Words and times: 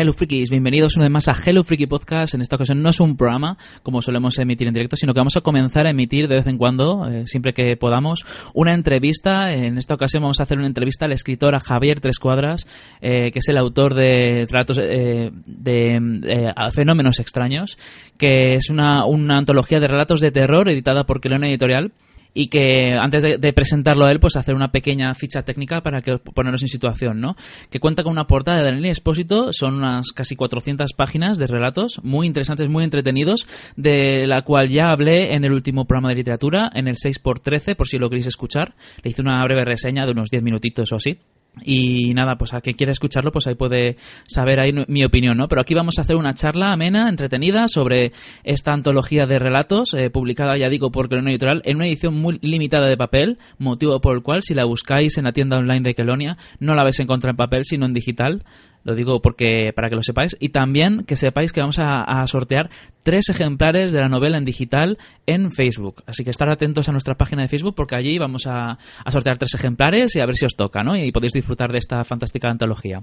Hello 0.00 0.12
Freakies, 0.12 0.48
bienvenidos 0.48 0.94
una 0.94 1.06
vez 1.06 1.10
más 1.10 1.26
a 1.26 1.34
Hello 1.44 1.64
Freaky 1.64 1.86
Podcast. 1.86 2.32
En 2.32 2.40
esta 2.40 2.54
ocasión 2.54 2.80
no 2.80 2.90
es 2.90 3.00
un 3.00 3.16
programa 3.16 3.58
como 3.82 4.00
solemos 4.00 4.38
emitir 4.38 4.68
en 4.68 4.74
directo, 4.74 4.94
sino 4.94 5.12
que 5.12 5.18
vamos 5.18 5.36
a 5.36 5.40
comenzar 5.40 5.88
a 5.88 5.90
emitir 5.90 6.28
de 6.28 6.36
vez 6.36 6.46
en 6.46 6.56
cuando, 6.56 7.10
eh, 7.10 7.26
siempre 7.26 7.52
que 7.52 7.76
podamos, 7.76 8.24
una 8.54 8.74
entrevista. 8.74 9.52
En 9.52 9.76
esta 9.76 9.94
ocasión 9.94 10.22
vamos 10.22 10.38
a 10.38 10.44
hacer 10.44 10.56
una 10.56 10.68
entrevista 10.68 11.06
al 11.06 11.10
escritor 11.10 11.56
a 11.56 11.58
Javier 11.58 11.98
Tres 11.98 12.20
Cuadras, 12.20 12.68
eh, 13.00 13.32
que 13.32 13.40
es 13.40 13.48
el 13.48 13.56
autor 13.56 13.94
de 13.94 14.46
relatos 14.48 14.78
eh, 14.80 15.32
de 15.46 15.96
eh, 15.96 16.52
Fenómenos 16.70 17.18
Extraños, 17.18 17.76
que 18.16 18.52
es 18.52 18.70
una, 18.70 19.04
una 19.04 19.36
antología 19.36 19.80
de 19.80 19.88
relatos 19.88 20.20
de 20.20 20.30
terror 20.30 20.68
editada 20.68 21.06
por 21.06 21.20
Quelona 21.20 21.48
Editorial 21.48 21.90
y 22.38 22.46
que 22.46 22.92
antes 22.92 23.40
de, 23.40 23.52
presentarlo 23.52 24.04
a 24.04 24.12
él, 24.12 24.20
pues 24.20 24.36
hacer 24.36 24.54
una 24.54 24.70
pequeña 24.70 25.12
ficha 25.14 25.42
técnica 25.42 25.80
para 25.80 26.02
que 26.02 26.18
ponernos 26.18 26.62
en 26.62 26.68
situación, 26.68 27.20
¿no? 27.20 27.34
Que 27.68 27.80
cuenta 27.80 28.04
con 28.04 28.12
una 28.12 28.28
portada 28.28 28.58
de 28.58 28.64
Daniel 28.66 28.84
Espósito, 28.84 29.52
son 29.52 29.74
unas 29.74 30.12
casi 30.12 30.36
400 30.36 30.92
páginas 30.92 31.36
de 31.36 31.48
relatos 31.48 31.98
muy 32.04 32.28
interesantes, 32.28 32.68
muy 32.68 32.84
entretenidos, 32.84 33.48
de 33.74 34.28
la 34.28 34.42
cual 34.42 34.68
ya 34.68 34.92
hablé 34.92 35.34
en 35.34 35.44
el 35.44 35.52
último 35.52 35.86
programa 35.86 36.10
de 36.10 36.14
literatura, 36.14 36.70
en 36.72 36.86
el 36.86 36.94
6x13, 36.94 37.74
por 37.74 37.88
si 37.88 37.98
lo 37.98 38.08
queréis 38.08 38.28
escuchar. 38.28 38.76
Le 39.02 39.10
hice 39.10 39.20
una 39.20 39.42
breve 39.42 39.64
reseña 39.64 40.06
de 40.06 40.12
unos 40.12 40.30
10 40.30 40.40
minutitos 40.44 40.92
o 40.92 40.94
así. 40.94 41.18
Y 41.64 42.14
nada, 42.14 42.36
pues 42.36 42.54
a 42.54 42.60
quien 42.60 42.76
quiera 42.76 42.92
escucharlo, 42.92 43.32
pues 43.32 43.46
ahí 43.46 43.54
puede 43.54 43.96
saber 44.26 44.60
ahí 44.60 44.72
mi 44.88 45.04
opinión, 45.04 45.36
¿no? 45.36 45.48
Pero 45.48 45.60
aquí 45.60 45.74
vamos 45.74 45.98
a 45.98 46.02
hacer 46.02 46.16
una 46.16 46.34
charla 46.34 46.72
amena, 46.72 47.08
entretenida, 47.08 47.68
sobre 47.68 48.12
esta 48.44 48.72
antología 48.72 49.26
de 49.26 49.38
relatos, 49.38 49.94
eh, 49.94 50.10
publicada, 50.10 50.56
ya 50.56 50.68
digo, 50.68 50.90
por 50.90 51.08
Kelonia 51.08 51.32
Editorial, 51.32 51.62
en 51.64 51.76
una 51.76 51.86
edición 51.86 52.14
muy 52.14 52.38
limitada 52.42 52.86
de 52.86 52.96
papel, 52.96 53.38
motivo 53.58 54.00
por 54.00 54.16
el 54.16 54.22
cual, 54.22 54.42
si 54.42 54.54
la 54.54 54.64
buscáis 54.64 55.18
en 55.18 55.24
la 55.24 55.32
tienda 55.32 55.58
online 55.58 55.82
de 55.82 55.94
Kelonia, 55.94 56.36
no 56.60 56.74
la 56.74 56.84
vais 56.84 56.98
a 57.00 57.02
encontrar 57.02 57.32
en 57.32 57.36
papel, 57.36 57.64
sino 57.64 57.86
en 57.86 57.94
digital. 57.94 58.44
Lo 58.84 58.94
digo 58.94 59.20
porque 59.20 59.72
para 59.74 59.88
que 59.88 59.96
lo 59.96 60.02
sepáis. 60.02 60.36
Y 60.40 60.50
también 60.50 61.04
que 61.04 61.16
sepáis 61.16 61.52
que 61.52 61.60
vamos 61.60 61.78
a, 61.78 62.26
sortear 62.26 62.70
tres 63.02 63.28
ejemplares 63.28 63.92
de 63.92 64.00
la 64.00 64.08
novela 64.08 64.38
en 64.38 64.44
digital 64.44 64.98
en 65.26 65.50
Facebook. 65.50 66.02
Así 66.06 66.24
que 66.24 66.30
estar 66.30 66.48
atentos 66.48 66.88
a 66.88 66.92
nuestra 66.92 67.16
página 67.16 67.42
de 67.42 67.48
Facebook 67.48 67.74
porque 67.74 67.96
allí 67.96 68.18
vamos 68.18 68.46
a, 68.46 68.78
a 69.04 69.10
sortear 69.10 69.38
tres 69.38 69.54
ejemplares 69.54 70.14
y 70.16 70.20
a 70.20 70.26
ver 70.26 70.36
si 70.36 70.46
os 70.46 70.56
toca, 70.56 70.82
¿no? 70.82 70.96
Y 70.96 71.12
podéis 71.12 71.32
disfrutar 71.32 71.70
de 71.70 71.78
esta 71.78 72.04
fantástica 72.04 72.48
antología. 72.48 73.02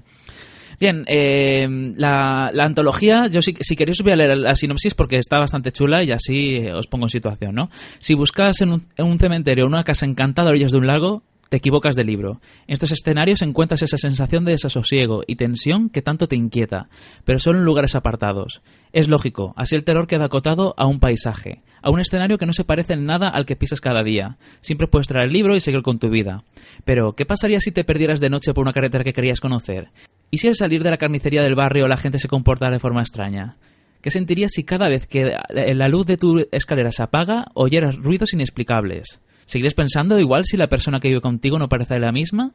Bien, 0.78 1.04
eh, 1.06 1.66
la, 1.96 2.50
la, 2.52 2.64
antología, 2.64 3.28
yo 3.28 3.40
si, 3.40 3.54
si, 3.60 3.76
queréis 3.76 4.00
os 4.00 4.04
voy 4.04 4.12
a 4.12 4.16
leer 4.16 4.36
la 4.36 4.54
sinopsis 4.54 4.94
porque 4.94 5.16
está 5.16 5.38
bastante 5.38 5.72
chula 5.72 6.02
y 6.02 6.12
así 6.12 6.58
os 6.68 6.86
pongo 6.86 7.06
en 7.06 7.10
situación, 7.10 7.54
¿no? 7.54 7.70
Si 7.98 8.14
buscas 8.14 8.60
en 8.60 8.72
un, 8.72 8.86
en 8.96 9.06
un 9.06 9.18
cementerio 9.18 9.66
una 9.66 9.84
casa 9.84 10.04
encantada 10.04 10.48
a 10.48 10.50
orillas 10.50 10.72
de 10.72 10.78
un 10.78 10.86
lago, 10.86 11.22
te 11.48 11.56
equivocas 11.56 11.94
de 11.94 12.04
libro. 12.04 12.40
En 12.66 12.74
estos 12.74 12.92
escenarios 12.92 13.42
encuentras 13.42 13.82
esa 13.82 13.96
sensación 13.96 14.44
de 14.44 14.52
desasosiego 14.52 15.22
y 15.26 15.36
tensión 15.36 15.90
que 15.90 16.02
tanto 16.02 16.26
te 16.26 16.36
inquieta, 16.36 16.88
pero 17.24 17.38
solo 17.38 17.58
en 17.58 17.64
lugares 17.64 17.94
apartados. 17.94 18.62
Es 18.92 19.08
lógico, 19.08 19.52
así 19.56 19.76
el 19.76 19.84
terror 19.84 20.06
queda 20.06 20.26
acotado 20.26 20.74
a 20.76 20.86
un 20.86 21.00
paisaje, 21.00 21.62
a 21.82 21.90
un 21.90 22.00
escenario 22.00 22.38
que 22.38 22.46
no 22.46 22.52
se 22.52 22.64
parece 22.64 22.94
en 22.94 23.06
nada 23.06 23.28
al 23.28 23.46
que 23.46 23.56
pisas 23.56 23.80
cada 23.80 24.02
día. 24.02 24.38
Siempre 24.60 24.88
puedes 24.88 25.08
traer 25.08 25.26
el 25.26 25.32
libro 25.32 25.54
y 25.54 25.60
seguir 25.60 25.82
con 25.82 25.98
tu 25.98 26.08
vida. 26.08 26.44
Pero, 26.84 27.14
¿qué 27.14 27.26
pasaría 27.26 27.60
si 27.60 27.72
te 27.72 27.84
perdieras 27.84 28.20
de 28.20 28.30
noche 28.30 28.54
por 28.54 28.62
una 28.62 28.72
carretera 28.72 29.04
que 29.04 29.12
querías 29.12 29.40
conocer? 29.40 29.90
¿Y 30.30 30.38
si 30.38 30.48
al 30.48 30.54
salir 30.54 30.82
de 30.82 30.90
la 30.90 30.98
carnicería 30.98 31.42
del 31.42 31.54
barrio 31.54 31.86
la 31.86 31.96
gente 31.96 32.18
se 32.18 32.28
comportara 32.28 32.72
de 32.72 32.80
forma 32.80 33.02
extraña? 33.02 33.56
¿Qué 34.00 34.10
sentirías 34.10 34.52
si 34.52 34.64
cada 34.64 34.88
vez 34.88 35.06
que 35.06 35.32
la 35.50 35.88
luz 35.88 36.06
de 36.06 36.16
tu 36.16 36.46
escalera 36.52 36.90
se 36.90 37.02
apaga 37.02 37.46
oyeras 37.54 37.96
ruidos 37.96 38.32
inexplicables? 38.32 39.20
¿Seguirías 39.46 39.74
pensando 39.74 40.18
igual 40.18 40.44
si 40.44 40.56
la 40.56 40.68
persona 40.68 41.00
que 41.00 41.08
vive 41.08 41.20
contigo 41.20 41.58
no 41.58 41.68
parece 41.68 41.98
la 41.98 42.12
misma? 42.12 42.52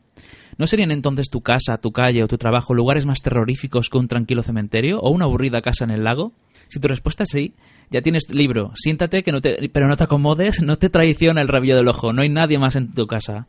¿No 0.58 0.68
serían 0.68 0.92
entonces 0.92 1.30
tu 1.30 1.42
casa, 1.42 1.78
tu 1.78 1.92
calle 1.92 2.24
o 2.24 2.28
tu 2.28 2.38
trabajo 2.38 2.74
lugares 2.74 3.06
más 3.06 3.22
terroríficos 3.22 3.90
que 3.90 3.98
un 3.98 4.08
tranquilo 4.08 4.44
cementerio 4.44 5.00
o 5.00 5.10
una 5.10 5.26
aburrida 5.26 5.62
casa 5.62 5.86
en 5.86 5.92
el 5.92 6.04
lago? 6.04 6.34
Si 6.68 6.80
tu 6.80 6.88
respuesta 6.88 7.24
es 7.24 7.30
sí, 7.30 7.54
ya 7.90 8.02
tienes 8.02 8.30
libro. 8.30 8.72
Siéntate, 8.76 9.24
que 9.24 9.32
no 9.32 9.42
te, 9.42 9.70
pero 9.70 9.88
no 9.88 9.98
te 9.98 10.04
acomodes, 10.04 10.62
no 10.62 10.78
te 10.78 10.90
traiciona 10.90 11.42
el 11.42 11.48
rabillo 11.48 11.78
del 11.78 11.88
ojo, 11.88 12.14
no 12.14 12.24
hay 12.24 12.30
nadie 12.30 12.60
más 12.60 12.76
en 12.76 12.94
tu 12.94 13.08
casa. 13.08 13.48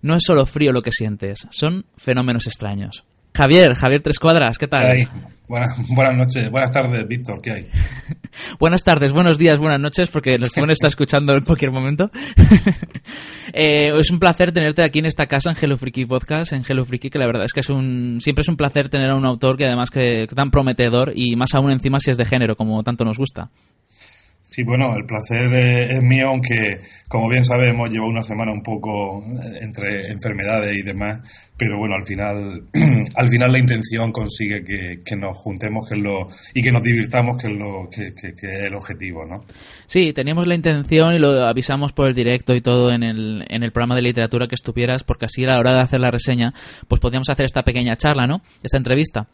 No 0.00 0.14
es 0.14 0.22
solo 0.24 0.46
frío 0.46 0.72
lo 0.72 0.82
que 0.82 0.92
sientes, 0.92 1.46
son 1.50 1.86
fenómenos 1.96 2.46
extraños. 2.46 3.04
Javier, 3.36 3.74
Javier 3.74 4.02
Tres 4.02 4.18
Cuadras, 4.20 4.58
¿qué 4.58 4.68
tal? 4.68 5.08
Buenas, 5.48 5.88
buenas 5.94 6.16
noches, 6.16 6.50
buenas 6.50 6.70
tardes, 6.70 7.06
Víctor, 7.06 7.40
¿qué 7.42 7.52
hay? 7.52 7.68
buenas 8.58 8.82
tardes, 8.82 9.12
buenos 9.12 9.38
días, 9.38 9.58
buenas 9.58 9.80
noches, 9.80 10.10
porque 10.10 10.38
nos 10.38 10.52
pueden 10.52 10.70
estar 10.70 10.88
escuchando 10.88 11.34
en 11.34 11.44
cualquier 11.44 11.70
momento. 11.70 12.10
eh, 13.52 13.92
es 13.98 14.10
un 14.10 14.18
placer 14.18 14.52
tenerte 14.52 14.82
aquí 14.82 14.98
en 14.98 15.06
esta 15.06 15.26
casa, 15.26 15.50
en 15.50 15.56
Hello 15.60 15.76
Freaky 15.76 16.06
Podcast, 16.06 16.52
en 16.52 16.62
Hello 16.66 16.84
Freaky, 16.84 17.10
que 17.10 17.18
la 17.18 17.26
verdad 17.26 17.44
es 17.44 17.52
que 17.52 17.60
es 17.60 17.70
un 17.70 18.18
siempre 18.20 18.42
es 18.42 18.48
un 18.48 18.56
placer 18.56 18.88
tener 18.88 19.10
a 19.10 19.16
un 19.16 19.26
autor 19.26 19.56
que 19.56 19.66
además 19.66 19.90
que, 19.90 20.26
tan 20.34 20.50
prometedor 20.50 21.12
y 21.14 21.36
más 21.36 21.54
aún 21.54 21.70
encima 21.70 22.00
si 22.00 22.10
es 22.10 22.16
de 22.16 22.24
género, 22.24 22.56
como 22.56 22.82
tanto 22.82 23.04
nos 23.04 23.18
gusta. 23.18 23.50
Sí, 24.46 24.62
bueno, 24.62 24.94
el 24.94 25.06
placer 25.06 25.54
es 25.54 26.02
mío, 26.02 26.28
aunque 26.28 26.82
como 27.08 27.30
bien 27.30 27.42
sabemos 27.42 27.88
lleva 27.88 28.06
una 28.06 28.22
semana 28.22 28.52
un 28.52 28.62
poco 28.62 29.24
entre 29.58 30.12
enfermedades 30.12 30.76
y 30.76 30.82
demás, 30.82 31.22
pero 31.56 31.78
bueno, 31.78 31.94
al 31.94 32.02
final, 32.04 32.62
al 33.16 33.28
final 33.30 33.50
la 33.50 33.58
intención 33.58 34.12
consigue 34.12 34.62
que, 34.62 35.16
nos 35.16 35.34
juntemos 35.38 35.88
que 35.88 35.96
lo, 35.96 36.28
y 36.52 36.62
que 36.62 36.70
nos 36.70 36.82
divirtamos, 36.82 37.38
que 37.40 37.48
es, 37.50 37.56
lo, 37.56 37.88
que, 37.90 38.08
es 38.08 38.66
el 38.66 38.74
objetivo, 38.74 39.24
¿no? 39.24 39.40
Sí, 39.86 40.12
teníamos 40.12 40.46
la 40.46 40.56
intención 40.56 41.14
y 41.14 41.18
lo 41.18 41.42
avisamos 41.46 41.94
por 41.94 42.08
el 42.08 42.14
directo 42.14 42.54
y 42.54 42.60
todo 42.60 42.92
en 42.92 43.02
el, 43.02 43.46
en 43.48 43.62
el 43.62 43.72
programa 43.72 43.94
de 43.94 44.02
literatura 44.02 44.46
que 44.46 44.56
estuvieras, 44.56 45.04
porque 45.04 45.24
así 45.24 45.42
a 45.44 45.48
la 45.48 45.58
hora 45.58 45.72
de 45.72 45.80
hacer 45.80 46.00
la 46.00 46.10
reseña, 46.10 46.52
pues 46.86 47.00
podíamos 47.00 47.30
hacer 47.30 47.46
esta 47.46 47.62
pequeña 47.62 47.96
charla, 47.96 48.26
¿no? 48.26 48.42
Esta 48.62 48.76
entrevista 48.76 49.26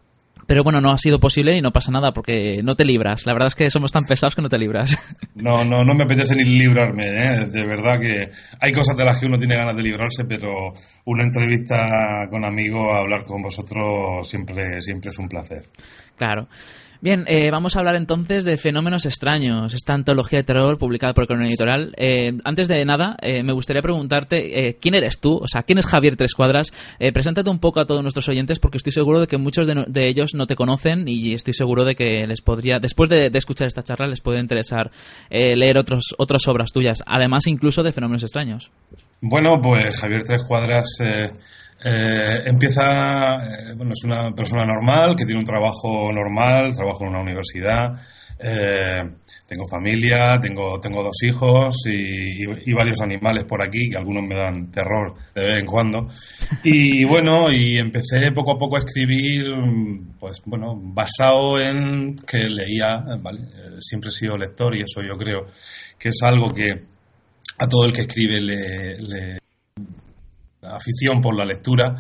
pero 0.47 0.63
bueno, 0.63 0.81
no 0.81 0.91
ha 0.91 0.99
sido 0.99 1.19
posible 1.19 1.57
y 1.57 1.61
no 1.61 1.73
pasa 1.73 1.91
nada 1.91 2.13
porque 2.13 2.61
no 2.63 2.75
te 2.75 2.85
libras. 2.85 3.27
La 3.27 3.33
verdad 3.33 3.49
es 3.49 3.55
que 3.55 3.71
somos 3.71 3.93
tan 3.93 4.05
pesados 4.05 4.35
que 4.35 4.43
no 4.43 4.49
te 4.49 4.59
libras. 4.59 4.99
No, 5.33 5.65
no, 5.65 5.85
no 5.85 5.95
me 5.95 6.05
apetece 6.05 6.35
ni 6.35 6.45
librarme, 6.45 7.07
¿eh? 7.07 7.47
de 7.47 7.65
verdad 7.65 7.99
que 7.99 8.31
hay 8.61 8.73
cosas 8.73 8.95
de 8.95 9.05
las 9.07 9.19
que 9.19 9.25
uno 9.25 9.39
tiene 9.39 9.57
ganas 9.57 9.75
de 9.75 9.83
librarse, 9.83 10.25
pero 10.29 10.75
una 11.07 11.25
entrevista 11.25 12.27
con 12.29 12.45
amigos, 12.45 12.95
hablar 12.95 13.25
con 13.25 13.41
vosotros 13.41 14.29
siempre, 14.29 14.83
siempre 14.83 15.09
es 15.09 15.19
un 15.19 15.29
placer. 15.29 15.63
Claro. 16.19 16.47
Bien, 17.03 17.25
eh, 17.29 17.51
vamos 17.51 17.75
a 17.75 17.79
hablar 17.79 17.97
entonces 17.97 18.45
de 18.45 18.59
Fenómenos 18.59 19.07
Extraños, 19.07 19.73
esta 19.73 19.95
antología 19.95 20.41
de 20.41 20.45
terror 20.45 20.77
publicada 20.77 21.15
por 21.15 21.27
Corona 21.27 21.49
Editorial. 21.49 21.95
Eh, 21.97 22.37
antes 22.45 22.69
de 22.69 22.85
nada, 22.85 23.17
eh, 23.23 23.43
me 23.43 23.55
gustaría 23.55 23.81
preguntarte 23.81 24.77
quién 24.83 24.95
eres 24.95 25.19
tú, 25.19 25.39
o 25.39 25.49
sea, 25.49 25.63
quién 25.63 25.79
es 25.79 25.87
Javier 25.87 26.17
Tres 26.17 26.35
Cuadras. 26.35 26.75
preséntate 27.15 27.49
un 27.49 27.59
poco 27.59 27.81
a 27.81 27.87
todos 27.87 28.03
nuestros 28.03 28.29
oyentes 28.29 28.59
porque 28.59 28.77
estoy 28.77 28.93
seguro 28.93 29.19
de 29.19 29.29
que 29.29 29.39
muchos 29.39 29.67
de, 29.67 30.09
ellos 30.09 30.35
no 30.35 30.47
te 30.47 30.57
conocen 30.57 31.09
y 31.09 31.33
estoy 31.33 31.55
seguro 31.55 31.87
de 31.87 31.95
que 31.95 32.27
les 32.27 32.43
podría, 32.43 32.81
después 32.81 33.09
de, 33.09 33.31
escuchar 33.33 33.67
esta 33.67 33.83
charla, 33.83 34.07
les 34.07 34.21
puede 34.21 34.39
interesar 34.39 34.91
leer 35.31 35.79
otros, 35.79 36.15
otras 36.19 36.47
obras 36.49 36.71
tuyas, 36.71 37.03
además 37.07 37.47
incluso 37.47 37.83
de 37.83 37.93
Fenómenos 37.93 38.25
Extraños. 38.25 38.71
Bueno, 39.23 39.61
pues 39.61 40.01
Javier 40.01 40.25
Tres 40.25 40.43
Cuadras 40.49 40.97
eh, 41.03 41.29
empieza, 42.47 42.85
eh, 42.85 43.75
bueno, 43.77 43.93
es 43.93 44.03
una 44.05 44.35
persona 44.35 44.65
normal, 44.65 45.15
que 45.15 45.27
tiene 45.27 45.41
un 45.41 45.45
trabajo 45.45 46.11
normal, 46.11 46.75
trabajo 46.75 47.05
en 47.05 47.11
una 47.11 47.21
universidad, 47.21 48.01
eh, 48.39 49.11
tengo 49.47 49.65
familia, 49.71 50.39
tengo, 50.41 50.81
tengo 50.81 51.03
dos 51.03 51.23
hijos 51.23 51.77
y, 51.87 52.73
varios 52.73 53.03
animales 53.03 53.45
por 53.45 53.63
aquí, 53.63 53.91
que 53.91 53.99
algunos 53.99 54.23
me 54.27 54.37
dan 54.37 54.71
terror 54.71 55.15
de 55.35 55.43
vez 55.43 55.59
en 55.59 55.67
cuando. 55.67 56.07
Y 56.65 57.05
bueno, 57.05 57.53
y 57.53 57.77
empecé 57.77 58.33
poco 58.33 58.53
a 58.53 58.59
poco 58.59 58.77
a 58.77 58.81
escribir, 58.81 59.45
pues 60.19 60.41
bueno, 60.47 60.81
basado 60.81 61.61
en 61.61 62.17
que 62.17 62.49
leía, 62.49 63.05
¿vale? 63.21 63.41
siempre 63.81 64.09
he 64.09 64.13
sido 64.13 64.39
lector 64.39 64.75
y 64.75 64.83
eso 64.83 65.03
yo 65.03 65.17
creo 65.19 65.47
que 65.99 66.09
es 66.09 66.23
algo 66.23 66.55
que 66.55 66.90
a 67.61 67.69
todo 67.69 67.85
el 67.85 67.93
que 67.93 68.03
escribe 68.03 68.41
le 68.41 69.41
afición 70.63 71.21
por 71.21 71.37
la 71.37 71.45
lectura. 71.45 71.97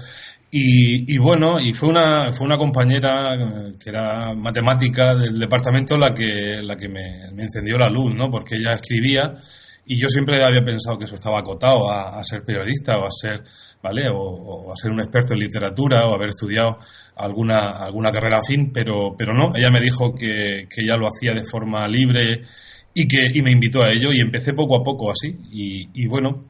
Y, 0.52 1.16
bueno, 1.18 1.60
y 1.60 1.72
fue 1.72 1.90
una, 1.90 2.32
fue 2.32 2.44
una 2.44 2.58
compañera 2.58 3.34
eh, 3.36 3.74
que 3.78 3.90
era 3.90 4.34
matemática 4.34 5.14
del 5.14 5.38
departamento 5.38 5.96
la 5.96 6.12
que, 6.12 6.60
la 6.60 6.76
que 6.76 6.88
me, 6.88 7.28
encendió 7.38 7.78
la 7.78 7.88
luz, 7.88 8.12
¿no? 8.16 8.28
Porque 8.28 8.56
ella 8.56 8.72
escribía 8.72 9.36
y 9.86 10.00
yo 10.00 10.08
siempre 10.08 10.42
había 10.42 10.64
pensado 10.64 10.98
que 10.98 11.04
eso 11.04 11.14
estaba 11.14 11.38
acotado 11.38 11.88
a, 11.88 12.20
ser 12.24 12.42
periodista 12.42 12.98
o 12.98 13.06
a 13.06 13.10
ser, 13.12 13.44
¿vale? 13.80 14.08
O, 14.12 14.72
a 14.72 14.76
ser 14.76 14.90
un 14.90 15.00
experto 15.00 15.34
en 15.34 15.40
literatura 15.40 16.04
o 16.08 16.14
haber 16.16 16.30
estudiado 16.30 16.78
alguna, 17.16 17.84
alguna 17.84 18.10
carrera 18.10 18.38
afín, 18.38 18.72
pero, 18.72 19.14
pero 19.16 19.32
no, 19.32 19.52
ella 19.54 19.70
me 19.70 19.80
dijo 19.80 20.12
que, 20.12 20.66
que 20.68 20.82
ella 20.82 20.96
lo 20.96 21.06
hacía 21.06 21.32
de 21.32 21.44
forma 21.44 21.86
libre 21.86 22.42
y 22.94 23.06
que 23.06 23.26
y 23.32 23.42
me 23.42 23.52
invitó 23.52 23.82
a 23.82 23.90
ello 23.90 24.12
y 24.12 24.20
empecé 24.20 24.52
poco 24.52 24.76
a 24.76 24.82
poco 24.82 25.10
así. 25.10 25.36
Y, 25.52 26.06
bueno, 26.06 26.44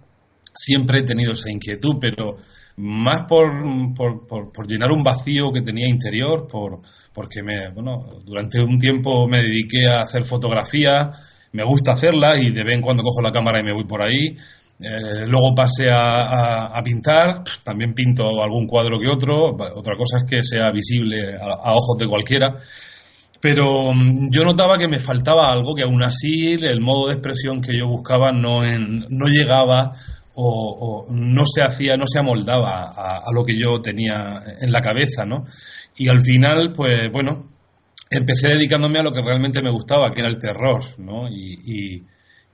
siempre 0.55 1.01
he 1.01 1.03
tenido 1.03 1.33
esa 1.33 1.51
inquietud, 1.51 1.97
pero 2.01 2.37
más 2.77 3.27
por, 3.29 3.53
por, 3.95 4.67
llenar 4.67 4.91
un 4.91 5.03
vacío 5.03 5.53
que 5.53 5.61
tenía 5.61 5.89
interior, 5.89 6.47
por, 6.51 6.81
porque 7.13 7.43
me, 7.43 7.71
bueno, 7.73 8.23
durante 8.25 8.61
un 8.61 8.79
tiempo 8.79 9.29
me 9.29 9.43
dediqué 9.43 9.87
a 9.87 10.03
hacer 10.03 10.25
fotografía, 10.25 11.11
me 11.53 11.65
gusta 11.65 11.93
hacerla 11.93 12.37
y 12.41 12.51
de 12.51 12.65
vez 12.65 12.75
en 12.75 12.83
cuando 12.83 13.03
cojo 13.03 13.21
la 13.21 13.33
cámara 13.33 13.61
y 13.61 13.65
me 13.65 13.73
voy 13.73 13.85
por 13.85 14.03
ahí. 14.03 14.37
Eh, 14.83 15.27
luego 15.27 15.55
pasé 15.55 15.91
a, 15.91 16.81
pintar, 16.83 17.45
también 17.63 17.93
pinto 17.93 18.43
algún 18.43 18.67
cuadro 18.67 18.99
que 18.99 19.09
otro, 19.09 19.55
otra 19.75 19.95
cosa 19.95 20.19
es 20.19 20.25
que 20.25 20.43
sea 20.43 20.71
visible 20.71 21.37
a, 21.37 21.75
ojos 21.75 21.99
de 21.99 22.09
cualquiera. 22.09 22.57
Pero 23.41 23.93
mm, 23.95 24.31
yo 24.31 24.45
notaba 24.45 24.79
que 24.79 24.89
me 24.89 24.99
faltaba 24.99 25.53
algo, 25.53 25.75
que 25.75 25.83
aún 25.83 26.03
así 26.03 26.53
el 26.53 26.81
modo 26.81 27.09
de 27.09 27.15
expresión 27.15 27.61
que 27.61 27.77
yo 27.77 27.89
buscaba 27.89 28.33
no, 28.33 28.63
no 28.63 29.27
llegaba 29.27 29.93
o, 30.43 31.07
no 31.11 31.45
se 31.45 31.63
hacía, 31.63 31.97
no 31.97 32.07
se 32.07 32.21
amoldaba 32.21 32.93
a, 32.97 33.33
lo 33.35 33.45
que 33.45 33.59
yo 33.59 33.81
tenía 33.81 34.43
en 34.61 34.73
la 34.73 34.81
cabeza, 34.81 35.25
¿no? 35.25 35.45
Y 35.97 36.09
al 36.09 36.23
final, 36.23 36.73
pues 36.73 37.11
bueno, 37.13 37.51
empecé 38.11 38.49
dedicándome 38.49 39.01
a 39.01 39.03
lo 39.03 39.13
que 39.13 39.23
realmente 39.23 39.63
me 39.63 39.71
gustaba, 39.71 40.13
que 40.13 40.21
era 40.21 40.31
el 40.31 40.39
terror, 40.39 40.83
¿no? 40.99 41.29
Y, 41.29 42.05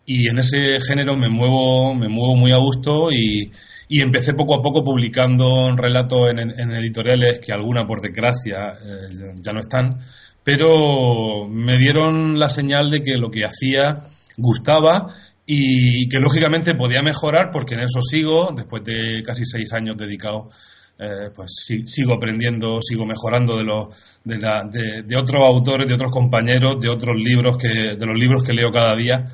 en 0.08 0.38
ese 0.38 0.80
género 0.80 1.16
me 1.16 1.28
muevo, 1.28 1.94
me 1.94 2.08
muevo 2.08 2.36
muy 2.36 2.52
a 2.52 2.56
gusto 2.58 3.10
y, 3.10 3.50
empecé 3.88 4.34
poco 4.34 4.56
a 4.56 4.62
poco 4.62 4.82
publicando 4.82 5.74
relatos 5.76 6.30
en, 6.30 6.70
editoriales 6.72 7.40
que 7.40 7.52
alguna, 7.52 7.86
por 7.86 8.00
desgracia, 8.00 8.74
eh, 8.82 9.34
ya 9.42 9.52
no 9.52 9.60
están, 9.60 9.98
pero 10.46 11.48
me 11.48 11.76
dieron 11.76 12.38
la 12.38 12.48
señal 12.48 12.88
de 12.88 13.02
que 13.02 13.18
lo 13.18 13.32
que 13.32 13.44
hacía 13.44 14.02
gustaba 14.36 15.08
y 15.44 16.08
que 16.08 16.20
lógicamente 16.20 16.76
podía 16.76 17.02
mejorar 17.02 17.50
porque 17.52 17.74
en 17.74 17.80
eso 17.80 18.00
sigo, 18.00 18.52
después 18.54 18.84
de 18.84 19.24
casi 19.24 19.44
seis 19.44 19.72
años 19.72 19.96
dedicados, 19.96 20.54
eh, 21.00 21.30
pues 21.34 21.50
sigo 21.84 22.14
aprendiendo, 22.14 22.78
sigo 22.80 23.04
mejorando 23.04 23.58
de, 23.58 24.38
de, 24.38 25.02
de, 25.02 25.16
otros 25.16 25.42
autores, 25.44 25.88
de 25.88 25.94
otros 25.94 26.12
compañeros, 26.12 26.80
de 26.80 26.90
otros 26.90 27.16
libros, 27.16 27.56
que, 27.56 27.96
de 27.96 28.06
los 28.06 28.16
libros 28.16 28.44
que 28.44 28.52
leo 28.52 28.70
cada 28.70 28.94
día. 28.94 29.26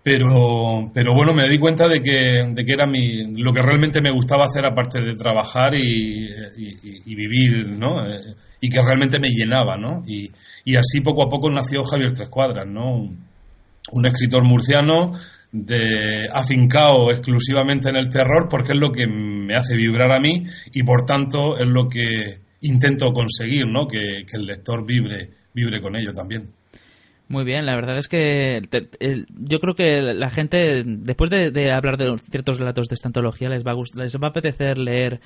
Pero, 0.00 0.92
pero 0.94 1.12
bueno, 1.12 1.34
me 1.34 1.48
di 1.48 1.58
cuenta 1.58 1.88
de 1.88 2.00
que, 2.00 2.44
de 2.48 2.64
que 2.64 2.72
era 2.72 2.86
mi, 2.86 3.36
lo 3.36 3.52
que 3.52 3.62
realmente 3.62 4.00
me 4.00 4.12
gustaba 4.12 4.46
hacer 4.46 4.64
aparte 4.64 5.00
de 5.00 5.16
trabajar 5.16 5.74
y, 5.74 6.28
vivir, 7.16 7.66
¿no? 7.68 8.06
Eh, 8.06 8.20
y 8.60 8.70
que 8.70 8.80
realmente 8.80 9.18
me 9.18 9.28
llenaba, 9.28 9.76
¿no? 9.76 10.04
Y 10.64 10.76
así 10.76 11.00
poco 11.00 11.22
a 11.22 11.28
poco 11.28 11.50
nació 11.50 11.82
Javier 11.84 12.12
Tres 12.12 12.28
Cuadras, 12.28 12.66
¿no? 12.66 13.08
un 13.90 14.06
escritor 14.06 14.44
murciano 14.44 15.12
de 15.50 16.28
afincado 16.32 17.10
exclusivamente 17.10 17.88
en 17.88 17.96
el 17.96 18.08
terror 18.08 18.48
porque 18.48 18.72
es 18.72 18.78
lo 18.78 18.90
que 18.90 19.06
me 19.06 19.54
hace 19.54 19.76
vibrar 19.76 20.12
a 20.12 20.20
mí 20.20 20.46
y 20.72 20.82
por 20.82 21.04
tanto 21.04 21.58
es 21.58 21.68
lo 21.68 21.88
que 21.88 22.40
intento 22.62 23.12
conseguir, 23.12 23.66
¿no? 23.66 23.86
Que, 23.86 24.24
el 24.32 24.46
lector 24.46 24.86
vibre, 24.86 25.28
vibre 25.52 25.80
con 25.80 25.96
ello 25.96 26.12
también. 26.12 26.48
Muy 27.28 27.44
bien, 27.44 27.66
la 27.66 27.74
verdad 27.74 27.98
es 27.98 28.08
que 28.08 28.60
yo 29.30 29.58
creo 29.58 29.74
que 29.74 30.02
la 30.02 30.30
gente, 30.30 30.84
después 30.84 31.30
de, 31.30 31.72
hablar 31.72 31.96
de 31.96 32.18
ciertos 32.30 32.58
relatos 32.58 32.88
de 32.88 32.94
esta 32.94 33.08
antología, 33.08 33.48
les 33.48 33.64
va 33.64 33.72
a, 33.72 33.76
les 33.96 34.16
va 34.16 34.26
a 34.26 34.30
apetecer 34.30 34.78
leer 34.78 35.20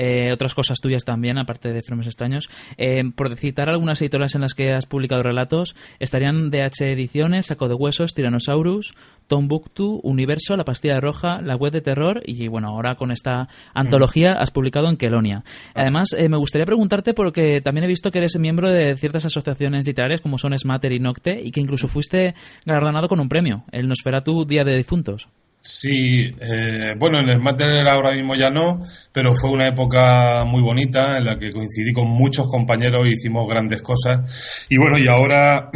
eh, 0.00 0.30
otras 0.32 0.54
cosas 0.54 0.78
tuyas 0.80 1.04
también, 1.04 1.38
aparte 1.38 1.72
de 1.72 1.82
Fenómenos 1.82 2.06
Extraños. 2.06 2.48
Eh, 2.76 3.02
por 3.16 3.36
citar 3.36 3.68
algunas 3.68 4.00
editoriales 4.00 4.36
en 4.36 4.42
las 4.42 4.54
que 4.54 4.72
has 4.72 4.86
publicado 4.86 5.24
relatos, 5.24 5.74
estarían 5.98 6.50
DH 6.50 6.92
Ediciones, 6.92 7.46
Saco 7.46 7.66
de 7.66 7.74
Huesos, 7.74 8.14
Tyrannosaurus, 8.14 8.94
Tombuktu, 9.26 9.98
Universo, 10.04 10.56
La 10.56 10.64
Pastilla 10.64 11.00
Roja, 11.00 11.42
La 11.42 11.56
Web 11.56 11.72
de 11.72 11.80
Terror 11.80 12.22
y 12.24 12.46
bueno, 12.46 12.68
ahora 12.68 12.94
con 12.94 13.10
esta 13.10 13.48
antología 13.74 14.34
has 14.34 14.52
publicado 14.52 14.88
en 14.88 14.96
Kelonia. 14.96 15.42
Además, 15.74 16.14
eh, 16.16 16.28
me 16.28 16.36
gustaría 16.36 16.64
preguntarte 16.64 17.12
porque 17.12 17.60
también 17.60 17.84
he 17.84 17.88
visto 17.88 18.12
que 18.12 18.18
eres 18.18 18.38
miembro 18.38 18.70
de 18.70 18.96
ciertas 18.96 19.24
asociaciones 19.24 19.84
literarias 19.84 20.20
como 20.20 20.38
son 20.38 20.56
Smatter 20.56 20.92
y 20.92 21.00
Nocte 21.00 21.40
y 21.42 21.50
que 21.50 21.60
incluso 21.60 21.88
fuiste 21.88 22.36
galardonado 22.64 23.08
con 23.08 23.18
un 23.18 23.28
premio, 23.28 23.64
el 23.72 23.88
Nosferatu 23.88 24.44
Día 24.44 24.62
de 24.62 24.76
Difuntos. 24.76 25.28
Sí, 25.70 26.24
eh, 26.40 26.94
bueno, 26.98 27.18
en 27.18 27.28
el 27.28 27.40
Mater 27.40 27.86
ahora 27.86 28.12
mismo 28.12 28.34
ya 28.34 28.48
no, 28.48 28.86
pero 29.12 29.34
fue 29.34 29.50
una 29.50 29.66
época 29.66 30.42
muy 30.46 30.62
bonita 30.62 31.18
en 31.18 31.26
la 31.26 31.38
que 31.38 31.52
coincidí 31.52 31.92
con 31.92 32.08
muchos 32.08 32.48
compañeros 32.48 33.02
y 33.04 33.12
hicimos 33.12 33.46
grandes 33.46 33.82
cosas. 33.82 34.66
Y 34.70 34.78
bueno, 34.78 34.96
y 34.98 35.06
ahora 35.08 35.68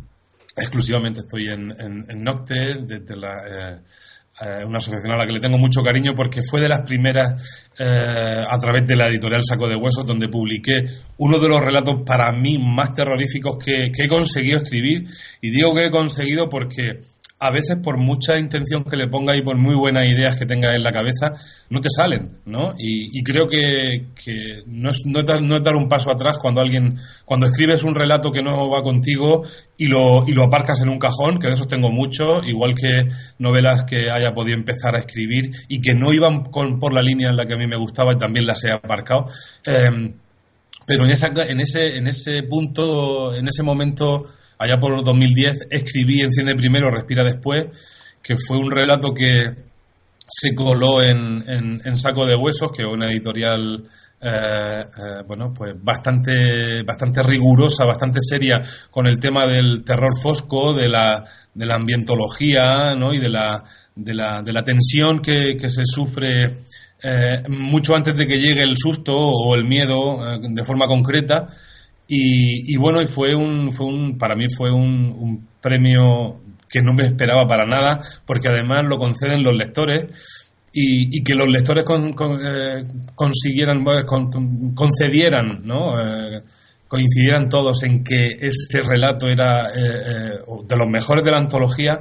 exclusivamente 0.56 1.20
estoy 1.20 1.50
en, 1.50 1.70
en, 1.78 2.24
Nocte, 2.24 2.54
desde 2.86 3.16
la, 3.16 3.32
eh, 3.32 3.80
eh, 4.46 4.64
una 4.64 4.78
asociación 4.78 5.12
a 5.12 5.18
la 5.18 5.26
que 5.26 5.34
le 5.34 5.40
tengo 5.40 5.58
mucho 5.58 5.82
cariño 5.82 6.14
porque 6.16 6.40
fue 6.42 6.62
de 6.62 6.70
las 6.70 6.80
primeras 6.80 7.66
a 7.78 8.58
través 8.58 8.86
de 8.86 8.96
la 8.96 9.08
editorial 9.08 9.42
Saco 9.44 9.68
de 9.68 9.76
Huesos 9.76 10.06
donde 10.06 10.28
publiqué 10.28 10.86
uno 11.18 11.38
de 11.38 11.48
los 11.50 11.60
relatos 11.60 11.96
para 12.06 12.32
mí 12.32 12.56
más 12.58 12.94
terroríficos 12.94 13.62
que 13.62 13.92
he 13.94 14.08
conseguido 14.08 14.62
escribir. 14.62 15.04
Y 15.42 15.50
digo 15.50 15.74
que 15.74 15.84
he 15.84 15.90
conseguido 15.90 16.48
porque 16.48 17.13
a 17.44 17.50
veces 17.50 17.76
por 17.82 17.98
mucha 17.98 18.38
intención 18.38 18.84
que 18.84 18.96
le 18.96 19.06
pongas 19.06 19.36
y 19.36 19.42
por 19.42 19.58
muy 19.58 19.74
buenas 19.74 20.04
ideas 20.06 20.34
que 20.38 20.46
tengas 20.46 20.74
en 20.74 20.82
la 20.82 20.90
cabeza, 20.90 21.34
no 21.68 21.82
te 21.82 21.90
salen, 21.90 22.38
¿no? 22.46 22.74
Y, 22.78 23.22
creo 23.22 23.46
que, 23.46 24.06
no, 24.66 24.88
es, 24.88 25.02
no, 25.04 25.22
dar, 25.22 25.76
un 25.76 25.86
paso 25.86 26.10
atrás 26.10 26.38
cuando 26.40 26.62
alguien, 26.62 26.98
cuando 27.26 27.44
escribes 27.44 27.84
un 27.84 27.94
relato 27.94 28.32
que 28.32 28.42
no 28.42 28.70
va 28.70 28.82
contigo 28.82 29.42
y 29.76 29.88
lo, 29.88 30.26
y 30.26 30.32
lo 30.32 30.44
aparcas 30.44 30.80
en 30.80 30.88
un 30.88 30.98
cajón, 30.98 31.38
que 31.38 31.48
de 31.48 31.52
esos 31.52 31.68
tengo 31.68 31.90
mucho, 31.90 32.42
igual 32.42 32.74
que 32.74 33.10
novelas 33.38 33.84
que 33.84 34.10
haya 34.10 34.32
podido 34.32 34.56
empezar 34.56 34.94
a 34.96 35.00
escribir 35.00 35.50
y 35.68 35.82
que 35.82 35.92
no 35.92 36.14
iban 36.14 36.44
por 36.44 36.94
la 36.94 37.02
línea 37.02 37.28
en 37.28 37.36
la 37.36 37.44
que 37.44 37.52
a 37.52 37.58
mí 37.58 37.66
me 37.66 37.76
gustaba 37.76 38.14
y 38.14 38.16
también 38.16 38.46
las 38.46 38.64
he 38.64 38.72
aparcado. 38.72 39.26
Em, 39.66 40.14
pero 40.86 41.04
en, 41.04 41.10
esa, 41.10 41.28
en, 41.28 41.60
ese, 41.60 41.98
en 41.98 42.06
ese 42.06 42.42
punto, 42.44 43.34
en 43.34 43.48
ese 43.48 43.62
momento 43.62 44.28
allá 44.64 44.78
por 44.80 45.02
2010 45.04 45.66
escribí 45.70 46.22
Enciende 46.22 46.54
primero, 46.54 46.90
respira 46.90 47.22
después, 47.22 47.66
que 48.22 48.36
fue 48.36 48.58
un 48.58 48.70
relato 48.70 49.12
que 49.12 49.44
se 50.26 50.54
coló 50.54 51.02
en, 51.02 51.44
en, 51.46 51.96
Saco 51.96 52.24
de 52.24 52.34
Huesos, 52.34 52.72
que 52.74 52.82
es 52.82 52.88
una 52.88 53.10
editorial 53.10 53.82
eh, 54.20 54.30
eh, 54.30 55.22
bueno, 55.26 55.52
pues 55.52 55.74
bastante, 55.82 56.82
bastante 56.82 57.22
rigurosa, 57.22 57.84
bastante 57.84 58.20
seria 58.22 58.62
con 58.90 59.06
el 59.06 59.20
tema 59.20 59.46
del 59.46 59.84
terror 59.84 60.12
fosco, 60.18 60.72
de 60.72 60.88
la, 60.88 61.24
ambientología 61.70 62.94
¿no? 62.94 63.12
y 63.12 63.18
de 63.18 63.28
la, 63.28 63.62
de 63.94 64.14
la, 64.14 64.40
de 64.42 64.52
la 64.52 64.64
tensión 64.64 65.20
que, 65.20 65.58
que 65.60 65.68
se 65.68 65.84
sufre 65.84 66.64
eh, 67.02 67.42
mucho 67.48 67.94
antes 67.94 68.16
de 68.16 68.26
que 68.26 68.38
llegue 68.38 68.62
el 68.62 68.78
susto 68.78 69.14
o 69.14 69.54
el 69.54 69.64
miedo 69.64 70.38
de 70.40 70.64
forma 70.64 70.86
concreta 70.86 71.48
Y, 72.06 72.76
bueno, 72.76 73.00
y 73.00 73.06
fue 73.06 73.34
un, 73.34 73.72
fue 73.72 73.86
un, 73.86 74.18
para 74.18 74.36
mí 74.36 74.46
fue 74.54 74.70
un, 74.70 75.48
premio 75.60 76.40
que 76.68 76.82
no 76.82 76.92
me 76.92 77.06
esperaba 77.06 77.46
para 77.46 77.64
nada, 77.64 78.00
porque 78.26 78.48
además 78.48 78.84
lo 78.84 78.98
conceden 78.98 79.42
los 79.42 79.54
lectores. 79.54 80.10
Y, 80.72 81.22
que 81.22 81.34
los 81.34 81.48
lectores 81.48 81.84
eh, 81.84 82.84
consiguieran, 83.14 83.84
concedieran, 84.74 85.62
¿no? 85.64 86.00
Eh, 86.00 86.42
coincidieran 86.88 87.48
todos 87.48 87.82
en 87.84 88.02
que 88.02 88.36
ese 88.40 88.82
relato 88.82 89.28
era 89.28 89.70
eh, 89.70 90.40
de 90.66 90.76
los 90.76 90.88
mejores 90.88 91.24
de 91.24 91.30
la 91.30 91.38
antología 91.38 92.00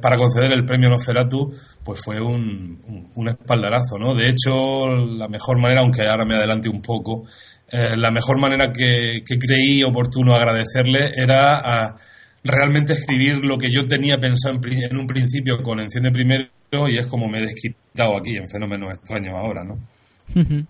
para 0.00 0.16
conceder 0.16 0.52
el 0.52 0.64
premio 0.64 0.88
Nosferatu, 0.88 1.52
pues 1.82 2.00
fue 2.00 2.20
un, 2.20 3.10
un, 3.16 3.28
espaldarazo, 3.28 3.98
¿no? 3.98 4.14
De 4.14 4.28
hecho, 4.28 4.86
la 4.86 5.26
mejor 5.26 5.58
manera, 5.58 5.80
aunque 5.80 6.06
ahora 6.06 6.24
me 6.24 6.36
adelante 6.36 6.68
un 6.68 6.80
poco, 6.80 7.24
eh, 7.70 7.96
la 7.96 8.10
mejor 8.10 8.38
manera 8.38 8.72
que, 8.72 9.22
creí 9.24 9.82
oportuno 9.82 10.34
agradecerle 10.34 11.10
era 11.16 11.58
a 11.58 11.96
realmente 12.44 12.92
escribir 12.92 13.44
lo 13.44 13.58
que 13.58 13.72
yo 13.72 13.88
tenía 13.88 14.18
pensado 14.18 14.58
en, 14.62 14.96
un 14.96 15.06
principio 15.06 15.62
con 15.62 15.80
Enciende 15.80 16.12
Primero 16.12 16.48
y 16.88 16.98
es 16.98 17.06
como 17.06 17.28
me 17.28 17.38
he 17.38 17.42
desquitado 17.42 18.16
aquí 18.18 18.36
en 18.36 18.48
Fenómenos 18.48 18.94
Extraños 18.94 19.34
ahora, 19.34 19.64
¿no? 19.64 19.78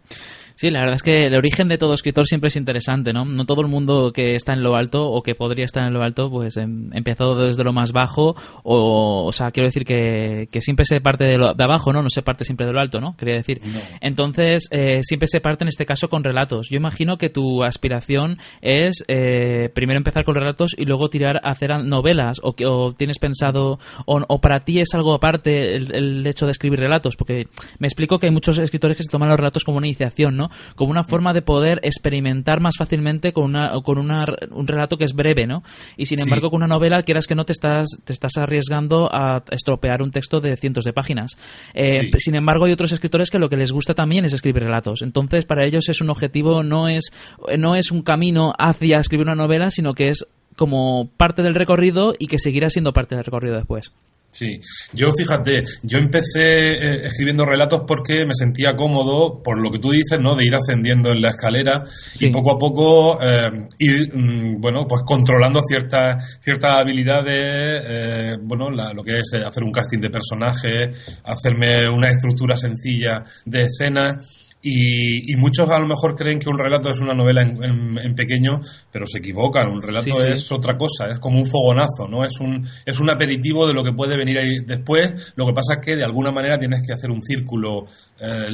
Sí, 0.57 0.71
la 0.71 0.81
verdad 0.81 0.95
es 0.95 1.03
que 1.03 1.27
el 1.27 1.35
origen 1.35 1.69
de 1.69 1.77
todo 1.77 1.93
escritor 1.93 2.27
siempre 2.27 2.49
es 2.49 2.57
interesante, 2.57 3.13
¿no? 3.13 3.27
No 3.27 3.45
todo 3.45 3.61
el 3.61 3.69
mundo 3.69 4.11
que 4.11 4.35
está 4.35 4.55
en 4.55 4.63
lo 4.63 4.75
alto 4.75 5.05
o 5.07 5.23
que 5.23 5.35
podría 5.35 5.67
estar 5.67 5.87
en 5.87 5.93
lo 5.93 6.03
alto, 6.03 6.31
pues 6.31 6.57
em, 6.57 6.89
empezó 6.95 7.35
desde 7.35 7.63
lo 7.63 7.75
más 7.75 7.93
bajo 7.93 8.35
o, 8.63 9.27
o 9.27 9.33
sea, 9.33 9.51
quiero 9.51 9.69
decir 9.69 9.85
que, 9.85 10.49
que 10.51 10.63
siempre 10.63 10.87
se 10.87 11.03
parte 11.03 11.25
de, 11.25 11.37
lo, 11.37 11.53
de 11.53 11.63
abajo, 11.63 11.93
¿no? 11.93 12.01
No 12.01 12.09
se 12.09 12.23
parte 12.23 12.45
siempre 12.45 12.67
de 12.67 12.73
lo 12.73 12.81
alto, 12.81 13.01
¿no? 13.01 13.15
Quería 13.19 13.35
decir. 13.35 13.61
Entonces, 14.01 14.67
eh, 14.71 15.01
siempre 15.03 15.29
se 15.29 15.43
parte 15.43 15.65
en 15.65 15.69
este 15.69 15.85
caso 15.85 16.09
con 16.09 16.25
relatos. 16.25 16.69
Yo 16.71 16.79
imagino 16.79 17.19
que 17.19 17.29
tu 17.29 17.63
aspiración 17.63 18.39
es 18.63 19.05
eh, 19.09 19.69
primero 19.75 19.99
empezar 19.99 20.25
con 20.25 20.37
relatos 20.37 20.75
y 20.79 20.87
luego 20.87 21.11
tirar 21.11 21.37
a 21.45 21.51
hacer 21.51 21.85
novelas 21.85 22.41
o, 22.43 22.55
o 22.67 22.93
tienes 22.95 23.19
pensado 23.19 23.79
o, 24.07 24.23
o, 24.27 24.41
para 24.41 24.61
ti 24.61 24.81
es 24.81 24.95
algo 24.95 25.13
aparte 25.13 25.77
el, 25.77 25.95
el 25.95 26.27
hecho 26.27 26.47
de 26.47 26.53
escribir 26.53 26.81
relatos, 26.81 27.15
porque 27.15 27.47
me 27.79 27.89
explico 27.89 28.19
que 28.19 28.27
hay 28.27 28.33
muchos 28.33 28.59
escritores 28.59 28.97
que 28.97 29.03
se 29.03 29.11
toman 29.11 29.29
los 29.29 29.39
relatos 29.39 29.63
como 29.63 29.77
una 29.77 29.87
iniciación, 29.87 30.37
¿no? 30.37 30.46
Como 30.75 30.91
una 30.91 31.05
forma 31.05 31.33
de 31.33 31.43
poder 31.43 31.81
experimentar 31.83 32.61
más 32.61 32.77
fácilmente 32.77 33.33
con, 33.33 33.45
una, 33.45 33.73
con 33.83 33.99
una, 33.99 34.25
un 34.51 34.67
relato 34.67 34.97
que 34.97 35.05
es 35.05 35.15
breve, 35.15 35.47
¿no? 35.47 35.63
Y 35.97 36.07
sin 36.07 36.21
embargo, 36.21 36.51
con 36.51 36.59
una 36.59 36.67
novela, 36.67 37.03
quieras 37.03 37.27
que 37.27 37.35
no, 37.35 37.45
te 37.45 37.53
estás, 37.53 37.89
te 38.05 38.13
estás 38.13 38.37
arriesgando 38.37 39.09
a 39.13 39.43
estropear 39.51 40.03
un 40.03 40.11
texto 40.11 40.41
de 40.41 40.57
cientos 40.57 40.85
de 40.85 40.93
páginas. 40.93 41.37
Eh, 41.75 42.11
sin 42.19 42.35
embargo, 42.35 42.65
hay 42.65 42.73
otros 42.73 42.93
escritores 42.93 43.31
que 43.31 43.39
lo 43.39 43.49
que 43.49 43.57
les 43.57 43.73
gusta 43.73 43.95
también 43.95 44.25
es 44.25 44.33
escribir 44.33 44.63
relatos. 44.65 45.03
Entonces, 45.03 45.45
para 45.45 45.65
ellos 45.65 45.89
es 45.89 46.01
un 46.01 46.11
objetivo, 46.11 46.63
no 46.63 46.89
es, 46.89 47.13
no 47.59 47.75
es 47.75 47.91
un 47.91 48.03
camino 48.03 48.53
hacia 48.59 49.01
escribir 49.01 49.27
una 49.27 49.35
novela, 49.35 49.71
sino 49.71 49.95
que 49.95 50.09
es 50.09 50.27
como 50.57 51.11
parte 51.17 51.43
del 51.43 51.55
recorrido 51.55 52.15
y 52.19 52.27
que 52.27 52.39
seguirá 52.39 52.71
siendo 52.71 52.93
parte 52.93 53.15
del 53.15 53.25
recorrido 53.25 53.57
después. 53.57 53.93
Sí, 54.37 54.61
yo 54.93 55.13
fíjate, 55.13 55.63
yo 55.83 55.97
empecé 55.97 56.43
eh, 56.43 57.07
escribiendo 57.07 57.47
relatos 57.47 57.85
porque 57.87 58.27
me 58.27 58.35
sentía 58.35 58.77
cómodo, 58.77 59.43
por 59.43 59.59
lo 59.59 59.71
que 59.71 59.79
tú 59.79 59.93
dices, 59.93 60.21
¿no? 60.21 60.35
De 60.35 60.45
ir 60.45 60.55
ascendiendo 60.55 61.11
en 61.11 61.23
la 61.23 61.31
escalera 61.31 61.85
y 62.21 62.29
poco 62.29 62.53
a 62.53 62.59
poco 62.59 63.19
eh, 63.23 63.67
ir, 63.79 64.15
mm, 64.15 64.61
bueno, 64.61 64.85
pues 64.87 65.01
controlando 65.07 65.61
ciertas 65.67 66.39
ciertas 66.39 66.71
habilidades, 66.71 67.83
eh, 67.89 68.37
bueno, 68.43 68.69
lo 68.69 69.03
que 69.03 69.21
es 69.21 69.43
hacer 69.43 69.65
un 69.65 69.73
casting 69.73 70.01
de 70.01 70.11
personajes, 70.11 71.19
hacerme 71.25 71.89
una 71.89 72.11
estructura 72.11 72.59
sencilla 72.59 73.25
de 73.47 73.63
escenas 73.63 74.46
y, 74.63 75.37
muchos 75.37 75.71
a 75.71 75.79
lo 75.79 75.87
mejor 75.87 76.17
creen 76.17 76.39
que 76.39 76.49
un 76.49 76.59
relato 76.59 76.91
es 76.91 77.01
una 77.01 77.15
novela 77.15 77.43
en, 77.43 78.15
pequeño, 78.15 78.61
pero 78.91 79.07
se 79.07 79.19
equivocan. 79.19 79.69
Un 79.69 79.81
relato 79.81 80.25
es 80.25 80.51
otra 80.51 80.77
cosa, 80.77 81.13
es 81.13 81.21
como 81.21 81.39
un 81.39 81.47
fogonazo, 81.47 82.09
¿no? 82.09 82.25
Es 82.25 82.41
un, 82.41 82.67
es 82.85 82.99
un 82.99 83.11
aperitivo 83.11 83.67
de 83.67 83.75
lo 83.75 83.85
que 83.85 83.93
puede 83.93 84.17
venir 84.17 84.39
ahí 84.39 84.59
después. 84.65 85.33
Lo 85.37 85.47
que 85.47 85.53
pasa 85.53 85.75
es 85.75 85.85
que 85.85 85.97
de 85.97 86.05
alguna 86.05 86.33
manera 86.33 86.59
tienes 86.59 86.83
que 86.85 86.95
hacer 86.95 87.11
un 87.11 87.23
círculo 87.23 87.87
eh, 88.21 88.49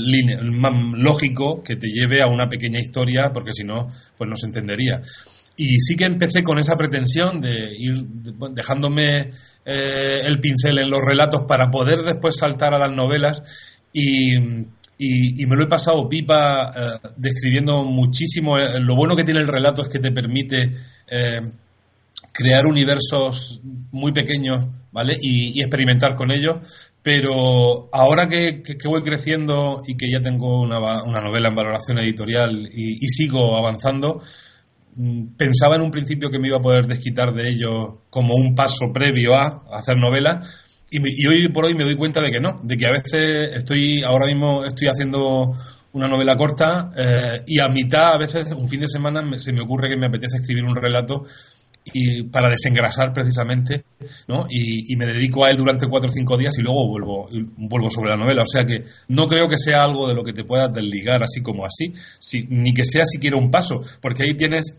lógico 0.97 1.63
que 1.63 1.77
te 1.77 1.89
lleve 1.89 2.21
a 2.21 2.27
una 2.27 2.47
pequeña 2.47 2.81
historia, 2.81 3.31
porque 3.33 3.53
si 3.55 3.65
no, 3.65 3.91
pues 4.17 4.29
no 4.29 4.37
se 4.37 4.47
entendería. 4.47 5.01
Y 5.57 5.79
sí 5.81 5.97
que 5.97 6.05
empecé 6.05 6.43
con 6.43 6.59
esa 6.59 6.77
pretensión 6.77 7.41
de 7.41 7.71
ir 7.79 8.05
dejándome 8.53 9.31
eh, 9.65 10.21
el 10.25 10.41
pincel 10.41 10.79
en 10.79 10.91
los 10.91 11.01
relatos 11.07 11.43
para 11.47 11.71
poder 11.71 12.03
después 12.03 12.37
saltar 12.37 12.75
a 12.75 12.79
las 12.79 12.91
novelas 12.91 13.43
y 13.93 14.35
y, 14.99 15.47
me 15.47 15.57
lo 15.57 15.65
he 15.65 15.69
pasado 15.69 16.09
pipa 16.09 16.71
eh, 16.71 17.09
describiendo 17.17 17.85
muchísimo. 17.85 18.59
Eh, 18.59 18.79
lo 18.81 18.95
bueno 18.95 19.17
que 19.17 19.25
tiene 19.25 19.41
el 19.41 19.49
relato 19.49 19.83
es 19.83 19.89
que 19.89 19.99
te 19.99 20.13
permite 20.13 20.77
eh, 21.09 21.41
crear 22.33 22.67
universos 22.67 23.61
muy 23.91 24.13
pequeños, 24.13 24.67
¿vale? 24.93 25.17
Y, 25.21 25.61
experimentar 25.61 26.15
con 26.15 26.31
ellos. 26.31 26.57
Pero 27.03 27.89
ahora 27.93 28.29
que, 28.29 28.63
voy 28.85 29.03
creciendo 29.03 29.83
y 29.87 29.97
que 29.97 30.09
ya 30.11 30.21
tengo 30.21 30.61
una, 30.61 30.79
novela 30.79 31.49
en 31.49 31.55
valoración 31.55 31.99
editorial 31.99 32.69
y, 32.73 33.09
sigo 33.09 33.59
avanzando, 33.59 34.23
mm, 34.95 35.35
pensaba 35.37 35.75
en 35.75 35.83
un 35.83 35.91
principio 35.91 36.31
que 36.31 36.39
me 36.39 36.49
iba 36.49 36.59
a 36.59 36.63
poder 36.63 36.87
desquitar 36.87 37.33
de 37.33 37.49
ello 37.49 38.03
como 38.09 38.35
un 38.37 38.55
paso 38.55 38.93
previo 38.93 39.35
a 39.35 39.63
hacer 39.73 39.97
novela 39.97 40.43
y, 40.93 41.27
hoy 41.27 41.49
por 41.49 41.65
hoy 41.65 41.75
me 41.75 41.85
doy 41.85 41.97
cuenta 41.97 42.21
de 42.21 42.31
que 42.31 42.41
no, 42.41 42.61
de 42.63 42.77
que 42.77 42.87
a 42.87 42.93
veces 42.93 43.57
estoy, 43.57 44.03
ahora 44.03 44.27
mismo 44.27 44.65
estoy 44.65 44.89
haciendo 44.89 45.53
una 45.93 46.09
novela 46.09 46.37
corta 46.37 46.91
eh, 46.97 47.43
y 47.47 47.61
a 47.61 47.69
mitad, 47.69 48.15
a 48.15 48.19
veces, 48.19 48.49
un 48.53 48.69
fin 48.69 48.81
de 48.81 48.89
semana 48.89 49.23
se 49.39 49.53
me 49.53 49.63
ocurre 49.63 49.89
que 49.89 49.97
me 49.97 50.07
apetece 50.07 50.37
escribir 50.37 50.65
un 50.65 50.75
relato 50.75 51.25
y 51.85 52.23
para 52.25 52.49
desengrasar 52.49 53.13
precisamente, 53.13 53.85
¿no? 54.29 54.47
Y, 54.49 54.95
me 54.97 55.07
dedico 55.07 55.45
a 55.45 55.51
él 55.51 55.57
durante 55.57 55.89
cuatro 55.89 56.09
o 56.09 56.13
cinco 56.13 56.37
días 56.37 56.57
y 56.59 56.63
luego 56.63 56.87
vuelvo, 56.87 57.29
vuelvo 57.57 57.91
sobre 57.91 58.11
la 58.11 58.17
novela. 58.17 58.43
O 58.43 58.47
sea 58.47 58.65
que 58.65 58.85
no 59.09 59.27
creo 59.27 59.49
que 59.49 59.57
sea 59.57 59.83
algo 59.83 60.07
de 60.07 60.15
lo 60.15 60.23
que 60.23 60.33
te 60.33 60.45
puedas 60.45 60.73
desligar 60.73 61.23
así 61.23 61.43
como 61.43 61.67
así, 61.67 61.93
ni 62.49 62.73
que 62.73 62.85
sea 62.85 63.05
siquiera 63.05 63.37
un 63.37 63.51
paso, 63.51 63.83
porque 64.01 64.23
ahí 64.23 64.37
tienes 64.37 64.73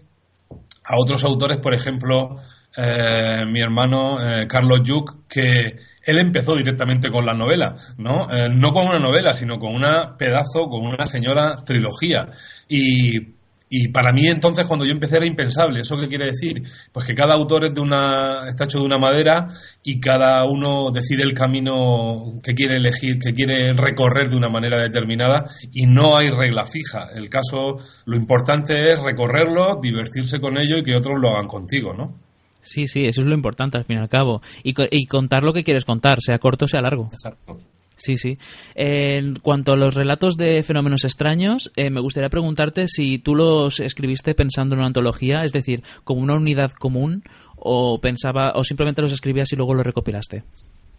a 0.86 0.96
otros 0.98 1.24
autores, 1.26 1.58
por 1.58 1.74
ejemplo, 1.74 2.38
eh, 2.76 3.46
mi 3.46 3.62
hermano 3.62 4.20
eh, 4.22 4.48
Carlos 4.48 4.82
Yuc, 4.84 5.28
que 5.28 5.78
él 6.06 6.20
empezó 6.20 6.56
directamente 6.56 7.10
con 7.10 7.26
la 7.26 7.34
novela, 7.34 7.76
¿no? 7.98 8.28
Eh, 8.32 8.50
no 8.50 8.72
con 8.72 8.88
una 8.88 9.00
novela, 9.00 9.34
sino 9.34 9.58
con 9.58 9.74
una 9.74 10.16
pedazo, 10.18 10.68
con 10.70 10.86
una 10.86 11.06
señora 11.06 11.56
trilogía. 11.66 12.30
Y, 12.68 13.44
para 13.92 14.14
mí 14.14 14.28
entonces 14.28 14.68
cuando 14.68 14.86
yo 14.86 14.92
empecé 14.92 15.18
era 15.18 15.26
impensable. 15.26 15.80
¿Eso 15.80 15.98
qué 15.98 16.08
quiere 16.08 16.28
decir? 16.28 16.62
Pues 16.92 17.08
que 17.08 17.16
cada 17.16 17.34
autor 17.34 17.66
es 17.66 17.74
de 17.74 17.82
una, 17.82 18.48
está 18.48 18.66
hecho 18.66 18.78
de 18.78 18.86
una 18.86 19.00
madera 19.00 19.48
y 19.84 20.00
cada 20.00 20.46
uno 20.46 20.92
decide 20.92 21.24
el 21.24 21.34
camino 21.34 22.40
que 22.44 22.54
quiere 22.54 22.78
elegir, 22.78 23.18
que 23.18 23.34
quiere 23.34 23.74
recorrer 23.74 24.30
de 24.30 24.36
una 24.36 24.50
manera 24.50 24.80
determinada 24.80 25.50
y 25.72 25.88
no 25.88 26.16
hay 26.18 26.30
regla 26.30 26.68
fija. 26.68 27.08
El 27.16 27.30
caso, 27.30 27.80
lo 28.06 28.16
importante 28.16 28.94
es 28.94 29.02
recorrerlo, 29.02 29.80
divertirse 29.82 30.40
con 30.40 30.60
ello 30.60 30.78
y 30.78 30.84
que 30.84 30.96
otros 30.96 31.16
lo 31.20 31.30
hagan 31.32 31.48
contigo, 31.48 31.96
¿no? 31.96 32.20
Sí, 32.64 32.88
sí, 32.88 33.06
eso 33.06 33.22
es 33.22 33.28
lo 33.28 33.36
importante 33.36 33.78
al 33.78 33.86
fin 33.86 33.98
y 33.98 34.00
al 34.00 34.10
cabo. 34.10 34.42
Y, 34.64 34.74
y 34.90 35.06
contar 35.06 35.44
lo 35.44 35.54
que 35.54 35.64
quieres 35.64 35.86
contar, 35.86 36.22
sea 36.22 36.40
corto 36.40 36.66
o 36.66 36.68
sea 36.68 36.82
largo. 36.82 37.10
Exacto. 37.12 37.60
Sí, 37.96 38.18
sí. 38.18 38.38
En 38.76 39.36
cuanto 39.36 39.74
a 39.74 39.78
los 39.78 39.94
relatos 39.94 40.36
de 40.36 40.64
fenómenos 40.64 41.06
extraños, 41.06 41.72
eh, 41.76 41.90
me 41.90 42.02
gustaría 42.02 42.30
preguntarte 42.30 42.88
si 42.88 43.20
tú 43.20 43.36
los 43.36 43.80
escribiste 43.80 44.34
pensando 44.34 44.74
en 44.74 44.80
una 44.80 44.88
antología, 44.88 45.44
es 45.44 45.54
decir, 45.54 45.84
como 46.04 46.22
una 46.22 46.36
unidad 46.36 46.72
común, 46.72 47.24
o 47.56 48.00
pensaba, 48.02 48.54
o 48.56 48.64
simplemente 48.64 49.02
los 49.02 49.14
escribías 49.14 49.54
y 49.54 49.56
luego 49.56 49.74
los 49.74 49.86
recopilaste. 49.86 50.44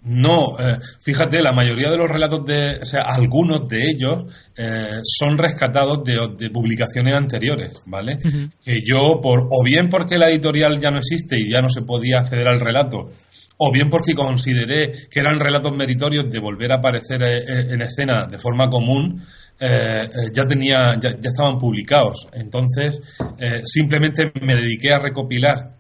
No, 0.05 0.59
eh, 0.59 0.79
fíjate, 1.01 1.43
la 1.43 1.53
mayoría 1.53 1.91
de 1.91 1.97
los 1.97 2.11
relatos 2.11 2.47
de, 2.47 2.79
o 2.83 2.85
sea, 2.85 3.03
algunos 3.03 3.67
de 3.67 3.83
ellos 3.91 4.25
eh, 4.55 5.01
son 5.03 5.39
rescatados 5.39 6.05
de, 6.05 6.51
publicaciones 6.51 7.17
anteriores, 7.17 7.75
¿vale? 7.87 8.19
Que 8.63 8.83
yo, 8.85 9.19
por, 9.23 9.49
o 9.51 9.65
bien 9.65 9.89
porque 9.89 10.19
la 10.19 10.29
editorial 10.29 10.79
ya 10.79 10.91
no 10.91 10.99
existe 10.99 11.37
y 11.39 11.51
ya 11.51 11.63
no 11.63 11.71
se 11.71 11.83
podía 11.83 12.19
acceder 12.19 12.47
al 12.47 12.61
relato, 12.61 13.13
o 13.57 13.73
bien 13.73 13.89
porque 13.89 14.13
consideré 14.13 14.93
que 15.11 15.21
eran 15.21 15.41
relatos 15.41 15.75
meritorios 15.75 16.31
de 16.31 16.39
volver 16.39 16.73
a 16.73 16.77
aparecer 16.77 17.23
eh, 17.23 17.73
en 17.73 17.81
escena 17.81 18.27
de 18.27 18.39
forma 18.39 18.69
común, 18.69 19.23
ya 19.59 20.45
tenía, 20.45 20.99
ya, 21.01 21.13
ya, 21.13 21.29
estaban 21.29 21.57
publicados. 21.57 22.27
Entonces, 22.35 23.01
simplemente 23.65 24.31
me 24.43 24.57
dediqué 24.57 24.93
a 24.93 24.99
recopilar 24.99 25.71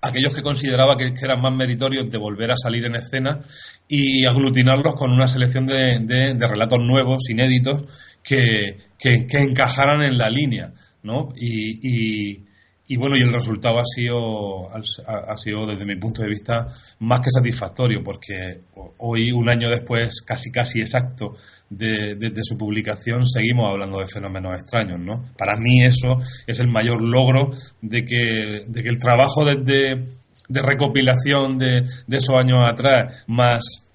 aquellos 0.00 0.34
que 0.34 0.42
consideraba 0.42 0.96
que, 0.96 1.12
eran 1.22 1.40
más 1.40 1.54
meritorios 1.54 2.08
de 2.08 2.18
volver 2.18 2.50
a 2.50 2.56
salir 2.56 2.84
en 2.84 2.96
escena 2.96 3.40
y 3.88 4.24
aglutinarlos 4.26 4.94
con 4.94 5.12
una 5.12 5.28
selección 5.28 5.66
de, 5.66 6.36
relatos 6.38 6.80
nuevos, 6.80 7.28
inéditos, 7.30 7.84
que, 8.22 8.78
encajaran 9.00 10.02
en 10.02 10.18
la 10.18 10.30
línea, 10.30 10.72
¿no? 11.02 11.28
Y, 11.36 12.44
y 12.88 12.96
bueno, 12.96 13.16
y 13.16 13.22
el 13.22 13.32
resultado 13.32 13.80
ha 13.80 13.84
sido, 13.84 14.70
ha 14.72 15.36
sido, 15.36 15.66
desde 15.66 15.84
mi 15.84 15.96
punto 15.96 16.22
de 16.22 16.28
vista, 16.28 16.68
más 17.00 17.20
que 17.20 17.32
satisfactorio, 17.32 18.00
porque 18.02 18.60
hoy, 18.98 19.32
un 19.32 19.48
año 19.48 19.68
después, 19.68 20.22
casi 20.22 20.52
casi 20.52 20.80
exacto 20.80 21.34
de, 21.70 22.32
su 22.42 22.56
publicación, 22.56 23.24
seguimos 23.26 23.70
hablando 23.70 23.98
de 23.98 24.08
fenómenos 24.08 24.54
extraños, 24.54 25.00
¿no? 25.00 25.24
Para 25.36 25.56
mí 25.56 25.82
eso 25.82 26.18
es 26.46 26.60
el 26.60 26.68
mayor 26.68 27.02
logro 27.02 27.50
de 27.82 28.04
que, 28.04 28.64
de 28.66 28.82
que 28.82 28.88
el 28.88 28.98
trabajo 28.98 29.44
desde, 29.44 30.04
de 30.48 30.62
recopilación 30.62 31.58
de, 31.58 31.84
de 32.06 32.16
esos 32.16 32.36
años 32.36 32.64
atrás, 32.64 33.24
más 33.26 33.86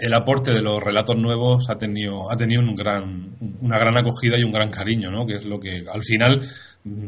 el 0.00 0.12
aporte 0.12 0.52
de 0.52 0.60
los 0.60 0.82
relatos 0.82 1.16
nuevos 1.16 1.70
ha 1.70 1.76
tenido 1.76 2.30
ha 2.30 2.36
tenido 2.36 2.60
un 2.60 2.74
gran 2.74 3.30
una 3.60 3.78
gran 3.78 3.96
acogida 3.96 4.36
y 4.38 4.44
un 4.44 4.52
gran 4.52 4.70
cariño 4.70 5.10
no 5.10 5.26
que 5.26 5.36
es 5.36 5.46
lo 5.46 5.58
que 5.58 5.82
al 5.90 6.04
final 6.04 6.46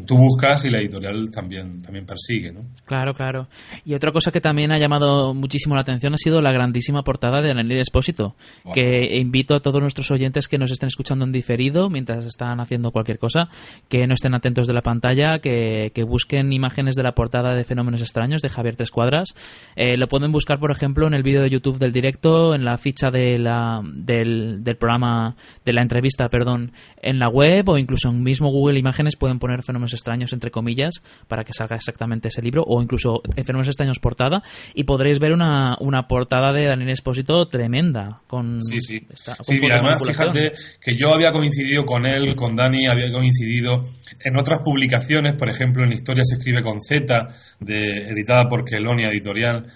tú 0.07 0.17
buscas 0.17 0.65
y 0.65 0.71
la 0.71 0.79
editorial 0.79 1.31
también, 1.31 1.81
también 1.83 2.05
persigue, 2.05 2.53
¿no? 2.53 2.65
Claro, 2.85 3.12
claro. 3.15 3.49
Y 3.85 3.95
otra 3.95 4.12
cosa 4.12 4.31
que 4.31 4.41
también 4.41 4.73
ha 4.73 4.79
llamado 4.79 5.33
muchísimo 5.35 5.75
la 5.75 5.83
atención 5.83 6.15
ha 6.15 6.19
sido 6.19 6.43
la 6.43 6.53
grandísima 6.53 7.03
portada 7.03 7.41
de 7.41 7.55
Daniel 7.55 7.81
Espósito, 7.81 8.35
que 8.75 9.19
invito 9.19 9.55
a 9.55 9.61
todos 9.61 9.81
nuestros 9.81 10.11
oyentes 10.11 10.49
que 10.49 10.59
nos 10.59 10.71
estén 10.71 10.89
escuchando 10.89 11.25
en 11.25 11.33
diferido 11.33 11.89
mientras 11.89 12.27
están 12.27 12.61
haciendo 12.61 12.91
cualquier 12.91 13.19
cosa, 13.19 13.49
que 13.89 14.07
no 14.07 14.15
estén 14.15 14.35
atentos 14.35 14.67
de 14.67 14.75
la 14.75 14.83
pantalla, 14.83 15.39
que, 15.39 15.91
busquen 16.11 16.53
imágenes 16.53 16.97
de 16.97 17.03
la 17.03 17.12
portada 17.12 17.55
de 17.55 17.62
Fenómenos 17.62 18.00
Extraños 18.00 18.41
de 18.41 18.49
Javier 18.49 18.75
Tres 18.75 18.91
Cuadras. 18.91 19.35
Eh, 19.77 19.97
lo 19.97 20.09
pueden 20.09 20.33
buscar, 20.33 20.59
por 20.59 20.71
ejemplo, 20.71 21.07
en 21.07 21.15
el 21.15 21.23
vídeo 21.23 21.43
de 21.43 21.50
YouTube 21.50 21.79
del 21.79 21.93
directo, 21.93 22.55
en 22.55 22.65
la 22.65 22.79
ficha 22.79 23.11
de 23.11 23.39
la, 23.39 23.81
del, 23.85 24.65
del 24.65 24.77
programa, 24.77 25.37
de 25.65 25.73
la 25.73 25.83
entrevista, 25.83 26.29
perdón, 26.29 26.73
en 27.03 27.19
la 27.19 27.29
web 27.29 27.69
o 27.69 27.79
incluso 27.79 28.09
en 28.09 28.23
mismo 28.23 28.50
Google 28.50 28.79
Imágenes 28.79 29.17
pueden 29.17 29.39
poner 29.39 29.62
fenómenos 29.71 29.95
extraños, 29.95 30.33
entre 30.33 30.50
comillas, 30.50 31.03
para 31.29 31.45
que 31.45 31.53
salga 31.53 31.77
exactamente 31.77 32.29
ese 32.29 32.43
libro, 32.43 32.65
o 32.67 32.83
incluso 32.83 33.23
fenómenos 33.35 33.69
extraños 33.69 33.99
portada, 33.99 34.43
y 34.75 34.85
podréis 34.85 35.19
ver 35.19 35.33
una, 35.33 35.77
una 35.81 36.07
portada 36.09 36.53
de 36.53 36.65
Daniel 36.65 36.91
Espósito 36.91 37.49
tremenda. 37.49 38.21
Con 38.27 38.62
sí, 38.62 38.81
sí. 38.81 39.00
sí, 39.43 39.61
y 39.62 39.71
además, 39.71 40.03
fíjate 40.05 40.53
que 40.81 40.97
yo 40.97 41.15
había 41.15 41.33
coincidido 41.33 41.85
con 41.85 42.07
él, 42.07 42.35
con 42.35 42.57
Dani, 42.57 42.87
había 42.87 43.11
coincidido 43.12 43.85
en 44.25 44.37
otras 44.37 44.61
publicaciones, 44.62 45.35
por 45.35 45.49
ejemplo, 45.49 45.85
en 45.85 45.93
Historia 45.93 46.25
se 46.25 46.35
escribe 46.35 46.62
con 46.62 46.81
Z, 46.81 47.29
de, 47.61 48.09
editada 48.11 48.49
por 48.49 48.65
Kelonia 48.65 49.09
Editorial. 49.09 49.67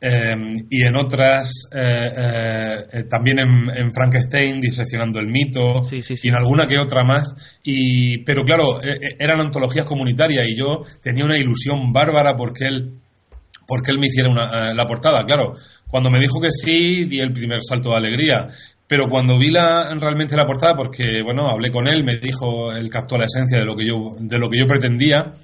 Em, 0.00 0.54
y 0.70 0.84
en 0.84 0.96
otras, 0.96 1.68
eh, 1.74 2.10
eh, 2.16 2.86
eh, 2.92 3.04
también 3.10 3.40
en, 3.40 3.92
Frankenstein, 3.92 4.60
diseccionando 4.60 5.18
el 5.18 5.26
mito, 5.26 5.82
y 5.90 6.28
en 6.28 6.34
alguna 6.36 6.68
que 6.68 6.78
otra 6.78 7.02
más. 7.02 7.34
Y, 7.64 8.18
pero 8.18 8.44
claro, 8.44 8.80
eran 9.18 9.40
antologías 9.40 9.86
comunitarias 9.86 10.46
y 10.48 10.56
yo 10.56 10.82
tenía 11.02 11.24
una 11.24 11.36
ilusión 11.36 11.92
bárbara 11.92 12.36
porque 12.36 12.66
él, 12.66 12.94
porque 13.66 13.90
él 13.90 13.98
me 13.98 14.06
hiciera 14.06 14.30
una, 14.30 14.72
la 14.72 14.86
portada. 14.86 15.24
Claro, 15.24 15.54
cuando 15.88 16.10
me 16.10 16.20
dijo 16.20 16.40
que 16.40 16.52
sí, 16.52 17.04
di 17.04 17.18
el 17.18 17.32
primer 17.32 17.58
salto 17.62 17.90
de 17.90 17.96
alegría. 17.96 18.46
Pero 18.86 19.06
cuando 19.10 19.36
vi 19.36 19.50
la, 19.50 19.94
realmente 19.96 20.34
la 20.34 20.46
portada, 20.46 20.74
porque 20.74 21.22
bueno, 21.22 21.48
hablé 21.48 21.70
con 21.70 21.86
él, 21.88 22.04
me 22.04 22.18
dijo, 22.18 22.72
él 22.72 22.88
captó 22.88 23.18
la 23.18 23.26
esencia 23.26 23.58
de 23.58 23.66
lo 23.66 23.76
que 23.76 23.86
yo, 23.86 23.96
de 24.18 24.38
lo 24.38 24.48
que 24.48 24.58
yo 24.58 24.66
pretendía 24.66 25.34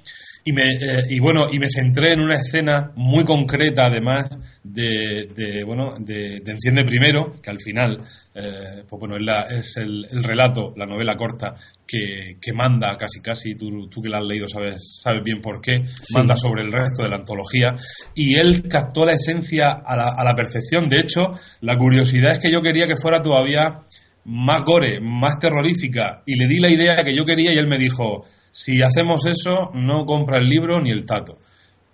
y, 0.47 0.53
me, 0.53 0.73
eh, 0.73 1.03
y 1.09 1.19
bueno, 1.19 1.47
y 1.51 1.57
me 1.57 1.67
centré 1.71 2.13
en 2.13 2.19
una 2.19 2.37
escena 2.37 2.91
muy 2.95 3.23
concreta, 3.25 3.87
además, 3.87 4.29
de, 4.63 5.27
de 5.35 5.63
bueno, 5.63 5.95
de, 5.99 6.37
Enciende 6.45 6.83
Primero, 6.83 7.41
que 7.41 7.49
al 7.49 7.59
final, 7.59 7.99
eh, 8.35 8.83
pues 8.87 8.99
bueno, 8.99 9.15
es, 9.17 9.25
la, 9.25 9.47
es 9.49 9.75
el, 9.77 10.05
el, 10.11 10.23
relato, 10.23 10.71
la 10.77 10.85
novela 10.85 11.15
corta, 11.15 11.55
que, 11.87 12.37
que 12.39 12.53
manda 12.53 12.95
casi 12.95 13.21
casi, 13.21 13.55
tú, 13.55 13.89
tú, 13.89 14.03
que 14.03 14.09
la 14.09 14.19
has 14.19 14.23
leído 14.23 14.47
sabes, 14.47 14.99
sabes 15.01 15.23
bien 15.23 15.41
por 15.41 15.59
qué, 15.59 15.83
manda 16.13 16.37
sobre 16.37 16.61
el 16.61 16.71
resto 16.71 17.01
de 17.01 17.09
la 17.09 17.15
antología, 17.15 17.75
y 18.13 18.37
él 18.37 18.67
captó 18.69 19.03
la 19.03 19.13
esencia 19.13 19.71
a 19.83 19.97
la, 19.97 20.13
a 20.15 20.23
la 20.23 20.35
perfección. 20.35 20.87
De 20.87 20.99
hecho, 20.99 21.31
la 21.61 21.75
curiosidad 21.75 22.33
es 22.33 22.39
que 22.39 22.51
yo 22.51 22.61
quería 22.61 22.85
que 22.85 22.97
fuera 22.97 23.19
todavía 23.19 23.81
más 24.25 24.63
gore, 24.63 24.99
más 25.01 25.39
terrorífica, 25.39 26.21
y 26.23 26.37
le 26.37 26.47
di 26.47 26.59
la 26.59 26.69
idea 26.69 27.03
que 27.03 27.15
yo 27.15 27.25
quería 27.25 27.51
y 27.51 27.57
él 27.57 27.67
me 27.67 27.79
dijo, 27.79 28.25
si 28.57 28.81
hacemos 28.81 29.25
eso, 29.25 29.69
no 29.73 30.05
compra 30.05 30.37
el 30.37 30.47
libro 30.47 30.79
ni 30.79 30.89
el 30.89 31.05
tato. 31.05 31.39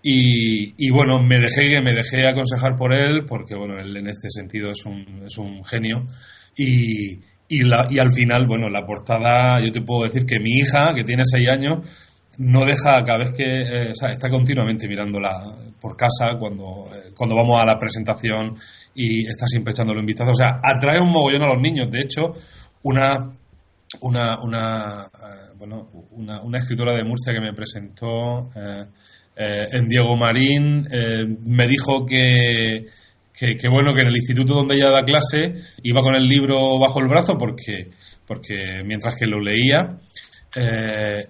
Y, 0.04 0.92
bueno, 0.92 1.20
me 1.20 1.40
dejé, 1.40 1.82
me 1.82 1.92
dejé 1.92 2.28
aconsejar 2.28 2.76
por 2.76 2.94
él, 2.94 3.26
porque 3.26 3.56
bueno, 3.56 3.80
él 3.80 3.98
en 3.98 4.08
este 4.08 4.30
sentido 4.30 4.70
es 4.70 4.86
un, 4.86 5.24
es 5.26 5.40
un 5.40 5.64
genio. 5.64 6.06
Y, 6.56 7.20
y, 7.48 7.64
la, 7.64 7.88
y 7.90 7.98
al 7.98 8.12
final, 8.12 8.46
bueno, 8.46 8.70
la 8.70 8.86
portada, 8.86 9.60
yo 9.60 9.72
te 9.72 9.82
puedo 9.82 10.04
decir 10.04 10.24
que 10.24 10.40
mi 10.40 10.60
hija, 10.60 10.94
que 10.96 11.04
tiene 11.04 11.24
seis 11.26 11.50
años, 11.50 11.80
no 12.38 12.64
deja 12.64 13.04
cada 13.04 13.18
vez 13.18 13.32
que 13.36 13.44
eh, 13.44 13.92
está 13.92 14.30
continuamente 14.30 14.88
mirándola 14.88 15.32
por 15.82 15.98
casa 15.98 16.38
cuando, 16.38 16.88
eh, 16.94 17.10
cuando 17.16 17.36
vamos 17.36 17.60
a 17.60 17.66
la 17.66 17.80
presentación 17.80 18.56
y 18.94 19.28
está 19.28 19.48
siempre 19.48 19.72
echándole 19.72 20.00
un 20.00 20.06
vistazo. 20.06 20.30
O 20.30 20.36
sea, 20.36 20.60
atrae 20.64 21.02
un 21.02 21.12
mogollón 21.12 21.42
a 21.42 21.54
los 21.54 21.60
niños. 21.60 21.90
De 21.90 22.02
hecho, 22.02 22.36
una, 22.84 23.32
una, 24.00 24.40
una 24.42 25.12
eh, 25.14 25.54
bueno, 25.58 25.90
una, 26.12 26.42
una, 26.42 26.60
escritora 26.60 26.96
de 26.96 27.04
Murcia 27.04 27.34
que 27.34 27.42
me 27.42 27.54
presentó 27.54 28.50
eh, 28.56 28.86
eh, 29.36 29.68
en 29.72 29.88
Diego 29.88 30.16
Marín 30.16 30.88
eh, 30.92 31.26
me 31.46 31.68
dijo 31.68 32.06
que, 32.06 32.86
que, 33.34 33.70
bueno, 33.70 33.94
que 33.94 34.02
en 34.02 34.08
el 34.08 34.16
instituto 34.16 34.56
donde 34.56 34.76
ella 34.76 34.92
da 34.92 35.04
clase 35.04 35.56
iba 35.84 36.02
con 36.02 36.16
el 36.16 36.28
libro 36.28 36.80
bajo 36.80 37.00
el 37.00 37.08
brazo 37.08 37.38
porque, 37.38 37.90
porque 38.26 38.84
mientras 38.86 39.16
que 39.18 39.28
lo 39.28 39.40
leía 39.40 39.98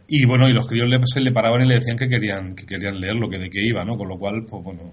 y 0.08 0.26
bueno, 0.26 0.50
y 0.50 0.54
los 0.54 0.68
críos 0.68 0.90
le, 0.90 0.98
se 1.06 1.22
le 1.22 1.32
paraban 1.32 1.64
y 1.64 1.68
le 1.68 1.76
decían 1.76 1.96
que 1.96 2.10
querían, 2.10 2.56
que 2.56 2.66
querían 2.66 3.00
leerlo, 3.00 3.30
que 3.30 3.38
de 3.38 3.50
qué 3.50 3.60
iba, 3.62 3.86
¿no? 3.86 3.96
Con 3.96 4.10
lo 4.10 4.18
cual, 4.18 4.44
pues 4.50 4.64
bueno, 4.64 4.92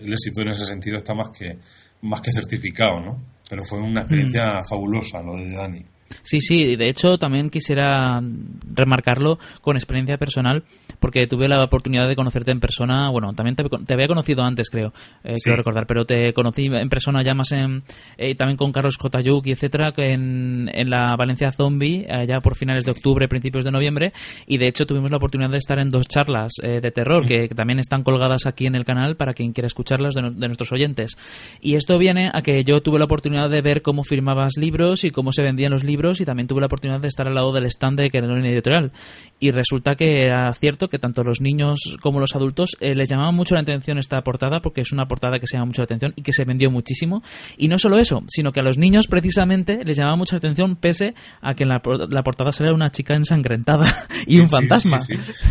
el 0.00 0.12
éxito 0.12 0.40
en 0.40 0.48
ese 0.48 0.64
sentido 0.64 0.96
está 0.96 1.14
más 1.14 1.28
que, 1.36 1.58
más 2.02 2.22
que 2.22 2.32
certificado, 2.32 3.00
¿no? 3.00 3.22
Pero 3.48 3.62
fue 3.64 3.80
una 3.80 4.00
experiencia 4.00 4.60
mm. 4.60 4.64
fabulosa 4.68 5.22
lo 5.22 5.36
de 5.36 5.50
Dani. 5.50 5.84
Sí, 6.22 6.40
sí, 6.40 6.76
de 6.76 6.88
hecho 6.88 7.18
también 7.18 7.50
quisiera 7.50 8.20
remarcarlo 8.72 9.38
con 9.60 9.76
experiencia 9.76 10.16
personal, 10.16 10.64
porque 11.00 11.26
tuve 11.26 11.48
la 11.48 11.62
oportunidad 11.62 12.08
de 12.08 12.16
conocerte 12.16 12.52
en 12.52 12.60
persona, 12.60 13.10
bueno, 13.10 13.32
también 13.32 13.56
te, 13.56 13.94
había 13.94 14.06
conocido 14.06 14.42
antes, 14.42 14.70
creo, 14.70 14.92
eh, 15.22 15.34
quiero 15.42 15.56
recordar, 15.56 15.86
pero 15.86 16.04
te 16.04 16.32
conocí 16.32 16.66
en 16.66 16.88
persona 16.88 17.22
ya 17.22 17.34
más 17.34 17.52
en, 17.52 17.82
eh, 18.16 18.34
también 18.34 18.56
con 18.56 18.72
Carlos 18.72 18.96
Kotayuk 18.96 19.46
y 19.46 19.52
etcétera, 19.52 19.92
en, 19.96 20.70
en 20.72 20.90
la 20.90 21.14
Valencia 21.16 21.52
Zombie, 21.52 22.06
allá 22.08 22.40
por 22.40 22.56
finales 22.56 22.84
de 22.84 22.92
octubre, 22.92 23.28
principios 23.28 23.64
de 23.64 23.70
noviembre, 23.70 24.12
y 24.46 24.58
de 24.58 24.68
hecho 24.68 24.86
tuvimos 24.86 25.10
la 25.10 25.16
oportunidad 25.16 25.50
de 25.50 25.58
estar 25.58 25.78
en 25.78 25.90
dos 25.90 26.06
charlas 26.06 26.52
eh, 26.62 26.80
de 26.80 26.90
terror, 26.90 27.26
que, 27.26 27.48
también 27.48 27.78
están 27.78 28.02
colgadas 28.02 28.46
aquí 28.46 28.66
en 28.66 28.74
el 28.74 28.84
canal 28.84 29.16
para 29.16 29.34
quien 29.34 29.52
quiera 29.52 29.66
escucharlas 29.66 30.14
de, 30.14 30.22
de 30.22 30.46
nuestros 30.46 30.72
oyentes. 30.72 31.16
Y 31.60 31.76
esto 31.76 31.98
viene 31.98 32.30
a 32.32 32.42
que 32.42 32.64
yo 32.64 32.82
tuve 32.82 32.98
la 32.98 33.04
oportunidad 33.04 33.48
de 33.48 33.62
ver 33.62 33.82
cómo 33.82 34.02
firmabas 34.02 34.54
libros 34.56 35.04
y 35.04 35.10
cómo 35.10 35.32
se 35.32 35.42
vendían 35.42 35.70
los 35.70 35.84
libros 35.84 35.93
y 35.94 36.24
también 36.24 36.46
tuve 36.46 36.60
la 36.60 36.66
oportunidad 36.66 37.00
de 37.00 37.08
estar 37.08 37.26
al 37.26 37.34
lado 37.34 37.52
del 37.52 37.66
stand 37.66 37.98
de 37.98 38.10
Querelón 38.10 38.44
Editorial. 38.44 38.92
Y 39.38 39.50
resulta 39.50 39.94
que 39.94 40.24
era 40.24 40.52
cierto 40.54 40.88
que 40.88 40.98
tanto 40.98 41.22
los 41.22 41.40
niños 41.40 41.96
como 42.00 42.20
los 42.20 42.34
adultos 42.34 42.76
eh, 42.80 42.94
les 42.94 43.08
llamaba 43.08 43.30
mucho 43.30 43.54
la 43.54 43.60
atención 43.60 43.98
esta 43.98 44.20
portada 44.22 44.60
porque 44.60 44.80
es 44.80 44.92
una 44.92 45.06
portada 45.06 45.38
que 45.38 45.46
se 45.46 45.56
llama 45.56 45.66
mucho 45.66 45.82
la 45.82 45.84
atención 45.84 46.12
y 46.16 46.22
que 46.22 46.32
se 46.32 46.44
vendió 46.44 46.70
muchísimo. 46.70 47.22
Y 47.56 47.68
no 47.68 47.78
solo 47.78 47.98
eso, 47.98 48.22
sino 48.28 48.52
que 48.52 48.60
a 48.60 48.62
los 48.62 48.78
niños 48.78 49.06
precisamente 49.06 49.84
les 49.84 49.96
llamaba 49.96 50.16
mucho 50.16 50.34
la 50.34 50.38
atención 50.38 50.76
pese 50.76 51.14
a 51.40 51.54
que 51.54 51.64
en 51.64 51.70
la, 51.70 51.80
portada 51.80 52.52
saliera 52.52 52.74
una 52.74 52.90
chica 52.90 53.14
ensangrentada 53.14 54.06
y 54.26 54.40
un 54.40 54.48
fantasma. 54.48 54.98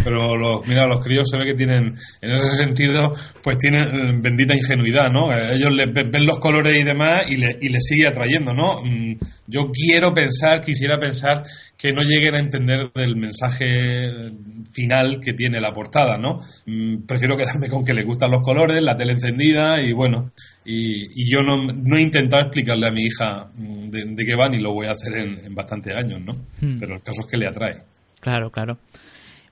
Pero 0.04 0.36
los, 0.38 0.68
mira, 0.68 0.86
los 0.88 1.04
críos 1.04 1.30
se 1.30 1.38
ve 1.38 1.46
que 1.46 1.56
tienen, 1.56 1.94
en 2.22 2.32
ese 2.32 2.58
sentido, 2.58 3.14
pues 3.44 3.58
tienen 3.58 3.84
eh, 3.84 4.20
bendita 4.22 4.56
ingenuidad, 4.56 5.10
¿no? 5.12 5.32
Eh, 5.32 5.56
ellos 5.56 5.72
ven 5.94 6.26
los 6.26 6.38
colores 6.40 6.76
y 6.76 6.84
demás 6.84 7.28
y 7.30 7.38
les 7.38 7.74
le 7.74 7.80
sigue 7.80 8.08
atrayendo, 8.08 8.54
¿no? 8.54 8.84
Mm, 8.84 9.18
yo 9.48 9.64
quiero 9.72 10.14
pensar, 10.14 10.33
quisiera 10.64 11.00
pensar 11.00 11.44
que 11.78 11.92
no 11.92 12.02
lleguen 12.02 12.36
a 12.36 12.40
entender 12.40 12.92
del 12.94 13.16
mensaje 13.16 14.32
final 14.74 15.20
que 15.20 15.34
tiene 15.34 15.60
la 15.60 15.74
portada, 15.74 16.18
¿no? 16.18 16.40
Mm, 16.66 17.06
prefiero 17.06 17.36
quedarme 17.36 17.70
con 17.70 17.84
que 17.84 17.94
le 17.94 18.04
gustan 18.04 18.32
los 18.32 18.42
colores, 18.42 18.82
la 18.82 18.96
tele 18.96 19.14
encendida 19.14 19.82
y 19.82 19.94
bueno, 19.94 20.32
y, 20.66 21.30
yo 21.32 21.42
no, 21.42 21.58
no, 21.58 21.98
he 21.98 22.02
intentado 22.02 22.44
explicarle 22.44 22.88
a 22.88 22.92
mi 22.92 23.04
hija 23.04 23.48
mm, 23.54 23.90
de, 23.90 24.26
qué 24.26 24.36
va 24.36 24.48
ni 24.48 24.60
lo 24.60 24.74
voy 24.74 24.88
a 24.88 24.92
hacer 24.92 25.14
en, 25.18 25.46
en 25.46 25.56
bastantes 25.56 25.96
años, 25.96 26.22
¿no? 26.22 26.34
Hmm. 26.62 26.78
Pero 26.80 26.96
el 26.96 27.02
caso 27.02 27.22
es 27.24 27.32
que 27.32 27.38
le 27.38 27.48
atrae. 27.48 27.82
Claro, 28.20 28.50
claro. 28.50 28.78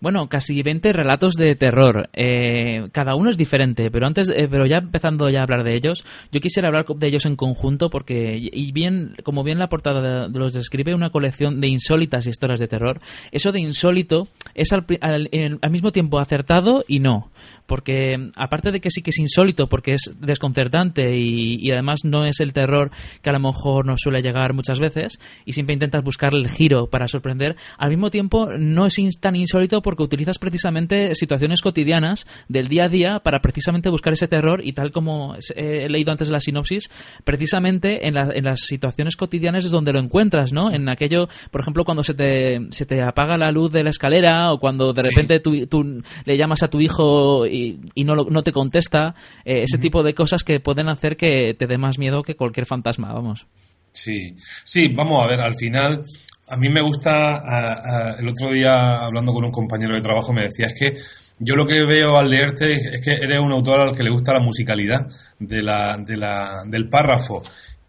Bueno, 0.01 0.27
casi 0.29 0.63
20 0.63 0.93
relatos 0.93 1.35
de 1.35 1.55
terror. 1.55 2.09
Eh, 2.13 2.87
cada 2.91 3.13
uno 3.13 3.29
es 3.29 3.37
diferente, 3.37 3.91
pero 3.91 4.07
antes, 4.07 4.29
eh, 4.29 4.47
pero 4.49 4.65
ya 4.65 4.77
empezando 4.77 5.29
ya 5.29 5.41
a 5.41 5.43
hablar 5.43 5.63
de 5.63 5.75
ellos, 5.75 6.03
yo 6.31 6.41
quisiera 6.41 6.69
hablar 6.69 6.87
de 6.87 7.07
ellos 7.07 7.27
en 7.27 7.35
conjunto 7.35 7.91
porque, 7.91 8.35
y 8.35 8.71
bien, 8.71 9.15
como 9.23 9.43
bien 9.43 9.59
la 9.59 9.69
portada 9.69 10.27
de, 10.27 10.39
los 10.39 10.53
describe, 10.53 10.95
una 10.95 11.11
colección 11.11 11.61
de 11.61 11.67
insólitas 11.67 12.25
historias 12.25 12.59
de 12.59 12.67
terror. 12.67 12.97
Eso 13.31 13.51
de 13.51 13.61
insólito 13.61 14.27
es 14.55 14.73
al, 14.73 14.87
al, 15.01 15.71
mismo 15.71 15.91
tiempo 15.91 16.17
acertado 16.17 16.83
y 16.87 16.97
no. 16.99 17.29
porque 17.67 18.15
aparte 18.35 18.71
de 18.71 18.81
que 18.81 18.89
sí 18.89 19.03
que 19.03 19.11
es 19.11 19.19
insólito, 19.19 19.67
porque 19.67 19.93
es 19.93 20.15
desconcertante 20.19 21.15
y, 21.15 21.69
además 21.69 21.99
no 22.03 22.25
es 22.25 22.39
el 22.39 22.53
terror 22.53 22.89
que 23.21 23.29
a 23.29 23.33
lo 23.33 23.39
mejor 23.39 23.85
nos 23.85 24.01
suele 24.01 24.23
llegar 24.23 24.53
muchas 24.53 24.79
veces 24.79 25.19
y 25.45 25.53
siempre 25.53 25.75
intentas 25.75 26.03
buscar 26.03 26.33
el 26.33 26.49
giro 26.49 26.87
para 26.87 27.07
sorprender, 27.07 27.55
al 27.77 27.91
mismo 27.91 28.09
tiempo 28.09 28.49
no 28.57 28.87
es 28.87 28.95
tan 29.19 29.35
insólito 29.35 29.81
porque 29.81 29.90
utilizas 29.99 30.39
precisamente 30.39 31.15
situaciones 31.15 31.62
cotidianas 31.62 32.27
del 32.47 32.67
día 32.67 32.86
a 32.86 32.89
día 32.89 33.19
para 33.19 33.41
precisamente 33.41 33.89
buscar 33.89 34.13
ese 34.13 34.27
terror 34.27 34.62
y 34.63 34.73
tal 34.73 34.91
como 34.91 35.36
he 35.56 35.89
leído 35.89 36.12
antes 36.12 36.27
de 36.27 36.34
la 36.34 36.39
sinopsis, 36.39 36.89
precisamente 37.23 38.08
en, 38.08 38.17
en 38.17 38.43
las 38.43 38.62
situaciones 38.62 39.15
cotidianas 39.15 39.65
es 39.65 39.71
donde 39.71 39.93
lo 39.93 39.99
encuentras, 39.99 40.54
¿no? 40.54 40.71
En 40.71 40.89
aquello, 40.89 41.27
por 41.51 41.62
ejemplo, 41.62 41.86
cuando 41.86 42.04
se 42.04 42.13
te, 42.13 42.60
se 42.71 42.86
te 42.86 43.01
apaga 43.01 43.38
la 43.38 43.51
luz 43.51 43.71
de 43.71 43.84
la 43.84 43.89
escalera 43.89 44.51
o 44.51 44.60
cuando 44.60 44.93
de 44.93 45.01
repente 45.01 45.39
tú, 45.39 45.67
tú, 45.67 46.01
le 46.25 46.38
llamas 46.38 46.63
a 46.63 46.69
tu 46.69 46.80
hijo 46.80 47.45
y, 47.45 47.80
y 47.95 48.04
no, 48.04 48.15
no 48.15 48.43
te 48.43 48.51
contesta, 48.51 49.15
eh, 49.45 49.63
ese 49.63 49.77
tipo 49.77 50.04
de 50.04 50.13
cosas 50.13 50.43
que 50.43 50.60
pueden 50.60 50.89
hacer 50.89 51.17
que 51.17 51.54
te 51.54 51.67
dé 51.67 51.77
más 51.77 51.97
miedo 51.97 52.23
que 52.23 52.36
cualquier 52.36 52.65
fantasma, 52.65 53.13
vamos. 53.13 53.47
Sí, 53.93 54.36
sí, 54.63 54.88
vamos 54.88 55.23
a 55.23 55.27
ver, 55.27 55.41
al 55.41 55.56
final 55.56 56.04
a 56.51 56.57
mí 56.57 56.67
me 56.67 56.81
gusta, 56.81 58.15
el 58.19 58.27
otro 58.27 58.51
día 58.51 59.05
hablando 59.05 59.31
con 59.31 59.45
un 59.45 59.51
compañero 59.51 59.95
de 59.95 60.01
trabajo 60.01 60.33
me 60.33 60.43
decía, 60.43 60.67
es 60.67 60.73
que 60.77 60.97
yo 61.39 61.55
lo 61.55 61.65
que 61.65 61.85
veo 61.85 62.17
al 62.17 62.29
leerte 62.29 62.73
es 62.73 63.01
que 63.01 63.11
eres 63.11 63.39
un 63.39 63.53
autor 63.53 63.79
al 63.79 63.95
que 63.95 64.03
le 64.03 64.11
gusta 64.11 64.33
la 64.33 64.41
musicalidad 64.41 64.99
de 65.39 65.61
la, 65.61 65.95
de 65.97 66.17
la, 66.17 66.63
del 66.67 66.89
párrafo. 66.89 67.41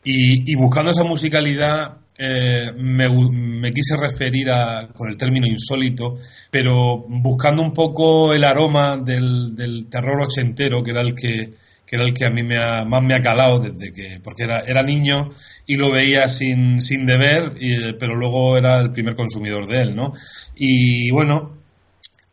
Y, 0.05 0.55
buscando 0.55 0.93
esa 0.93 1.03
musicalidad 1.03 1.97
eh, 2.17 2.71
me, 2.77 3.73
quise 3.73 3.97
referir 3.97 4.51
a, 4.51 4.89
con 4.95 5.11
el 5.11 5.17
término 5.17 5.47
insólito, 5.47 6.19
pero 6.49 7.05
buscando 7.09 7.63
un 7.63 7.73
poco 7.73 8.33
el 8.33 8.45
aroma 8.45 8.97
del 8.97 9.87
terror 9.91 10.23
ochentero, 10.23 10.83
que 10.83 10.91
era 10.93 11.03
el 11.03 11.15
que, 11.15 11.62
que 11.93 11.97
era 11.97 12.07
el 12.07 12.15
que 12.15 12.25
a 12.25 12.31
mí 12.31 12.43
me 12.43 12.57
ha, 12.57 12.87
más 12.87 13.03
me 13.03 13.15
ha 13.15 13.21
calado 13.21 13.61
desde 13.61 13.93
que, 13.93 14.19
porque 14.25 14.45
era, 14.45 14.61
era 14.61 14.83
niño 14.83 15.29
y 15.67 15.77
lo 15.77 15.93
veía 15.93 16.27
sin, 16.27 16.81
sin 16.81 17.05
deber, 17.05 17.53
pero 18.01 18.17
luego 18.17 18.57
era 18.57 18.81
el 18.81 18.93
primer 18.93 19.15
consumidor 19.15 19.69
de 19.69 19.83
él, 19.83 19.95
¿no? 19.95 20.15
Y 20.57 21.11
bueno, 21.11 21.59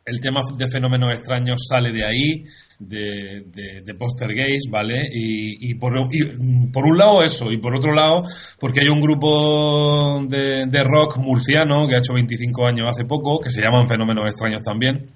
el 0.06 0.22
tema 0.22 0.40
de 0.56 0.66
fenómenos 0.70 1.14
extraños 1.14 1.68
sale 1.68 1.92
de 1.92 2.06
ahí, 2.06 2.46
de, 2.80 3.82
de, 3.84 3.94
Poster 3.96 4.34
Gays, 4.34 4.70
¿vale? 4.72 5.10
Y, 5.12 5.72
y, 5.72 5.74
por, 5.74 5.92
por 6.72 6.86
un 6.86 6.98
lado 6.98 7.22
eso, 7.22 7.52
y 7.52 7.58
por 7.58 7.76
otro 7.76 7.92
lado, 7.92 8.24
porque 8.62 8.80
hay 8.80 8.88
un 8.88 9.02
grupo 9.02 10.22
de, 10.26 10.68
de 10.68 10.84
rock 10.86 11.18
murciano 11.18 11.86
que 11.86 11.96
ha 11.96 12.00
hecho 12.00 12.14
25 12.14 12.66
años 12.66 12.88
hace 12.90 13.04
poco, 13.04 13.42
que 13.42 13.50
se 13.50 13.62
llaman 13.62 13.90
Fenómenos 13.90 14.26
Extraños 14.26 14.62
también, 14.62 15.10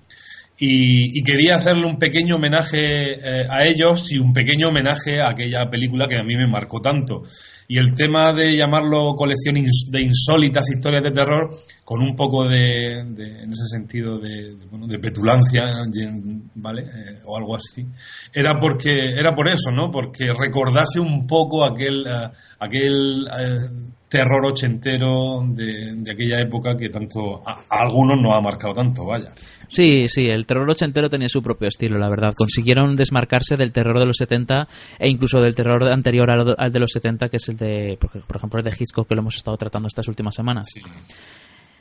y, 0.57 1.23
quería 1.23 1.55
hacerle 1.55 1.85
un 1.85 1.97
pequeño 1.97 2.35
homenaje 2.35 3.13
eh, 3.13 3.45
a 3.49 3.65
ellos 3.65 4.11
y 4.11 4.19
un 4.19 4.33
pequeño 4.33 4.69
homenaje 4.69 5.19
a 5.19 5.29
aquella 5.29 5.69
película 5.69 6.07
que 6.07 6.19
a 6.19 6.23
mí 6.23 6.35
me 6.35 6.47
marcó 6.47 6.79
tanto. 6.79 7.23
Y 7.67 7.77
el 7.77 7.95
tema 7.95 8.33
de 8.33 8.55
llamarlo 8.55 9.15
colección 9.15 9.55
de 9.55 10.01
insólitas 10.01 10.69
historias 10.69 11.01
de 11.01 11.11
terror, 11.11 11.55
con 11.83 12.01
un 12.01 12.15
poco 12.15 12.47
de, 12.47 12.99
en 12.99 13.51
ese 13.51 13.67
sentido, 13.67 14.19
de, 14.19 14.55
bueno, 14.69 14.85
de 14.85 14.99
petulancia, 14.99 15.65
¿vale? 16.55 16.81
Eh, 16.83 17.21
o 17.25 17.37
algo 17.37 17.55
así, 17.55 17.85
era 18.33 18.59
porque 18.59 19.09
era 19.09 19.33
por 19.33 19.47
eso, 19.47 19.71
¿no? 19.71 19.89
Porque 19.89 20.27
recordase 20.37 20.99
un 20.99 21.25
poco 21.25 21.63
aquel, 21.63 22.05
uh, 22.05 22.29
aquel 22.59 23.27
terror 24.13 24.45
ochentero 24.45 25.41
de, 25.47 25.95
de, 25.95 26.11
aquella 26.11 26.39
época 26.39 26.77
que 26.77 26.89
tanto 26.89 27.41
a, 27.43 27.63
algunos 27.69 28.21
nos 28.21 28.37
ha 28.37 28.41
marcado 28.41 28.75
tanto, 28.75 29.05
vaya. 29.05 29.33
Sí, 29.73 30.07
sí, 30.07 30.27
el 30.27 30.45
terror 30.45 30.69
ochentero 30.69 31.09
tenía 31.09 31.27
su 31.27 31.41
propio 31.41 31.67
estilo, 31.67 31.97
la 31.97 32.07
verdad. 32.07 32.33
Consiguieron 32.37 32.95
desmarcarse 32.95 33.57
del 33.57 33.71
terror 33.71 33.97
de 33.97 34.05
los 34.05 34.17
70 34.17 34.67
e 34.99 35.09
incluso 35.09 35.41
del 35.41 35.55
terror 35.55 35.83
anterior 35.91 36.29
al, 36.29 36.71
de 36.71 36.79
los 36.79 36.91
70, 36.91 37.27
que 37.27 37.37
es 37.37 37.49
el 37.49 37.57
de, 37.57 37.97
por, 37.99 38.35
ejemplo, 38.35 38.59
el 38.59 38.65
de 38.65 38.69
Hitchcock, 38.69 39.07
que 39.07 39.15
lo 39.15 39.21
hemos 39.21 39.35
estado 39.35 39.57
tratando 39.57 39.87
estas 39.87 40.07
últimas 40.07 40.35
semanas. 40.35 40.67
Sí. 40.71 40.81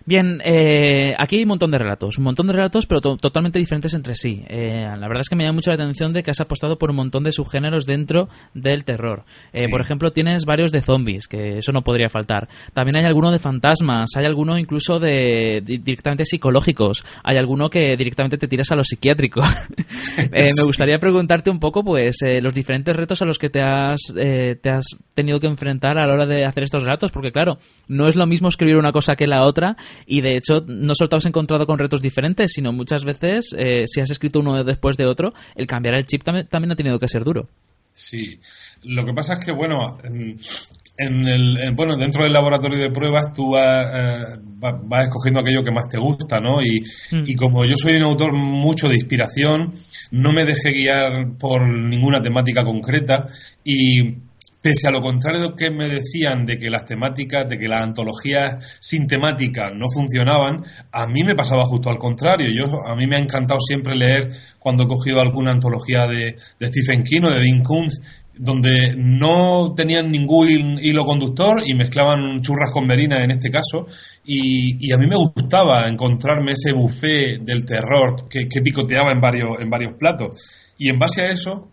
Bien, 0.04 0.40
eh, 0.44 1.14
aquí 1.18 1.36
hay 1.36 1.42
un 1.42 1.48
montón 1.48 1.70
de 1.70 1.78
relatos, 1.78 2.18
un 2.18 2.24
montón 2.24 2.46
de 2.46 2.52
relatos, 2.52 2.86
pero 2.86 3.00
totalmente 3.00 3.58
diferentes 3.58 3.94
entre 3.94 4.14
sí. 4.14 4.42
Eh, 4.48 4.84
la 4.84 5.08
verdad 5.08 5.20
es 5.20 5.28
que 5.28 5.36
me 5.36 5.44
llama 5.44 5.54
mucho 5.54 5.70
la 5.70 5.76
atención 5.76 6.12
de 6.12 6.22
que 6.22 6.30
has 6.30 6.40
apostado 6.40 6.78
por 6.78 6.90
un 6.90 6.96
montón 6.96 7.22
de 7.22 7.32
subgéneros 7.32 7.86
dentro 7.86 8.28
del 8.54 8.84
terror. 8.84 9.24
Eh, 9.52 9.68
por 9.70 9.80
ejemplo, 9.80 10.12
tienes 10.12 10.44
varios 10.44 10.72
de 10.72 10.82
zombies, 10.82 11.28
que 11.28 11.58
eso 11.58 11.72
no 11.72 11.82
podría 11.82 12.08
faltar. 12.08 12.48
También 12.72 12.98
hay 12.98 13.04
alguno 13.04 13.30
de 13.30 13.38
fantasmas, 13.38 14.10
hay 14.16 14.26
alguno 14.26 14.58
incluso 14.58 14.98
de, 14.98 15.62
directamente 15.64 16.24
psicológicos, 16.24 17.04
hay 17.22 17.36
alguno 17.36 17.70
que 17.70 17.96
directamente 17.96 18.38
te 18.38 18.48
tiras 18.48 18.72
a 18.72 18.76
lo 18.76 18.84
psiquiátrico. 18.84 19.40
me 20.32 20.64
gustaría 20.64 20.98
preguntarte 20.98 21.50
un 21.50 21.60
poco, 21.60 21.84
pues, 21.84 22.16
los 22.40 22.54
diferentes 22.54 22.94
retos 22.96 23.22
a 23.22 23.24
los 23.24 23.38
que 23.38 23.50
te 23.50 23.60
has, 23.60 24.12
te 24.12 24.70
has 24.70 24.86
tenido 25.14 25.38
que 25.38 25.46
enfrentar 25.46 25.98
a 25.98 26.06
la 26.06 26.14
hora 26.14 26.26
de 26.26 26.44
hacer 26.44 26.64
estos 26.64 26.82
relatos, 26.82 27.12
porque 27.12 27.30
claro, 27.30 27.58
no 27.88 28.08
es 28.08 28.16
lo 28.16 28.26
mismo 28.26 28.48
escribir 28.48 28.76
una 28.76 28.92
cosa 28.92 29.14
que 29.14 29.26
la 29.26 29.42
otra 29.42 29.76
y 30.06 30.20
de 30.20 30.36
hecho, 30.36 30.64
no 30.66 30.94
solo 30.94 31.08
te 31.08 31.16
has 31.16 31.26
encontrado 31.26 31.66
con 31.66 31.78
retos 31.78 32.00
diferentes, 32.00 32.52
sino 32.52 32.72
muchas 32.72 33.04
veces, 33.04 33.54
eh, 33.56 33.84
si 33.86 34.00
has 34.00 34.10
escrito 34.10 34.40
uno 34.40 34.62
después 34.64 34.96
de 34.96 35.06
otro, 35.06 35.32
el 35.54 35.66
cambiar 35.66 35.94
el 35.94 36.06
chip 36.06 36.22
también, 36.22 36.72
ha 36.72 36.76
tenido 36.76 36.98
que 36.98 37.08
ser 37.08 37.24
duro. 37.24 37.48
Sí, 37.92 38.38
lo 38.84 39.04
que 39.04 39.12
pasa 39.12 39.34
es 39.34 39.44
que, 39.44 39.52
bueno, 39.52 39.98
en, 40.02 41.28
el, 41.28 41.74
bueno, 41.74 41.96
dentro 41.96 42.24
del 42.24 42.32
laboratorio 42.32 42.82
de 42.82 42.90
pruebas 42.90 43.34
tú 43.34 43.50
vas, 43.50 43.86
eh, 43.94 45.02
escogiendo 45.02 45.40
aquello 45.40 45.62
que 45.62 45.70
más 45.70 45.88
te 45.88 45.98
gusta, 45.98 46.40
¿no? 46.40 46.62
Y, 46.62 46.80
mm. 46.80 47.22
y, 47.26 47.34
como 47.34 47.64
yo 47.64 47.74
soy 47.76 47.96
un 47.96 48.02
autor 48.02 48.32
mucho 48.34 48.88
de 48.88 48.96
inspiración, 48.96 49.74
no 50.10 50.32
me 50.32 50.44
dejé 50.44 50.72
guiar 50.72 51.36
por 51.38 51.68
ninguna 51.68 52.20
temática 52.20 52.64
concreta 52.64 53.28
y 53.64 54.14
Pese 54.62 54.86
a 54.86 54.92
lo 54.92 55.02
contrario 55.02 55.56
que 55.56 55.72
me 55.72 55.88
decían 55.88 56.46
de 56.46 56.56
que 56.56 56.70
las 56.70 56.84
temáticas, 56.84 57.48
de 57.48 57.58
que 57.58 57.66
las 57.66 57.82
antologías 57.82 58.78
sin 58.80 59.08
temática 59.08 59.72
no 59.74 59.86
funcionaban, 59.92 60.62
a 60.92 61.04
mí 61.08 61.24
me 61.24 61.34
pasaba 61.34 61.64
justo 61.64 61.90
al 61.90 61.98
contrario. 61.98 62.46
Yo, 62.54 62.70
a 62.86 62.94
mí 62.94 63.08
me 63.08 63.16
ha 63.16 63.18
encantado 63.18 63.58
siempre 63.58 63.96
leer 63.96 64.30
cuando 64.60 64.84
he 64.84 64.86
cogido 64.86 65.20
alguna 65.20 65.50
antología 65.50 66.06
de, 66.06 66.36
Stephen 66.62 67.02
King 67.02 67.22
o 67.24 67.30
de 67.30 67.42
Dean 67.42 67.64
Koontz, 67.64 68.00
donde 68.38 68.94
no 68.96 69.74
tenían 69.74 70.12
ningún 70.12 70.78
hilo 70.80 71.02
conductor 71.04 71.60
y 71.66 71.74
mezclaban 71.74 72.40
churras 72.40 72.70
con 72.72 72.86
merina 72.86 73.22
en 73.24 73.32
este 73.32 73.50
caso. 73.50 73.88
Y, 74.24 74.92
a 74.92 74.96
mí 74.96 75.08
me 75.08 75.16
gustaba 75.16 75.88
encontrarme 75.88 76.52
ese 76.52 76.72
buffet 76.72 77.40
del 77.40 77.64
terror 77.64 78.28
que, 78.28 78.46
que 78.48 78.62
picoteaba 78.62 79.10
en 79.10 79.20
varios, 79.20 79.60
en 79.60 79.68
varios 79.68 79.94
platos. 79.98 80.38
Y 80.78 80.88
en 80.88 81.00
base 81.00 81.22
a 81.22 81.32
eso, 81.32 81.71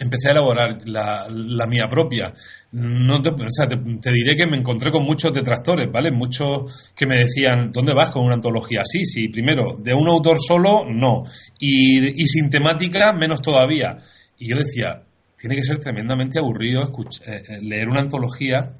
empecé 0.00 0.28
a 0.28 0.32
elaborar 0.32 0.78
la, 0.86 1.26
la 1.28 1.66
mía 1.66 1.86
propia. 1.88 2.32
No 2.72 3.20
te, 3.22 3.30
o 3.30 3.36
sea, 3.50 3.66
te, 3.66 4.10
diré 4.12 4.36
que 4.36 4.46
me 4.46 4.56
encontré 4.56 4.90
con 4.90 5.04
muchos 5.04 5.32
detractores, 5.32 5.90
¿vale? 5.90 6.10
Muchos 6.10 6.92
que 6.94 7.06
me 7.06 7.18
decían, 7.18 7.72
¿dónde 7.72 7.94
vas 7.94 8.10
con 8.10 8.24
una 8.24 8.34
antología 8.34 8.82
así? 8.82 9.04
Sí, 9.04 9.28
primero, 9.28 9.76
de 9.78 9.94
un 9.94 10.08
autor 10.08 10.38
solo, 10.38 10.84
no. 10.88 11.24
Y, 11.58 12.26
sin 12.26 12.50
temática, 12.50 13.12
menos 13.12 13.40
todavía. 13.40 13.96
Y 14.38 14.50
yo 14.50 14.58
decía, 14.58 15.02
tiene 15.36 15.56
que 15.56 15.64
ser 15.64 15.78
tremendamente 15.78 16.38
aburrido 16.38 16.82
eh, 16.82 17.42
eh, 17.48 17.62
leer 17.62 17.88
una 17.88 18.00
antología 18.00 18.74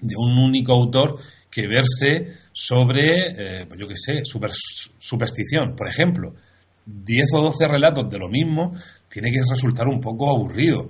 de 0.00 0.14
un 0.16 0.38
único 0.38 0.72
autor 0.72 1.18
que 1.50 1.66
verse 1.66 2.34
sobre, 2.52 3.62
eh, 3.62 3.66
pues 3.66 3.80
yo 3.80 3.88
qué 3.88 3.96
sé, 3.96 4.24
super, 4.24 4.50
superstición, 4.52 5.74
por 5.74 5.88
ejemplo. 5.88 6.34
10 6.86 7.34
o 7.34 7.42
12 7.42 7.66
relatos 7.66 8.08
de 8.08 8.18
lo 8.18 8.28
mismo, 8.28 8.72
tiene 9.08 9.30
que 9.30 9.40
resultar 9.48 9.86
un 9.88 10.00
poco 10.00 10.30
aburrido. 10.30 10.88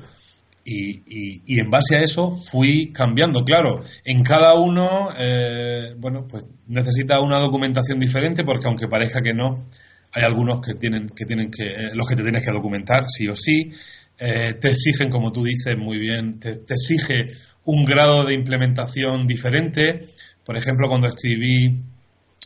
Y, 0.69 1.43
y, 1.47 1.61
en 1.61 1.71
base 1.71 1.97
a 1.97 2.01
eso 2.01 2.33
fui 2.33 2.91
cambiando. 2.93 3.45
Claro, 3.45 3.83
en 4.05 4.25
cada 4.25 4.55
uno, 4.55 5.11
eh, 5.17 5.95
bueno, 5.97 6.27
pues 6.29 6.45
necesita 6.67 7.21
una 7.21 7.39
documentación 7.39 8.01
diferente 8.01 8.43
porque 8.43 8.67
aunque 8.67 8.89
parezca 8.89 9.23
que 9.23 9.33
no, 9.33 9.69
hay 10.13 10.25
algunos 10.25 10.61
que 10.61 10.75
tienen 10.75 11.09
que, 11.09 11.25
tienen 11.25 11.53
que 11.53 11.67
eh, 11.67 11.91
los 11.95 12.09
que 12.09 12.17
te 12.17 12.25
tienes 12.25 12.45
que 12.45 12.53
documentar 12.53 13.05
sí 13.09 13.29
o 13.29 13.37
sí. 13.37 13.71
Eh, 14.19 14.55
te 14.61 14.69
exigen, 14.69 15.09
como 15.09 15.31
tú 15.31 15.45
dices 15.45 15.77
muy 15.79 15.99
bien, 15.99 16.41
te, 16.41 16.57
te 16.57 16.75
exige 16.75 17.29
un 17.65 17.85
grado 17.85 18.25
de 18.25 18.35
implementación 18.35 19.27
diferente. 19.27 20.07
Por 20.45 20.57
ejemplo, 20.57 20.89
cuando 20.89 21.07
escribí 21.07 21.77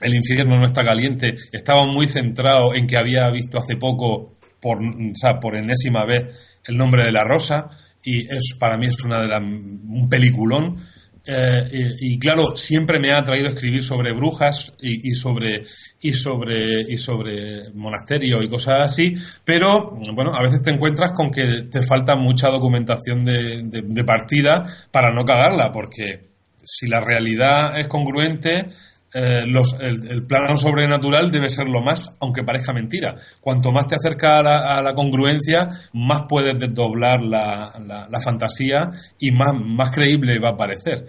El 0.02 0.14
infierno 0.14 0.58
no 0.58 0.66
está 0.66 0.84
caliente, 0.84 1.36
estaba 1.52 1.86
muy 1.86 2.06
centrado 2.08 2.74
en 2.74 2.86
que 2.86 2.96
había 2.96 3.30
visto 3.30 3.58
hace 3.58 3.76
poco 3.76 4.34
por, 4.60 4.82
o 4.82 5.14
sea, 5.14 5.40
por 5.40 5.56
enésima 5.56 6.04
vez 6.04 6.36
El 6.66 6.76
nombre 6.76 7.04
de 7.04 7.12
la 7.12 7.24
rosa 7.24 7.70
y 8.02 8.20
es 8.22 8.56
para 8.58 8.76
mí 8.76 8.86
es 8.86 9.02
una 9.04 9.20
de 9.20 9.28
las 9.28 9.42
un 9.42 10.08
peliculón. 10.08 10.78
Eh, 11.26 11.92
y, 12.00 12.18
claro 12.18 12.56
siempre 12.56 12.98
me 12.98 13.12
ha 13.12 13.18
atraído 13.18 13.50
escribir 13.50 13.82
sobre 13.82 14.12
brujas 14.12 14.74
y, 14.80 15.12
sobre 15.12 15.64
y 16.00 16.14
sobre 16.14 16.80
y 16.88 16.96
sobre 16.96 17.70
monasterios 17.74 18.42
y 18.42 18.48
cosas 18.48 18.80
así 18.80 19.14
pero 19.44 19.98
bueno 20.14 20.34
a 20.34 20.42
veces 20.42 20.62
te 20.62 20.70
encuentras 20.70 21.12
con 21.14 21.30
que 21.30 21.68
te 21.70 21.82
falta 21.82 22.16
mucha 22.16 22.48
documentación 22.48 23.22
de, 23.22 23.62
de 23.62 24.04
partida 24.04 24.64
para 24.90 25.12
no 25.12 25.22
cagarla 25.22 25.70
porque 25.70 26.30
si 26.62 26.86
la 26.86 27.00
realidad 27.00 27.78
es 27.78 27.86
congruente 27.86 28.70
eh, 29.12 29.44
los, 29.46 29.76
el, 29.80 30.24
plano 30.24 30.56
sobrenatural 30.56 31.32
debe 31.32 31.48
ser 31.48 31.66
lo 31.66 31.82
más, 31.82 32.16
aunque 32.20 32.44
parezca 32.44 32.72
mentira. 32.72 33.16
Cuanto 33.40 33.72
más 33.72 33.88
te 33.88 33.96
acerca 33.96 34.38
a 34.38 34.82
la, 34.82 34.94
congruencia, 34.94 35.68
más 35.94 36.22
puedes 36.28 36.56
desdoblar 36.58 37.20
la, 37.22 37.72
la, 38.08 38.20
fantasía 38.20 38.88
y 39.18 39.32
más, 39.32 39.54
más 39.60 39.90
creíble 39.90 40.38
va 40.38 40.50
a 40.50 40.56
parecer. 40.56 41.06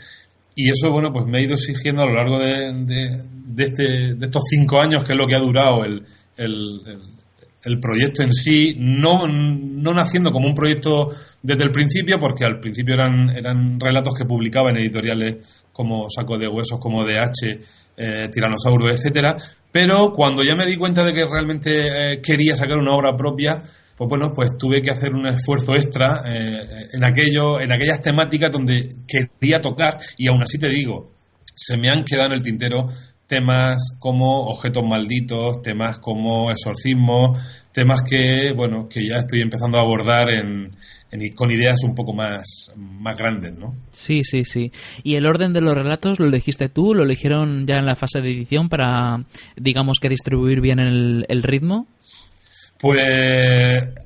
Y 0.55 0.71
eso, 0.71 0.91
bueno, 0.91 1.13
pues 1.13 1.25
me 1.27 1.37
ha 1.37 1.41
ido 1.41 1.53
exigiendo 1.53 2.01
a 2.01 2.07
lo 2.07 2.15
largo 2.15 2.39
de, 2.39 2.73
de, 2.85 3.63
este, 3.63 4.15
de 4.15 4.25
estos 4.25 4.43
cinco 4.49 4.81
años, 4.81 5.03
que 5.03 5.13
es 5.13 5.17
lo 5.17 5.27
que 5.27 5.35
ha 5.35 5.39
durado 5.39 5.85
el, 5.85 6.03
el, 6.37 6.81
el 7.63 7.79
proyecto 7.79 8.23
en 8.23 8.33
sí, 8.33 8.75
no, 8.77 9.27
no 9.27 9.93
naciendo 9.93 10.31
como 10.31 10.47
un 10.47 10.55
proyecto 10.55 11.09
desde 11.41 11.63
el 11.63 11.71
principio, 11.71 12.17
porque 12.17 12.45
al 12.45 12.59
principio 12.59 12.95
eran, 12.95 13.29
eran 13.29 13.79
relatos 13.79 14.15
que 14.15 14.25
publicaba 14.25 14.71
en 14.71 14.77
editoriales 14.77 15.37
como 15.71 16.09
Saco 16.09 16.37
de 16.37 16.47
Huesos, 16.47 16.79
como 16.79 17.05
DH, 17.05 17.61
eh, 18.01 18.29
etcétera, 18.93 19.35
pero 19.71 20.11
cuando 20.11 20.43
ya 20.43 20.55
me 20.55 20.65
di 20.65 20.75
cuenta 20.75 21.03
de 21.03 21.13
que 21.13 21.25
realmente 21.25 22.13
eh, 22.13 22.21
quería 22.21 22.55
sacar 22.55 22.77
una 22.77 22.93
obra 22.93 23.15
propia, 23.15 23.61
pues 23.95 24.09
bueno, 24.09 24.33
pues 24.33 24.57
tuve 24.57 24.81
que 24.81 24.91
hacer 24.91 25.13
un 25.13 25.27
esfuerzo 25.27 25.75
extra 25.75 26.23
eh, 26.25 26.89
en 26.91 27.05
aquello, 27.05 27.59
en 27.59 27.71
aquellas 27.71 28.01
temáticas 28.01 28.51
donde 28.51 28.87
quería 29.07 29.61
tocar. 29.61 29.97
Y 30.17 30.27
aún 30.27 30.41
así 30.41 30.57
te 30.57 30.67
digo, 30.67 31.11
se 31.43 31.77
me 31.77 31.89
han 31.89 32.03
quedado 32.03 32.27
en 32.27 32.33
el 32.33 32.43
tintero 32.43 32.87
temas 33.27 33.95
como 33.97 34.47
objetos 34.47 34.83
malditos, 34.83 35.61
temas 35.61 35.99
como 35.99 36.51
exorcismo, 36.51 37.37
temas 37.71 38.01
que, 38.01 38.51
bueno, 38.53 38.89
que 38.89 39.07
ya 39.07 39.19
estoy 39.19 39.41
empezando 39.41 39.77
a 39.77 39.81
abordar 39.81 40.29
en, 40.29 40.75
con 41.36 41.52
ideas 41.52 41.84
un 41.84 41.95
poco 41.95 42.13
más, 42.13 42.74
más 42.76 43.17
grandes, 43.17 43.58
¿no? 43.58 43.76
Sí, 43.91 44.24
sí, 44.24 44.43
sí. 44.43 44.71
¿Y 45.04 45.15
el 45.15 45.26
orden 45.26 45.54
de 45.54 45.62
los 45.62 45.76
relatos 45.76 46.19
lo 46.19 46.26
elegiste 46.26 46.69
tú? 46.69 46.93
¿Lo 46.93 47.04
eligieron 47.04 47.65
ya 47.67 47.76
en 47.76 47.86
la 47.86 47.95
fase 47.95 48.21
de 48.21 48.32
edición 48.32 48.69
para, 48.69 49.26
digamos 49.56 50.00
que 50.00 50.10
distribuir 50.10 50.62
bien 50.62 50.80
el, 50.80 51.26
el 51.28 51.43
ritmo? 51.43 51.88
Pues, 52.82 53.00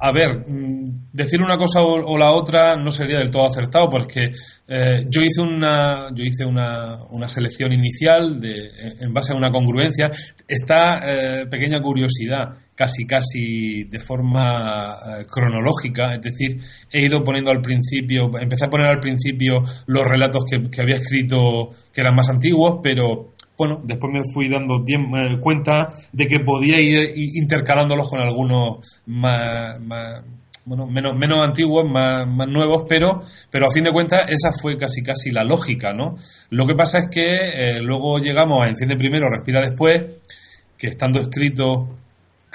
a 0.02 0.12
ver, 0.12 0.44
mm, 0.50 1.12
decir 1.13 1.41
una 1.41 1.56
cosa 1.56 1.82
o, 1.82 2.18
la 2.18 2.32
otra 2.32 2.76
no 2.76 2.91
sería 2.91 3.20
del 3.20 3.32
todo 3.32 3.46
acertado 3.48 3.88
porque 3.89 4.32
eh, 4.68 5.06
yo 5.10 5.22
hice 5.22 5.41
una 5.41 6.10
yo 6.13 6.26
hice 6.26 6.44
una, 6.44 7.02
una, 7.10 7.30
selección 7.30 7.72
inicial 7.72 8.38
de, 8.38 8.68
en 9.00 9.13
base 9.13 9.32
a 9.32 9.38
una 9.38 9.50
congruencia. 9.50 10.12
Esta 10.46 10.98
eh, 11.06 11.46
pequeña 11.50 11.80
curiosidad, 11.82 12.50
casi 12.76 13.08
casi 13.08 13.86
de 13.86 14.00
forma 14.00 14.94
eh, 14.94 15.26
cronológica, 15.30 16.14
es 16.14 16.22
decir, 16.22 16.60
he 16.92 17.06
ido 17.06 17.24
poniendo 17.24 17.50
al 17.52 17.62
principio, 17.62 18.30
empecé 18.40 18.66
a 18.66 18.70
poner 18.70 18.88
al 18.88 19.00
principio 19.00 19.64
los 19.88 20.06
relatos 20.06 20.44
que, 20.46 20.82
había 20.82 20.98
escrito 20.98 21.70
que 21.94 22.02
eran 22.02 22.16
más 22.16 22.30
antiguos, 22.30 22.80
pero 22.84 23.32
bueno, 23.58 23.80
después 23.84 24.12
me 24.12 24.22
fui 24.34 24.50
dando 24.50 24.84
eh, 24.86 25.40
cuenta 25.40 25.94
de 26.12 26.28
que 26.28 26.42
podía 26.42 26.80
ir 26.82 27.10
intercalándolos 27.16 28.10
con 28.10 28.20
algunos 28.20 29.02
más, 29.06 29.80
bueno, 30.66 30.88
menos, 30.88 31.16
menos 31.16 31.48
antiguos, 31.48 31.90
más, 31.90 32.28
más, 32.28 32.48
nuevos, 32.50 32.86
pero, 32.90 33.24
pero 33.50 33.68
a 33.68 33.72
fin 33.72 33.86
de 33.86 33.94
cuentas 33.94 34.24
esa 34.28 34.52
fue 34.52 34.78
casi 34.78 35.02
casi 35.02 35.32
la 35.32 35.46
lógica, 35.46 35.94
¿no? 35.94 36.18
Lo 36.50 36.68
que 36.68 36.76
pasa 36.76 37.00
es 37.00 37.08
que 37.10 37.36
eh, 37.36 37.82
luego 37.82 38.18
llegamos 38.20 38.66
a 38.66 38.70
Enciende 38.70 38.98
primero, 38.98 39.30
Respira 39.30 39.62
después, 39.62 40.04
que 40.78 40.88
estando 40.88 41.22
escrito 41.22 41.88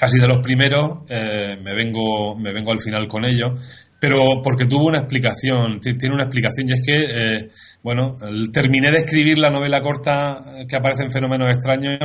casi 0.00 0.18
de 0.18 0.26
los 0.26 0.38
primeros, 0.38 1.00
eh, 1.10 1.58
me, 1.62 1.74
vengo, 1.74 2.34
me 2.34 2.54
vengo 2.54 2.72
al 2.72 2.80
final 2.80 3.06
con 3.06 3.26
ello, 3.26 3.52
pero 4.00 4.40
porque 4.42 4.64
tuvo 4.64 4.86
una 4.86 5.00
explicación, 5.00 5.78
tiene 5.78 6.14
una 6.14 6.24
explicación, 6.24 6.70
y 6.70 6.72
es 6.72 6.80
que, 6.82 6.96
eh, 6.96 7.50
bueno, 7.82 8.16
terminé 8.50 8.90
de 8.90 9.04
escribir 9.04 9.36
la 9.36 9.50
novela 9.50 9.82
corta 9.82 10.42
eh, 10.56 10.66
que 10.66 10.76
aparece 10.76 11.02
en 11.02 11.10
Fenómenos 11.10 11.50
Extraños 11.50 11.98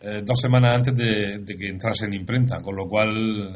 eh, 0.00 0.22
dos 0.24 0.40
semanas 0.40 0.76
antes 0.76 0.94
de, 0.94 1.44
que 1.58 1.68
entrase 1.68 2.06
en 2.06 2.14
imprenta, 2.14 2.62
con 2.62 2.76
lo 2.76 2.86
cual 2.86 3.52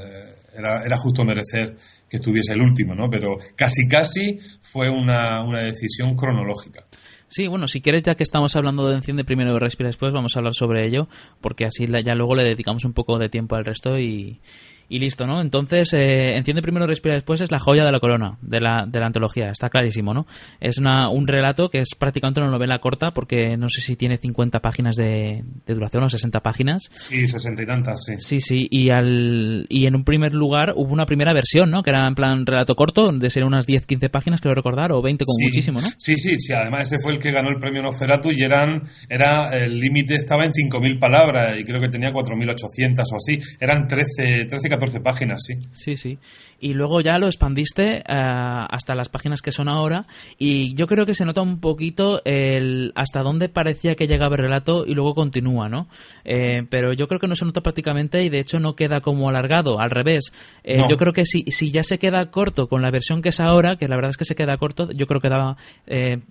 era, 0.53 0.83
era, 0.85 0.97
justo 0.97 1.25
merecer 1.25 1.77
que 2.11 2.17
estuviese 2.17 2.53
el 2.53 2.63
último, 2.63 2.97
¿no? 2.97 3.09
Pero 3.09 3.39
casi, 3.55 3.87
casi 3.87 4.41
fue 4.61 4.91
una, 4.91 5.45
una 5.45 5.61
decisión 5.61 6.17
cronológica. 6.17 6.83
Sí, 7.29 7.47
bueno, 7.49 7.67
si 7.67 7.81
quieres, 7.81 8.03
ya 8.03 8.15
que 8.15 8.23
estamos 8.23 8.55
hablando 8.55 8.87
de 8.89 8.97
Enciende 8.97 9.25
primero 9.25 9.55
y 9.55 9.59
Respira 9.59 9.89
después, 9.89 10.13
vamos 10.13 10.37
a 10.37 10.39
hablar 10.39 10.55
sobre 10.55 10.87
ello, 10.87 11.09
porque 11.41 11.65
así 11.65 11.87
ya 12.05 12.15
luego 12.15 12.37
le 12.37 12.45
dedicamos 12.45 12.85
un 12.85 12.93
poco 12.93 13.19
de 13.19 13.29
tiempo 13.29 13.57
al 13.57 13.65
resto 13.65 13.99
y, 13.99 14.41
y 14.89 14.99
listo, 14.99 15.27
¿no? 15.27 15.41
Entonces, 15.41 15.93
eh, 15.93 16.37
Enciende 16.37 16.63
primero, 16.63 16.87
respira 16.87 17.15
después 17.15 17.41
es 17.41 17.51
la 17.51 17.59
joya 17.59 17.85
de 17.85 17.93
la 17.93 18.01
corona 18.01 18.39
de 18.43 18.61
la, 18.61 18.87
de 18.87 19.01
la 19.01 19.07
antología, 19.07 19.51
está 19.51 19.69
clarísimo, 19.69 20.13
¿no? 20.13 20.27
Es 20.61 20.79
una, 20.79 21.09
un 21.09 21.27
relato 21.27 21.69
que 21.69 21.81
es 21.81 21.91
prácticamente 21.99 22.41
una 22.41 22.51
novela 22.51 22.79
corta 22.79 23.13
porque 23.13 23.57
no 23.57 23.69
sé 23.69 23.81
si 23.81 23.97
tiene 23.97 24.19
50 24.19 24.61
páginas 24.61 24.97
de, 24.97 25.45
duración 25.67 26.05
o 26.05 26.09
60 26.09 26.41
páginas. 26.41 26.91
Sí, 26.95 27.27
60 27.27 27.63
y 27.63 27.67
tantas, 27.67 28.05
sí. 28.05 28.15
Sí, 28.19 28.41
sí, 28.41 28.69
y, 28.71 28.91
al, 28.91 29.67
y 29.69 29.87
en 29.87 29.97
un 29.97 30.05
primer 30.05 30.35
lugar 30.35 30.75
hubo 30.77 30.93
una 30.93 31.07
primera 31.07 31.33
versión, 31.33 31.71
¿no? 31.71 31.83
Que 31.83 31.91
era 31.91 32.07
en 32.07 32.15
plan 32.15 32.47
relato 32.47 32.75
corto, 32.75 33.11
de 33.13 33.31
ser 33.31 33.45
unas 33.45 33.67
10, 33.67 33.87
15 33.87 34.09
páginas, 34.11 34.41
creo 34.41 34.55
recordar, 34.55 34.93
o 34.93 35.03
20 35.03 35.25
como 35.25 35.47
muchísimo, 35.47 35.81
¿no? 35.81 35.89
Sí, 35.97 36.17
sí, 36.17 36.39
sí, 36.39 36.53
además 36.53 36.93
ese 36.93 36.99
fue 37.03 37.13
el 37.13 37.19
que 37.19 37.33
ganó 37.33 37.49
el 37.49 37.59
premio 37.59 37.83
Noferatu 37.83 38.31
y 38.31 38.43
eran, 38.43 38.83
era, 39.09 39.49
el 39.51 39.79
límite 39.79 40.17
estaba 40.17 40.45
en 40.45 40.53
5.000 40.53 40.99
palabras 40.99 41.57
y 41.59 41.65
creo 41.65 41.81
que 41.81 41.89
tenía 41.89 42.11
4.800 42.11 43.03
o 43.13 43.17
así, 43.17 43.39
eran 43.61 43.87
13, 43.87 44.45
13 44.47 44.69
14 44.75 45.01
páginas, 45.01 45.43
sí. 45.47 45.55
Sí, 45.73 45.97
sí. 45.97 46.19
Y 46.61 46.75
luego 46.75 47.01
ya 47.01 47.19
lo 47.19 47.27
expandiste 47.27 47.99
eh, 47.99 48.03
hasta 48.07 48.95
las 48.95 49.09
páginas 49.09 49.43
que 49.43 49.53
son 49.53 49.69
ahora 49.69 50.07
y 50.39 50.75
yo 50.75 50.87
creo 50.87 51.07
que 51.07 51.15
se 51.15 51.25
nota 51.25 51.43
un 51.43 51.61
poquito 51.61 52.23
el 52.25 52.93
hasta 52.95 53.23
dónde 53.23 53.49
parecía 53.49 53.95
que 53.95 54.07
llegaba 54.07 54.37
el 54.37 54.43
relato 54.43 54.85
y 54.87 54.95
luego 54.95 55.15
continúa, 55.15 55.69
¿no? 55.69 55.89
Eh, 56.25 56.63
pero 56.71 56.93
yo 56.93 57.07
creo 57.07 57.21
que 57.21 57.29
no 57.29 57.37
se 57.37 57.45
nota 57.45 57.61
prácticamente 57.61 58.25
y 58.25 58.29
de 58.29 58.41
hecho 58.41 58.61
no 58.61 58.75
queda 58.75 59.01
como 59.01 59.29
alargado, 59.29 59.79
al 59.79 59.91
revés. 59.91 60.33
Eh, 60.63 60.79
yo 60.89 60.97
creo 60.97 61.13
que 61.13 61.27
si, 61.27 61.45
si 61.51 61.71
ya 61.71 61.83
se 61.83 61.99
queda 61.99 62.31
corto 62.31 62.69
con 62.69 62.83
la 62.83 62.91
versión 62.91 63.21
que 63.21 63.29
es 63.29 63.41
ahora, 63.41 63.77
que 63.77 63.89
la 63.89 63.97
verdad 63.97 64.11
es 64.11 64.17
que 64.17 64.25
se 64.25 64.35
queda 64.35 64.57
corto, 64.57 64.91
yo 64.91 65.07
creo 65.07 65.21
que 65.21 65.29
daba, 65.29 65.57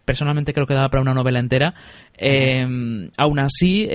personalmente 0.05 0.53
creo 0.53 0.65
que 0.65 0.73
daba 0.73 0.89
para 0.89 1.01
una 1.01 1.13
novela 1.13 1.39
entera, 1.39 1.75
aún 3.17 3.39
así 3.39 3.87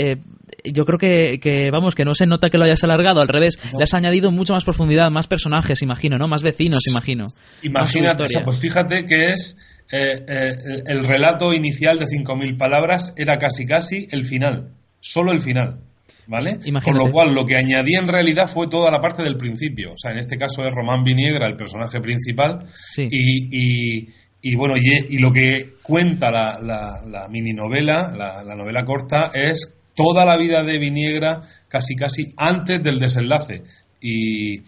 yo 0.64 0.84
creo 0.84 0.98
que, 0.98 1.38
que, 1.42 1.70
vamos, 1.70 1.94
que 1.94 2.04
no 2.04 2.14
se 2.14 2.26
nota 2.26 2.50
que 2.50 2.58
lo 2.58 2.64
hayas 2.64 2.84
alargado, 2.84 3.20
al 3.20 3.28
revés, 3.28 3.58
le 3.76 3.82
has 3.82 3.94
añadido 3.94 4.30
mucho 4.30 4.54
más 4.54 4.64
profundidad, 4.64 5.10
más 5.10 5.26
personajes, 5.26 5.82
imagino, 5.82 6.18
¿no? 6.18 6.28
Más 6.28 6.42
vecinos, 6.42 6.86
imagino. 6.88 7.32
Imagínate, 7.62 8.24
pues 8.44 8.58
fíjate 8.58 9.06
que 9.06 9.30
es 9.32 9.58
eh, 9.90 10.24
eh, 10.28 10.52
el 10.86 11.04
relato 11.04 11.54
inicial 11.54 11.98
de 11.98 12.04
5.000 12.04 12.58
palabras 12.58 13.14
era 13.16 13.38
casi 13.38 13.66
casi 13.66 14.06
el 14.10 14.26
final, 14.26 14.74
solo 15.00 15.32
el 15.32 15.40
final. 15.40 15.80
¿Vale? 16.26 16.58
Con 16.84 16.98
lo 16.98 17.10
cual, 17.10 17.34
lo 17.34 17.46
que 17.46 17.56
añadí 17.56 17.94
en 17.94 18.06
realidad 18.06 18.50
fue 18.50 18.68
toda 18.68 18.90
la 18.90 19.00
parte 19.00 19.22
del 19.22 19.38
principio. 19.38 19.92
O 19.92 19.96
sea, 19.96 20.12
en 20.12 20.18
este 20.18 20.36
caso 20.36 20.62
es 20.66 20.74
Román 20.74 21.02
Viniegra 21.02 21.46
el 21.46 21.56
personaje 21.56 22.00
principal. 22.00 22.66
Y, 22.98 24.10
y, 24.42 24.54
bueno, 24.54 24.74
y, 24.76 25.16
lo 25.16 25.32
que 25.32 25.76
cuenta 25.82 26.30
la, 26.30 26.58
la, 26.60 27.28
mini 27.30 27.54
novela, 27.54 28.12
la, 28.14 28.44
la 28.44 28.54
novela 28.54 28.84
corta, 28.84 29.30
es 29.32 29.77
toda 29.98 30.24
la 30.24 30.36
vida 30.36 30.62
de 30.62 30.78
Viniegra 30.78 31.42
casi 31.68 31.96
casi 31.96 32.32
antes 32.36 32.80
del 32.80 33.00
desenlace. 33.00 33.64
Y, 34.00 34.62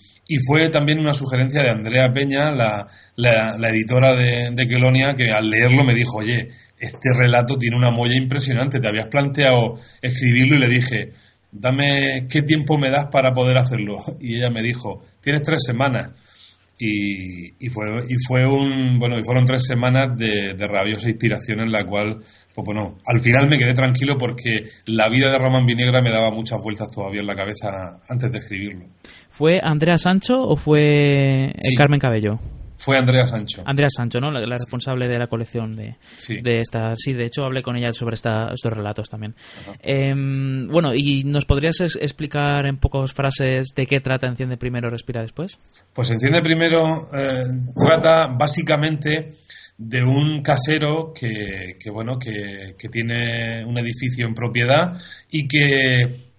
fue 0.46 0.68
también 0.70 0.98
una 1.00 1.12
sugerencia 1.12 1.62
de 1.62 1.70
Andrea 1.70 2.12
Peña, 2.12 2.50
la, 2.50 3.70
editora 3.70 4.14
de, 4.14 4.50
de 4.52 4.66
Kelonia, 4.66 5.14
que 5.16 5.30
al 5.30 5.48
leerlo 5.48 5.84
me 5.84 5.94
dijo, 5.94 6.18
oye, 6.18 6.50
este 6.78 7.10
relato 7.16 7.56
tiene 7.56 7.76
una 7.76 7.90
molla 7.90 8.16
impresionante, 8.16 8.80
te 8.80 8.88
habías 8.88 9.08
planteado 9.08 9.78
escribirlo 10.00 10.56
y 10.56 10.60
le 10.60 10.68
dije, 10.68 11.12
dame 11.52 12.26
qué 12.28 12.42
tiempo 12.42 12.78
me 12.78 12.90
das 12.90 13.06
para 13.10 13.32
poder 13.32 13.56
hacerlo. 13.58 14.02
Y 14.20 14.36
ella 14.36 14.50
me 14.50 14.62
dijo, 14.62 15.02
tienes 15.20 15.42
tres 15.42 15.62
semanas. 15.64 16.10
Y, 16.82 17.66
y, 17.66 17.68
fue, 17.68 17.84
y 18.08 18.14
fue 18.26 18.46
un 18.46 18.98
bueno 18.98 19.18
y 19.18 19.22
fueron 19.22 19.44
tres 19.44 19.64
semanas 19.66 20.16
de, 20.16 20.54
de 20.56 20.66
rabiosa 20.66 21.10
inspiración 21.10 21.60
en 21.60 21.70
la 21.70 21.84
cual 21.84 22.20
pues 22.54 22.64
bueno 22.64 22.96
al 23.04 23.20
final 23.20 23.50
me 23.50 23.58
quedé 23.58 23.74
tranquilo 23.74 24.16
porque 24.16 24.64
la 24.86 25.10
vida 25.10 25.30
de 25.30 25.38
Román 25.38 25.66
Vinegra 25.66 26.00
me 26.00 26.10
daba 26.10 26.30
muchas 26.30 26.58
vueltas 26.62 26.88
todavía 26.88 27.20
en 27.20 27.26
la 27.26 27.34
cabeza 27.34 28.00
antes 28.08 28.32
de 28.32 28.38
escribirlo. 28.38 28.86
Fue 29.30 29.60
Andrea 29.62 29.98
Sancho 29.98 30.42
o 30.42 30.56
fue 30.56 31.52
Carmen 31.76 32.00
Cabello 32.00 32.38
fue 32.80 32.96
Andrea 32.96 33.26
Sancho. 33.26 33.62
Andrea 33.66 33.88
Sancho, 33.94 34.20
¿no? 34.20 34.30
La, 34.30 34.56
responsable 34.56 35.06
de 35.06 35.18
la 35.18 35.26
colección 35.26 35.76
de, 35.76 35.96
de 36.42 36.60
esta. 36.60 36.94
Sí, 36.96 37.12
de 37.12 37.26
hecho 37.26 37.44
hablé 37.44 37.62
con 37.62 37.76
ella 37.76 37.92
sobre 37.92 38.14
esta, 38.14 38.50
estos 38.54 38.72
relatos 38.72 39.10
también. 39.10 39.34
Em, 39.82 40.66
bueno, 40.66 40.94
¿y 40.94 41.24
nos 41.24 41.44
podrías 41.44 41.78
explicar 41.80 42.64
en 42.64 42.78
pocas 42.78 43.12
frases 43.12 43.68
de 43.76 43.86
qué 43.86 44.00
trata 44.00 44.26
Enciende 44.26 44.56
Primero, 44.56 44.88
Respira 44.88 45.20
Después? 45.20 45.58
Pues 45.92 46.10
Enciende 46.10 46.40
Primero 46.40 47.10
eh, 47.12 47.44
trata 47.78 48.28
básicamente 48.28 49.34
de 49.76 50.02
un 50.02 50.40
casero 50.42 51.12
que, 51.12 51.76
que 51.78 51.90
bueno, 51.90 52.18
que, 52.18 52.76
que, 52.78 52.88
tiene 52.88 53.62
un 53.62 53.78
edificio 53.78 54.26
en 54.26 54.34
propiedad 54.34 54.98
y 55.30 55.46
que 55.46 56.30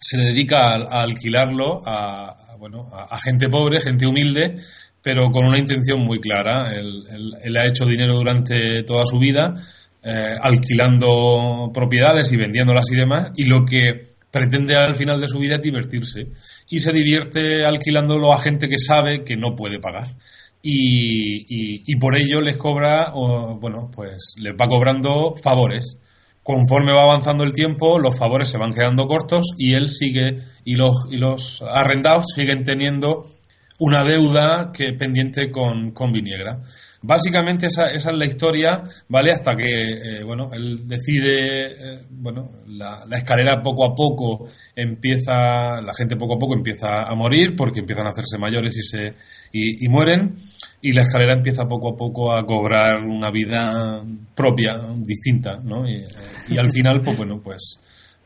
se 0.00 0.16
dedica 0.16 0.74
a, 0.74 1.02
alquilarlo 1.02 1.82
a, 1.86 2.56
bueno, 2.58 2.88
a 2.92 3.18
gente 3.18 3.48
pobre, 3.50 3.80
gente 3.80 4.06
humilde, 4.06 4.56
pero 5.02 5.30
con 5.30 5.46
una 5.46 5.58
intención 5.58 6.00
muy 6.00 6.20
clara. 6.20 6.72
Él, 6.72 7.56
ha 7.56 7.66
hecho 7.66 7.84
dinero 7.84 8.14
durante 8.14 8.84
toda 8.84 9.04
su 9.04 9.18
vida 9.18 9.54
eh, 10.02 10.36
alquilando 10.40 11.70
propiedades 11.72 12.32
y 12.32 12.36
vendiéndolas 12.36 12.90
y 12.90 12.96
demás, 12.96 13.32
y 13.36 13.44
lo 13.44 13.64
que 13.64 14.12
pretende 14.30 14.76
al 14.76 14.94
final 14.94 15.20
de 15.20 15.28
su 15.28 15.38
vida 15.38 15.56
es 15.56 15.62
divertirse. 15.62 16.28
Y 16.68 16.78
se 16.78 16.92
divierte 16.92 17.64
alquilándolo 17.64 18.32
a 18.32 18.38
gente 18.38 18.68
que 18.68 18.78
sabe 18.78 19.24
que 19.24 19.36
no 19.36 19.54
puede 19.54 19.78
pagar. 19.78 20.06
Y, 20.64 21.82
y, 21.90 21.96
por 21.96 22.16
ello 22.16 22.40
les 22.40 22.56
cobra, 22.56 23.10
bueno, 23.10 23.90
pues 23.92 24.34
les 24.38 24.54
va 24.54 24.68
cobrando 24.68 25.34
favores. 25.42 25.98
Conforme 26.44 26.92
va 26.92 27.02
avanzando 27.02 27.42
el 27.42 27.52
tiempo, 27.52 27.98
los 27.98 28.16
favores 28.16 28.48
se 28.48 28.58
van 28.58 28.72
quedando 28.72 29.06
cortos 29.06 29.54
y 29.58 29.74
él 29.74 29.88
sigue, 29.88 30.38
y 30.64 30.76
los, 30.76 31.06
y 31.10 31.16
los 31.16 31.62
arrendados 31.62 32.26
siguen 32.34 32.62
teniendo 32.62 33.26
una 33.82 34.04
deuda 34.04 34.70
que 34.72 34.92
pendiente 34.92 35.50
con, 35.50 35.90
con 35.90 36.12
Viniegra. 36.12 36.60
Básicamente 37.04 37.66
esa, 37.66 37.90
esa, 37.90 38.10
es 38.10 38.16
la 38.16 38.26
historia, 38.26 38.84
¿vale? 39.08 39.32
Hasta 39.32 39.56
que, 39.56 39.64
eh, 39.64 40.24
bueno, 40.24 40.50
él 40.52 40.86
decide, 40.86 41.66
eh, 41.66 42.06
bueno, 42.10 42.52
la, 42.68 43.04
escalera 43.16 43.60
poco 43.60 43.84
a 43.84 43.92
poco 43.92 44.48
empieza, 44.76 45.80
la 45.80 45.92
gente 45.98 46.14
poco 46.14 46.36
a 46.36 46.38
poco 46.38 46.54
empieza 46.54 47.02
a 47.02 47.14
morir 47.16 47.56
porque 47.56 47.80
empiezan 47.80 48.06
a 48.06 48.10
hacerse 48.10 48.38
mayores 48.38 48.76
y 48.76 48.82
se 48.82 49.14
y, 49.52 49.88
mueren 49.88 50.36
y 50.80 50.92
la 50.92 51.02
escalera 51.02 51.32
empieza 51.32 51.64
poco 51.64 51.92
a 51.92 51.96
poco 51.96 52.32
a 52.32 52.46
cobrar 52.46 53.04
una 53.04 53.32
vida 53.32 54.04
propia, 54.36 54.76
distinta, 54.98 55.58
¿no? 55.60 55.84
Y 55.88 56.56
al 56.56 56.70
final, 56.70 57.00
pues 57.02 57.16
bueno, 57.16 57.40
pues 57.42 57.80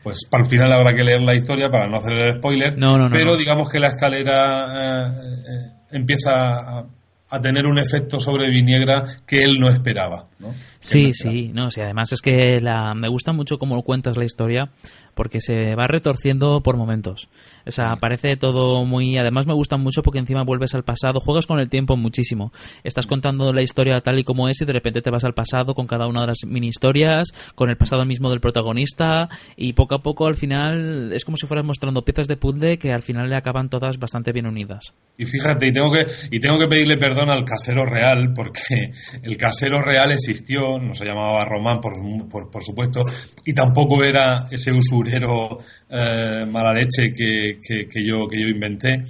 pues 0.07 0.25
para 0.31 0.45
el 0.45 0.49
final 0.49 0.73
habrá 0.73 0.95
que 0.95 1.03
leer 1.03 1.21
la 1.21 1.35
historia 1.35 1.69
para 1.69 1.89
no 1.89 1.97
hacer 1.97 2.13
el 2.13 2.39
spoiler, 2.39 2.79
no, 2.79 2.97
no, 2.97 3.11
pero 3.11 3.37
digamos 3.37 3.69
que 3.69 3.81
la 3.81 3.89
escalera 3.89 5.11
eh, 5.11 5.73
empieza 5.91 6.31
a, 6.31 6.87
a 7.29 7.41
tener 7.41 7.67
un 7.67 7.81
efecto 7.81 8.21
sobre 8.21 8.49
Viniegra 8.49 9.03
que 9.27 9.39
él 9.39 9.59
no 9.59 9.69
esperaba. 9.69 10.29
¿no? 10.39 10.55
Sí, 10.79 11.13
sí, 11.13 11.51
no, 11.53 11.73
sí, 11.73 11.81
además 11.81 12.13
es 12.13 12.21
que 12.21 12.61
la, 12.61 12.95
me 12.95 13.09
gusta 13.09 13.33
mucho 13.33 13.59
cómo 13.59 13.83
cuentas 13.83 14.17
la 14.17 14.25
historia 14.25 14.71
porque 15.17 15.41
se 15.41 15.75
va 15.75 15.87
retorciendo 15.87 16.61
por 16.63 16.77
momentos. 16.77 17.29
O 17.67 17.71
sea, 17.71 17.97
parece 17.97 18.37
todo 18.37 18.85
muy... 18.85 19.17
Además 19.17 19.47
me 19.47 19.55
gusta 19.55 19.79
mucho 19.79 20.03
porque 20.03 20.19
encima 20.19 20.45
vuelves 20.45 20.75
al 20.75 20.85
pasado, 20.85 21.21
juegas 21.21 21.47
con 21.47 21.59
el 21.59 21.71
tiempo 21.71 21.97
muchísimo. 21.97 22.53
Estás 22.85 23.07
contando 23.07 23.53
la 23.53 23.63
historia 23.63 24.01
tal 24.03 24.19
y 24.19 24.25
como 24.25 24.49
es 24.49 24.61
y 24.61 24.67
de 24.67 24.75
repente 24.75 25.01
te 25.01 25.11
vas 25.11 25.25
al 25.25 25.33
pasado 25.33 25.75
con 25.75 25.87
cada 25.87 26.07
una 26.07 26.21
de 26.21 26.27
las 26.29 26.41
mini 26.47 26.69
historias, 26.69 27.29
con 27.55 27.71
el 27.71 27.77
pasado 27.77 28.05
mismo 28.05 28.29
del 28.29 28.41
protagonista 28.41 29.31
y 29.57 29.73
poco 29.73 29.95
a 29.95 30.03
poco 30.03 30.27
al 30.27 30.35
final 30.35 31.13
es 31.15 31.25
como 31.25 31.39
si 31.39 31.47
fueras 31.47 31.65
mostrando 31.65 32.05
piezas 32.05 32.29
de 32.29 32.37
puzzle 32.37 32.79
que 32.79 32.93
al 32.93 33.03
final 33.03 33.31
le 33.31 33.37
acaban 33.37 33.71
todas 33.71 33.99
bastante 33.99 34.33
bien 34.33 34.47
unidas. 34.47 34.93
Y 35.17 35.25
fíjate, 35.25 35.69
y 35.69 35.73
tengo 35.73 35.91
que, 35.91 36.07
y 36.31 36.39
tengo 36.39 36.59
que 36.59 36.69
pedirle 36.69 36.99
perdón 36.99 37.31
al 37.31 37.45
casero 37.47 37.87
real 37.87 38.35
porque 38.35 38.93
el 39.23 39.37
casero 39.39 39.81
real 39.81 40.13
existió, 40.13 40.79
no 40.79 40.93
se 40.93 41.07
llamaba 41.07 41.47
Román 41.47 41.81
por, 41.81 41.95
por, 42.29 42.51
por 42.51 42.63
supuesto, 42.63 43.03
y 43.47 43.55
tampoco 43.55 44.05
era 44.05 44.47
ese 44.51 44.73
usuario 44.73 45.06
eh, 45.15 46.45
mala 46.47 46.73
leche 46.73 47.13
que, 47.15 47.59
que, 47.63 48.05
yo, 48.05 48.27
que 48.29 48.41
yo 48.41 48.49
inventé, 48.49 49.05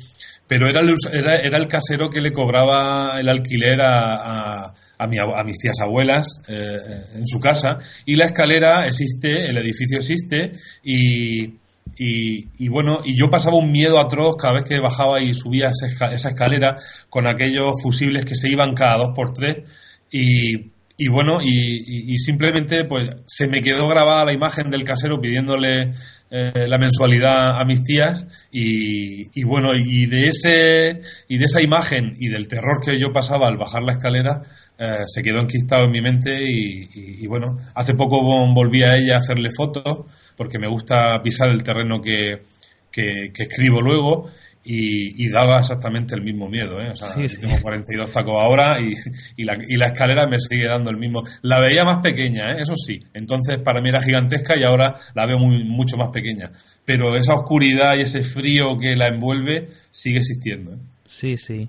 pero 0.47 0.69
era 0.69 0.81
el, 0.81 0.95
era, 1.13 1.59
el 1.59 1.69
casero 1.69 2.09
que 2.09 2.21
le 2.21 2.33
cobraba 2.33 3.19
el 3.19 3.29
alquiler 3.29 3.81
a, 3.81 4.73
a, 4.99 5.07
mi, 5.07 5.19
a 5.19 5.45
mis 5.45 5.59
tías 5.59 5.81
abuelas 5.83 6.27
eh, 6.49 6.77
en 7.15 7.27
su 7.27 7.41
casa. 7.41 7.79
Y 8.05 8.15
la 8.15 8.27
escalera 8.27 8.85
existe, 8.85 9.45
el 9.45 9.59
edificio 9.59 9.99
existe 9.99 10.53
y, 10.85 11.55
y, 11.99 12.69
bueno, 12.69 13.01
y 13.05 13.19
yo 13.19 13.31
pasaba 13.31 13.57
un 13.57 13.73
miedo 13.73 13.99
atroz 13.99 14.37
cada 14.37 14.55
vez 14.55 14.65
que 14.65 14.81
bajaba 14.81 15.21
y 15.21 15.35
subía 15.35 15.71
esa 15.71 16.29
escalera 16.29 16.77
con 17.09 17.27
aquellos 17.27 17.73
fusibles 17.83 18.25
que 18.25 18.35
se 18.35 18.51
iban 18.51 18.75
cada 18.75 18.99
dos 18.99 19.11
por 19.15 19.33
tres. 19.33 19.65
Y 20.11 20.76
y 20.99 21.09
bueno, 21.09 21.41
y, 21.43 22.17
simplemente 22.19 22.85
pues 22.85 23.11
se 23.27 23.47
me 23.47 23.61
quedó 23.61 23.87
grabada 23.87 24.25
la 24.25 24.33
imagen 24.33 24.71
del 24.71 24.83
casero 24.83 25.21
pidiéndole 25.21 25.93
eh, 26.31 26.67
la 26.67 26.79
mensualidad 26.79 27.61
a 27.61 27.65
mis 27.65 27.83
tías 27.83 28.27
y, 28.51 29.29
y, 29.39 29.45
bueno, 29.45 29.73
y 29.75 30.07
de 30.07 30.29
ese 30.29 31.01
y 31.29 31.37
de 31.37 31.45
esa 31.45 31.61
imagen 31.61 32.17
y 32.19 32.29
del 32.29 32.49
terror 32.49 32.81
que 32.83 32.99
yo 32.99 33.13
pasaba 33.13 33.47
al 33.47 33.59
bajar 33.59 33.83
la 33.83 33.93
escalera 33.93 34.43
eh, 34.79 35.03
se 35.05 35.23
quedó 35.23 35.41
enquistado 35.41 35.85
en 35.85 35.91
mi 35.91 36.01
mente 36.01 36.39
y, 36.43 37.27
bueno, 37.27 37.59
hace 37.75 37.95
poco 37.95 38.19
volví 38.55 38.83
a 38.83 38.97
ella 38.97 39.17
a 39.17 39.19
hacerle 39.19 39.51
fotos 39.55 40.07
porque 40.37 40.59
me 40.59 40.69
gusta 40.69 41.21
pisar 41.23 41.51
el 41.51 41.63
terreno 41.63 42.01
que, 42.01 42.43
que 42.91 43.31
escribo 43.37 43.83
luego 43.83 44.31
y, 44.69 45.29
daba 45.31 45.61
exactamente 45.61 46.15
el 46.15 46.23
mismo 46.23 46.49
miedo. 46.49 46.81
¿eh? 46.81 46.91
O 46.91 46.97
sea, 46.97 47.09
tengo 47.41 47.61
42 47.61 48.11
tacos 48.11 48.35
ahora 48.35 48.81
y, 48.81 48.93
y, 49.37 49.45
la, 49.45 49.57
y, 49.67 49.77
la, 49.77 49.89
escalera 49.89 50.27
me 50.27 50.41
sigue 50.41 50.67
dando 50.67 50.91
el 50.91 50.97
mismo. 50.97 51.23
La 51.43 51.61
veía 51.61 51.85
más 51.85 52.03
pequeña, 52.03 52.53
¿eh? 52.53 52.63
eso 52.63 52.75
sí. 52.77 53.01
Entonces 53.15 53.59
para 53.59 53.81
mí 53.81 53.89
era 53.89 54.03
gigantesca 54.03 54.55
y 54.59 54.65
ahora 54.65 54.97
la 55.15 55.27
veo 55.27 55.39
muy, 55.39 55.65
mucho 55.65 55.97
más 55.97 56.09
pequeña. 56.09 56.51
Pero 56.85 57.17
esa 57.17 57.35
oscuridad 57.35 57.97
y 57.97 58.03
ese 58.03 58.23
frío 58.23 58.79
que 58.79 58.97
la 58.97 59.09
envuelve 59.09 59.69
sigue 59.91 60.19
existiendo. 60.19 60.75
¿eh? 60.75 60.79
Sí, 61.07 61.37
sí. 61.37 61.69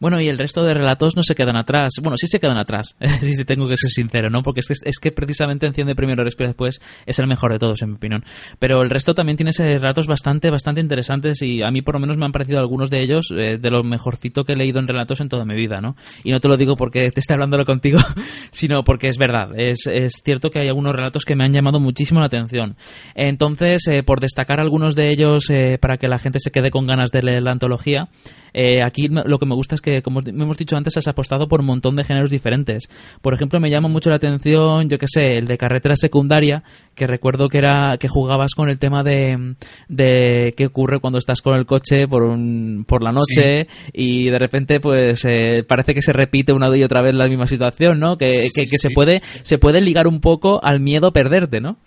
Bueno, 0.00 0.20
y 0.20 0.28
el 0.28 0.38
resto 0.38 0.64
de 0.64 0.74
relatos 0.74 1.16
no 1.16 1.22
se 1.22 1.34
quedan 1.34 1.56
atrás. 1.56 1.92
Bueno, 2.02 2.16
sí 2.16 2.26
se 2.26 2.40
quedan 2.40 2.58
atrás, 2.58 2.96
si 3.20 3.44
tengo 3.44 3.68
que 3.68 3.76
ser 3.76 3.90
sincero, 3.90 4.30
¿no? 4.30 4.42
Porque 4.42 4.60
es 4.60 4.68
que, 4.68 4.88
es 4.88 4.98
que 4.98 5.12
precisamente 5.12 5.68
Enciende 5.68 5.94
primero, 5.94 6.24
respira 6.24 6.48
después 6.48 6.80
es 7.06 7.18
el 7.18 7.26
mejor 7.26 7.52
de 7.52 7.58
todos, 7.58 7.82
en 7.82 7.90
mi 7.90 7.96
opinión. 7.96 8.24
Pero 8.58 8.82
el 8.82 8.90
resto 8.90 9.14
también 9.14 9.36
tiene 9.36 9.52
relatos 9.52 10.06
bastante, 10.06 10.50
bastante 10.50 10.80
interesantes 10.80 11.42
y 11.42 11.62
a 11.62 11.70
mí 11.70 11.82
por 11.82 11.94
lo 11.94 12.00
menos 12.00 12.16
me 12.16 12.24
han 12.24 12.32
parecido 12.32 12.58
algunos 12.58 12.90
de 12.90 13.02
ellos 13.02 13.28
eh, 13.36 13.58
de 13.58 13.70
lo 13.70 13.84
mejorcito 13.84 14.44
que 14.44 14.54
he 14.54 14.56
leído 14.56 14.80
en 14.80 14.88
relatos 14.88 15.20
en 15.20 15.28
toda 15.28 15.44
mi 15.44 15.54
vida, 15.54 15.80
¿no? 15.80 15.96
Y 16.24 16.32
no 16.32 16.40
te 16.40 16.48
lo 16.48 16.56
digo 16.56 16.76
porque 16.76 17.10
te 17.10 17.20
esté 17.20 17.34
hablándolo 17.34 17.64
contigo, 17.64 17.98
sino 18.50 18.82
porque 18.82 19.08
es 19.08 19.18
verdad. 19.18 19.50
Es, 19.56 19.86
es 19.86 20.14
cierto 20.24 20.50
que 20.50 20.60
hay 20.60 20.68
algunos 20.68 20.94
relatos 20.94 21.24
que 21.24 21.36
me 21.36 21.44
han 21.44 21.52
llamado 21.52 21.80
muchísimo 21.80 22.20
la 22.20 22.26
atención. 22.26 22.76
Entonces, 23.14 23.86
eh, 23.88 24.02
por 24.02 24.20
destacar 24.20 24.60
algunos 24.60 24.94
de 24.94 25.10
ellos 25.10 25.50
eh, 25.50 25.78
para 25.80 25.98
que 25.98 26.08
la 26.08 26.18
gente 26.18 26.38
se 26.40 26.50
quede 26.50 26.70
con 26.70 26.86
ganas 26.86 27.10
de 27.10 27.22
leer 27.22 27.42
la 27.42 27.52
antología, 27.52 28.08
eh, 28.52 28.82
aquí 28.82 29.08
lo 29.08 29.38
que 29.38 29.46
me 29.46 29.54
gusta 29.54 29.74
es 29.74 29.80
que, 29.80 30.02
como 30.02 30.20
hemos 30.24 30.56
dicho 30.56 30.76
antes, 30.76 30.96
has 30.96 31.08
apostado 31.08 31.48
por 31.48 31.60
un 31.60 31.66
montón 31.66 31.96
de 31.96 32.04
géneros 32.04 32.30
diferentes. 32.30 32.88
Por 33.20 33.34
ejemplo, 33.34 33.60
me 33.60 33.70
llama 33.70 33.88
mucho 33.88 34.10
la 34.10 34.16
atención, 34.16 34.88
yo 34.88 34.98
que 34.98 35.06
sé, 35.08 35.38
el 35.38 35.46
de 35.46 35.58
carretera 35.58 35.96
secundaria, 35.96 36.62
que 36.94 37.06
recuerdo 37.06 37.48
que 37.48 37.58
era 37.58 37.96
que 37.98 38.08
jugabas 38.08 38.54
con 38.54 38.68
el 38.68 38.78
tema 38.78 39.02
de, 39.02 39.54
de 39.88 40.54
qué 40.56 40.66
ocurre 40.66 41.00
cuando 41.00 41.18
estás 41.18 41.42
con 41.42 41.56
el 41.56 41.66
coche 41.66 42.08
por, 42.08 42.22
un, 42.22 42.84
por 42.86 43.02
la 43.02 43.12
noche 43.12 43.68
y 43.92 44.30
de 44.30 44.38
repente 44.38 44.80
pues 44.80 45.24
eh, 45.24 45.64
parece 45.66 45.94
que 45.94 46.02
se 46.02 46.12
repite 46.12 46.52
una 46.52 46.68
y 46.76 46.82
otra 46.82 47.02
vez 47.02 47.14
la 47.14 47.28
misma 47.28 47.46
situación, 47.46 47.98
¿no? 47.98 48.18
Que, 48.18 48.48
que, 48.54 48.66
que 48.66 48.78
se 48.78 48.90
puede 48.90 49.22
se 49.42 49.58
puede 49.58 49.80
ligar 49.80 50.06
un 50.06 50.20
poco 50.20 50.60
al 50.62 50.80
miedo 50.80 51.08
a 51.08 51.12
perderte, 51.12 51.60
¿no? 51.60 51.78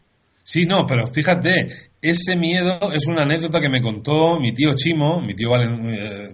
Sí, 0.51 0.65
no, 0.65 0.85
pero 0.85 1.07
fíjate, 1.07 1.65
ese 2.01 2.35
miedo 2.35 2.91
es 2.91 3.07
una 3.07 3.21
anécdota 3.21 3.61
que 3.61 3.69
me 3.69 3.81
contó 3.81 4.37
mi 4.37 4.51
tío 4.51 4.73
Chimo, 4.75 5.21
mi 5.21 5.33
tío 5.33 5.49
eh, 5.55 6.33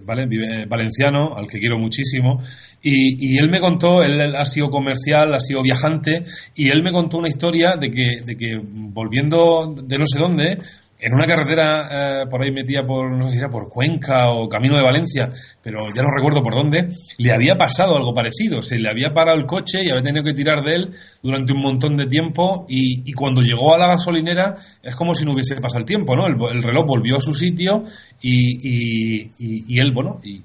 valenciano, 0.66 1.36
al 1.36 1.46
que 1.46 1.60
quiero 1.60 1.78
muchísimo, 1.78 2.42
y, 2.82 3.38
él 3.38 3.48
me 3.48 3.60
contó, 3.60 4.02
él, 4.02 4.34
ha 4.34 4.44
sido 4.44 4.70
comercial, 4.70 5.32
ha 5.32 5.38
sido 5.38 5.62
viajante, 5.62 6.24
y 6.56 6.68
él 6.68 6.82
me 6.82 6.90
contó 6.90 7.18
una 7.18 7.28
historia 7.28 7.76
de 7.76 7.92
que, 7.92 8.08
de 8.24 8.36
que 8.36 8.60
volviendo 8.60 9.72
de 9.84 9.98
no 9.98 10.04
sé 10.12 10.18
dónde, 10.18 10.58
en 11.00 11.14
una 11.14 11.26
carretera 11.26 12.22
eh, 12.22 12.26
por 12.28 12.42
ahí 12.42 12.50
metida 12.50 12.84
por, 12.84 13.10
no 13.10 13.28
sé 13.28 13.32
si 13.34 13.38
era 13.38 13.48
por 13.48 13.68
Cuenca 13.68 14.30
o 14.30 14.48
Camino 14.48 14.76
de 14.76 14.82
Valencia, 14.82 15.30
pero 15.62 15.92
ya 15.94 16.02
no 16.02 16.10
recuerdo 16.14 16.42
por 16.42 16.54
dónde, 16.54 16.88
le 17.18 17.32
había 17.32 17.56
pasado 17.56 17.96
algo 17.96 18.12
parecido. 18.12 18.62
Se 18.62 18.78
le 18.78 18.88
había 18.88 19.12
parado 19.12 19.38
el 19.38 19.46
coche 19.46 19.78
y 19.82 19.90
había 19.90 20.02
tenido 20.02 20.24
que 20.24 20.34
tirar 20.34 20.62
de 20.62 20.74
él 20.74 20.90
durante 21.22 21.52
un 21.52 21.62
montón 21.62 21.96
de 21.96 22.06
tiempo 22.06 22.66
y, 22.68 23.12
cuando 23.12 23.40
llegó 23.42 23.74
a 23.74 23.78
la 23.78 23.88
gasolinera 23.88 24.56
es 24.82 24.94
como 24.94 25.14
si 25.14 25.24
no 25.24 25.32
hubiese 25.32 25.56
pasado 25.56 25.80
el 25.80 25.86
tiempo, 25.86 26.14
¿no? 26.14 26.26
El, 26.26 26.62
reloj 26.62 26.86
volvió 26.86 27.16
a 27.16 27.20
su 27.20 27.34
sitio 27.34 27.84
y, 28.20 28.58
y, 28.62 29.30
y 29.38 29.80
él, 29.80 29.92
bueno, 29.92 30.20
y 30.22 30.42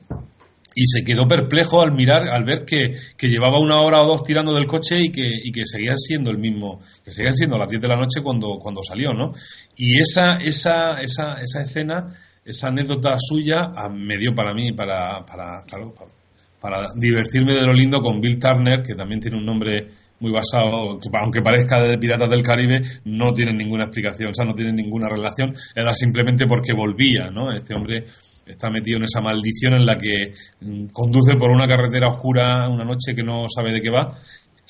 y 0.76 0.88
se 0.88 1.04
quedó 1.04 1.28
perplejo 1.28 1.82
al 1.82 1.94
mirar, 1.94 2.28
al 2.30 2.44
ver 2.44 2.66
que, 2.66 2.98
llevaba 3.28 3.60
una 3.60 3.80
hora 3.80 4.02
o 4.02 4.08
dos 4.08 4.24
tirando 4.24 4.54
del 4.54 4.68
coche 4.68 5.00
y 5.00 5.12
que, 5.12 5.28
y 5.44 5.52
que 5.52 5.66
seguían 5.66 5.98
siendo 5.98 6.32
el 6.32 6.38
mismo, 6.38 6.82
que 7.04 7.12
seguían 7.12 7.36
siendo 7.36 7.58
las 7.58 7.70
10 7.70 7.82
de 7.82 7.88
la 7.88 7.96
noche 7.96 8.22
cuando, 8.24 8.58
cuando 8.60 8.82
salió, 8.84 9.14
¿no? 9.14 9.34
Y 9.78 10.00
esa, 10.00 10.38
esa, 10.38 11.02
esa, 11.02 11.42
esa 11.42 11.62
escena, 11.62 12.14
esa 12.46 12.68
anécdota 12.68 13.16
suya 13.18 13.72
ah, 13.76 13.90
me 13.90 14.18
dio 14.18 14.36
para 14.36 14.54
mí, 14.54 14.72
para, 14.74 15.26
para, 15.26 15.62
claro, 15.64 15.94
para, 16.60 16.88
divertirme 16.96 17.56
de 17.56 17.66
lo 17.66 17.74
lindo 17.74 18.02
con 18.02 18.20
Bill 18.20 18.40
Turner, 18.40 18.84
que 18.84 18.96
también 18.96 19.20
tiene 19.20 19.38
un 19.38 19.46
nombre 19.46 19.88
muy 20.20 20.32
basado, 20.32 21.00
que 21.00 21.10
aunque 21.22 21.42
parezca 21.42 21.82
de 21.82 21.98
Piratas 21.98 22.30
del 22.30 22.44
Caribe, 22.44 22.82
no 23.06 23.34
tiene 23.34 23.52
ninguna 23.54 23.86
explicación, 23.86 24.30
o 24.30 24.34
sea, 24.34 24.46
no 24.46 24.54
tiene 24.54 24.72
ninguna 24.72 25.10
relación, 25.10 25.54
era 25.76 25.94
simplemente 25.94 26.46
porque 26.48 26.72
volvía, 26.74 27.30
¿no? 27.30 27.52
Este 27.52 27.76
hombre 27.76 28.06
está 28.46 28.70
metido 28.70 28.98
en 28.98 29.04
esa 29.04 29.22
maldición 29.22 29.74
en 29.74 29.86
la 29.86 29.98
que 29.98 30.34
mm, 30.62 30.88
conduce 30.88 31.36
por 31.36 31.52
una 31.52 31.68
carretera 31.68 32.10
oscura 32.10 32.68
una 32.70 32.84
noche 32.84 33.16
que 33.16 33.24
no 33.24 33.46
sabe 33.50 33.72
de 33.72 33.82
qué 33.82 33.90
va 33.90 34.18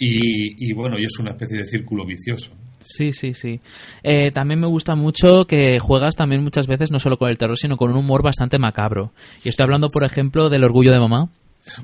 y, 0.06 0.74
bueno, 0.74 0.98
y 1.00 1.06
es 1.06 1.18
una 1.20 1.32
especie 1.32 1.60
de 1.60 1.66
círculo 1.66 2.06
vicioso. 2.06 2.52
Sí, 2.84 3.14
sí, 3.14 3.34
sí. 3.34 3.62
Eh, 4.02 4.32
también 4.32 4.60
me 4.60 4.68
gusta 4.68 4.96
mucho 4.96 5.46
que 5.46 5.80
juegas 5.80 6.16
también 6.16 6.44
muchas 6.44 6.68
veces 6.68 6.92
no 6.92 7.00
solo 7.00 7.18
con 7.18 7.30
el 7.30 7.38
terror, 7.38 7.58
sino 7.58 7.78
con 7.78 7.92
un 7.92 7.98
humor 7.98 8.22
bastante 8.22 8.60
macabro. 8.60 9.14
Y 9.46 9.50
estoy 9.50 9.64
hablando, 9.64 9.88
por 9.88 10.04
ejemplo, 10.04 10.50
del 10.50 10.66
orgullo 10.66 10.92
de 10.92 11.00
mamá, 11.00 11.30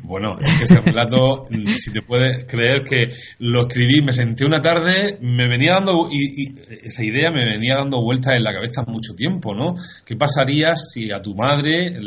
Bueno, 0.04 0.38
ese 0.40 0.82
relato, 0.82 1.40
si 1.78 1.92
te 1.92 2.02
puedes 2.02 2.46
creer 2.46 2.84
que 2.84 3.14
lo 3.40 3.68
escribí, 3.68 4.02
me 4.02 4.12
senté 4.12 4.46
una 4.46 4.60
tarde, 4.60 5.18
me 5.22 5.48
venía 5.48 5.74
dando, 5.74 6.10
y, 6.12 6.54
esa 6.84 7.04
idea 7.04 7.32
me 7.32 7.46
venía 7.46 7.76
dando 7.76 8.02
vueltas 8.02 8.36
en 8.36 8.44
la 8.44 8.54
cabeza 8.54 8.84
mucho 8.86 9.16
tiempo, 9.16 9.56
¿no? 9.56 9.76
¿Qué 10.06 10.18
pasaría 10.18 10.76
si 10.76 11.12
a 11.12 11.22
tu 11.22 11.34
madre 11.34 11.98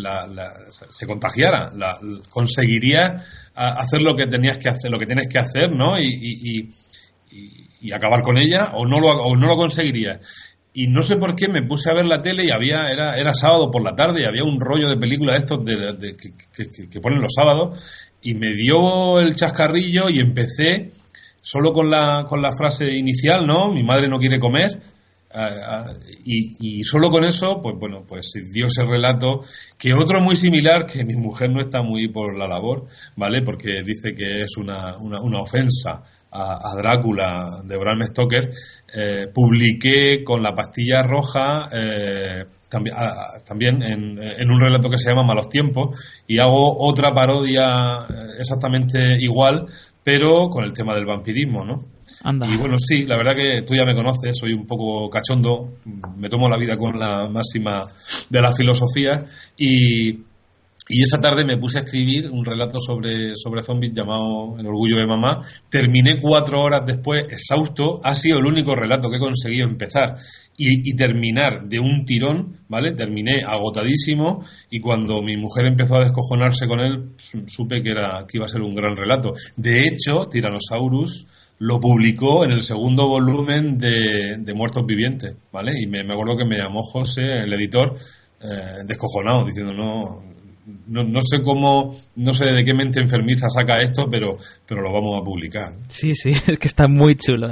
se 0.90 1.06
contagiara? 1.06 1.72
La, 1.74 1.98
conseguiría 2.28 3.16
hacer 3.54 4.02
lo 4.02 4.14
que 4.14 4.26
tenías 4.26 4.58
que 4.58 4.68
hacer, 4.68 4.90
lo 4.90 4.98
que 4.98 5.06
tienes 5.06 5.28
que 5.28 5.38
hacer, 5.38 5.72
¿no? 5.72 5.98
Y, 5.98 6.68
y 7.80 7.90
acabar 7.90 8.22
con 8.22 8.38
ella, 8.38 8.72
o 8.74 8.86
no 8.86 9.00
lo, 9.00 9.08
o 9.08 9.36
no 9.36 9.46
lo 9.48 9.56
conseguiría 9.56 10.20
y 10.74 10.86
no 10.86 11.02
sé 11.02 11.16
por 11.16 11.36
qué 11.36 11.48
me 11.48 11.62
puse 11.62 11.90
a 11.90 11.94
ver 11.94 12.06
la 12.06 12.22
tele 12.22 12.44
y 12.46 12.50
había 12.50 12.88
era, 12.90 13.16
era 13.16 13.34
sábado 13.34 13.70
por 13.70 13.82
la 13.82 13.94
tarde 13.94 14.22
y 14.22 14.24
había 14.24 14.44
un 14.44 14.60
rollo 14.60 14.88
de 14.88 14.96
película 14.96 15.32
de 15.32 15.38
estos 15.38 15.64
de, 15.64 16.16
que, 16.90 17.00
ponen 17.00 17.20
los 17.20 17.34
sábados 17.34 17.78
y 18.22 18.34
me 18.34 18.54
dio 18.54 19.20
el 19.20 19.34
chascarrillo 19.34 20.08
y 20.08 20.20
empecé 20.20 20.92
solo 21.40 21.72
con 21.72 21.90
la, 21.90 22.24
con 22.26 22.40
la 22.40 22.52
frase 22.56 22.90
inicial, 22.92 23.46
¿no? 23.46 23.72
Mi 23.72 23.82
madre 23.82 24.08
no 24.08 24.18
quiere 24.18 24.38
comer. 24.38 24.80
y, 26.24 26.84
solo 26.84 27.10
con 27.10 27.24
eso, 27.24 27.60
pues 27.60 27.76
bueno, 27.78 28.04
pues 28.06 28.32
dio 28.52 28.68
ese 28.68 28.84
relato, 28.84 29.42
que 29.76 29.92
otro 29.92 30.20
muy 30.20 30.36
similar, 30.36 30.86
que 30.86 31.04
mi 31.04 31.16
mujer 31.16 31.50
no 31.50 31.60
está 31.60 31.82
muy 31.82 32.08
por 32.08 32.38
la 32.38 32.46
labor, 32.46 32.86
¿vale? 33.16 33.42
Porque 33.42 33.82
dice 33.82 34.14
que 34.14 34.42
es 34.42 34.56
una, 34.56 34.96
una 34.98 35.40
ofensa 35.40 36.04
a, 36.32 36.74
Drácula 36.76 37.62
de 37.64 37.76
Bram 37.76 38.06
Stoker, 38.06 38.50
eh, 38.94 39.28
publiqué 39.32 40.24
con 40.24 40.42
la 40.42 40.54
pastilla 40.54 41.02
roja 41.02 41.68
eh, 41.72 42.44
también, 42.68 42.96
también 43.46 43.82
en, 43.82 44.50
un 44.50 44.60
relato 44.60 44.88
que 44.88 44.98
se 44.98 45.10
llama 45.10 45.22
Malos 45.22 45.48
Tiempos 45.50 46.22
y 46.26 46.38
hago 46.38 46.74
otra 46.78 47.12
parodia 47.12 48.06
eh, 48.08 48.38
exactamente 48.38 48.98
igual, 49.18 49.66
pero 50.02 50.48
con 50.48 50.64
el 50.64 50.72
tema 50.72 50.94
del 50.94 51.04
vampirismo, 51.04 51.64
¿no? 51.64 51.84
Y 52.24 52.56
bueno, 52.56 52.76
sí, 52.78 53.04
la 53.04 53.16
verdad 53.16 53.34
que 53.34 53.62
tú 53.62 53.74
ya 53.74 53.84
me 53.84 53.94
conoces, 53.94 54.36
soy 54.36 54.52
un 54.52 54.66
poco 54.66 55.10
cachondo, 55.10 55.74
me 56.16 56.28
tomo 56.28 56.48
la 56.48 56.56
vida 56.56 56.76
con 56.76 56.98
la 56.98 57.28
máxima 57.28 57.86
de 58.30 58.40
la 58.40 58.52
filosofía 58.52 59.24
y 59.56 60.31
y 60.94 61.02
esa 61.02 61.18
tarde 61.18 61.42
me 61.42 61.56
puse 61.56 61.78
a 61.78 61.82
escribir 61.82 62.30
un 62.30 62.44
relato 62.44 62.78
sobre, 62.78 63.34
sobre 63.34 63.62
zombies 63.62 63.94
llamado 63.94 64.58
El 64.58 64.66
orgullo 64.66 64.98
de 64.98 65.06
mamá. 65.06 65.42
Terminé 65.70 66.20
cuatro 66.20 66.60
horas 66.60 66.82
después, 66.84 67.24
exhausto. 67.30 67.98
Ha 68.04 68.14
sido 68.14 68.38
el 68.38 68.44
único 68.44 68.74
relato 68.74 69.08
que 69.08 69.16
he 69.16 69.20
conseguido 69.20 69.66
empezar 69.66 70.18
y, 70.58 70.94
terminar 70.94 71.66
de 71.66 71.80
un 71.80 72.04
tirón, 72.04 72.58
¿vale? 72.68 72.92
Terminé 72.92 73.42
agotadísimo 73.42 74.44
y 74.70 74.80
cuando 74.80 75.22
mi 75.22 75.38
mujer 75.38 75.64
empezó 75.64 75.96
a 75.96 76.04
descojonarse 76.04 76.66
con 76.66 76.80
él, 76.80 77.12
supe 77.16 77.82
que, 77.82 77.88
era, 77.88 78.26
que 78.28 78.36
iba 78.36 78.44
a 78.44 78.50
ser 78.50 78.60
un 78.60 78.74
gran 78.74 78.94
relato. 78.94 79.32
De 79.56 79.86
hecho, 79.86 80.26
Tyrannosaurus 80.30 81.26
lo 81.60 81.80
publicó 81.80 82.44
en 82.44 82.50
el 82.50 82.60
segundo 82.60 83.08
volumen 83.08 83.78
de, 83.78 84.36
de 84.40 84.54
Muertos 84.54 84.84
Vivientes, 84.84 85.34
¿vale? 85.50 85.72
Y 85.80 85.86
me, 85.86 86.04
me, 86.04 86.12
acuerdo 86.12 86.36
que 86.36 86.44
me 86.44 86.58
llamó 86.58 86.82
José, 86.82 87.44
el 87.44 87.52
editor, 87.54 87.96
eh, 88.42 88.82
descojonado, 88.84 89.46
diciendo, 89.46 89.72
no, 89.72 90.32
no, 90.86 91.02
no, 91.02 91.20
sé 91.22 91.42
cómo, 91.42 91.96
no 92.16 92.32
sé 92.32 92.52
de 92.52 92.64
qué 92.64 92.72
mente 92.72 93.00
enfermiza 93.00 93.48
saca 93.48 93.80
esto, 93.80 94.06
pero, 94.10 94.36
pero 94.66 94.80
lo 94.80 94.92
vamos 94.92 95.20
a 95.20 95.24
publicar. 95.24 95.74
Sí, 95.88 96.14
sí, 96.14 96.30
es 96.46 96.58
que 96.58 96.68
está 96.68 96.88
muy 96.88 97.16
chulo. 97.16 97.48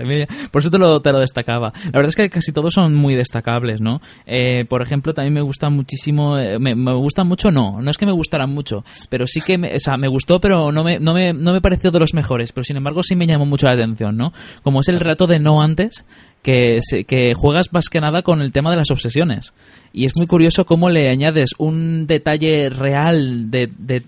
Por 0.50 0.60
eso 0.60 0.70
te 0.70 0.78
lo, 0.78 1.00
te 1.00 1.12
lo 1.12 1.18
destacaba. 1.18 1.72
La 1.84 1.90
verdad 1.92 2.08
es 2.08 2.16
que 2.16 2.30
casi 2.30 2.52
todos 2.52 2.74
son 2.74 2.94
muy 2.94 3.14
destacables, 3.14 3.80
¿no? 3.80 4.00
Eh, 4.26 4.64
por 4.64 4.82
ejemplo, 4.82 5.12
también 5.12 5.34
me 5.34 5.42
gusta 5.42 5.70
muchísimo, 5.70 6.38
eh, 6.38 6.58
me, 6.58 6.74
me 6.74 6.94
gustan 6.94 7.26
mucho, 7.26 7.50
no, 7.50 7.80
no 7.80 7.90
es 7.90 7.98
que 7.98 8.06
me 8.06 8.12
gustaran 8.12 8.50
mucho, 8.50 8.84
pero 9.08 9.26
sí 9.26 9.40
que, 9.40 9.58
me, 9.58 9.74
o 9.74 9.78
sea, 9.78 9.96
me 9.96 10.08
gustó, 10.08 10.40
pero 10.40 10.70
no 10.70 10.84
me, 10.84 10.98
no, 10.98 11.14
me, 11.14 11.32
no 11.32 11.52
me 11.52 11.60
pareció 11.60 11.90
de 11.90 12.00
los 12.00 12.14
mejores, 12.14 12.52
pero 12.52 12.64
sin 12.64 12.76
embargo 12.76 13.02
sí 13.02 13.16
me 13.16 13.26
llamó 13.26 13.46
mucho 13.46 13.66
la 13.66 13.74
atención, 13.74 14.16
¿no? 14.16 14.32
Como 14.62 14.80
es 14.80 14.88
el 14.88 15.00
relato 15.00 15.26
de 15.26 15.38
No 15.38 15.62
Antes, 15.62 16.04
que, 16.42 16.78
que 17.06 17.32
juegas 17.34 17.72
más 17.72 17.88
que 17.88 18.00
nada 18.00 18.22
con 18.22 18.40
el 18.40 18.52
tema 18.52 18.70
de 18.70 18.76
las 18.76 18.90
obsesiones. 18.90 19.52
Y 19.92 20.04
es 20.04 20.12
muy 20.16 20.26
curioso 20.26 20.64
cómo 20.64 20.88
le 20.88 21.08
añades 21.08 21.50
un 21.58 22.06
detalle 22.06 22.70
real 22.70 23.50
de... 23.50 23.68
de, 23.76 24.04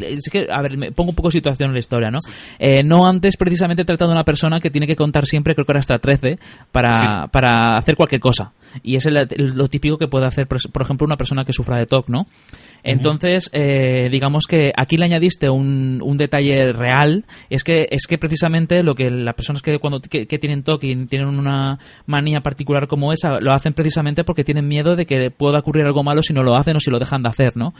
es 0.00 0.28
que, 0.30 0.46
a 0.50 0.60
ver, 0.60 0.76
me 0.76 0.92
pongo 0.92 1.10
un 1.10 1.16
poco 1.16 1.28
de 1.28 1.32
situación 1.32 1.70
en 1.70 1.74
la 1.74 1.78
historia, 1.80 2.10
¿no? 2.10 2.18
Eh, 2.58 2.82
no 2.82 3.06
antes 3.06 3.36
precisamente 3.36 3.84
tratando 3.84 4.12
de 4.12 4.16
una 4.16 4.24
persona 4.24 4.60
que 4.60 4.70
tiene 4.70 4.86
que 4.86 4.96
contar 4.96 5.26
siempre, 5.26 5.54
creo 5.54 5.64
que 5.64 5.72
era 5.72 5.80
hasta 5.80 5.98
13, 5.98 6.38
para, 6.70 7.28
para 7.28 7.76
hacer 7.76 7.96
cualquier 7.96 8.20
cosa. 8.20 8.52
Y 8.82 8.96
es 8.96 9.06
lo 9.36 9.68
típico 9.68 9.98
que 9.98 10.08
puede 10.08 10.26
hacer, 10.26 10.46
por 10.46 10.82
ejemplo, 10.82 11.06
una 11.06 11.16
persona 11.16 11.44
que 11.44 11.52
sufra 11.52 11.76
de 11.78 11.86
TOC, 11.86 12.08
¿no? 12.08 12.26
Entonces, 12.84 13.48
eh, 13.52 14.08
digamos 14.10 14.46
que 14.46 14.72
aquí 14.76 14.96
le 14.96 15.04
añadiste 15.04 15.48
un, 15.48 16.00
un, 16.02 16.16
detalle 16.16 16.72
real, 16.72 17.24
es 17.48 17.62
que 17.62 17.86
es 17.90 18.06
que 18.08 18.18
precisamente 18.18 18.82
lo 18.82 18.94
que 18.94 19.10
las 19.10 19.34
personas 19.34 19.62
que 19.62 19.78
cuando 19.78 20.00
que, 20.00 20.26
tienen 20.26 20.64
TOC 20.64 20.84
y 20.84 21.06
tienen 21.06 21.28
una 21.38 21.78
manía 22.06 22.40
particular 22.40 22.86
como 22.86 23.12
esa, 23.12 23.40
lo 23.40 23.52
hacen 23.52 23.72
precisamente 23.72 24.24
porque 24.24 24.44
tienen 24.44 24.68
miedo 24.68 24.96
de 24.96 25.06
que 25.06 25.30
pueda 25.30 25.58
ocurrir 25.58 25.84
algo 25.84 26.02
malo 26.02 26.22
si 26.22 26.32
no 26.32 26.42
lo 26.42 26.56
hacen 26.56 26.76
o 26.76 26.80
si 26.80 26.90
lo 26.90 26.98
dejan 26.98 27.22
de 27.22 27.28
hacer, 27.28 27.56
¿no? 27.56 27.74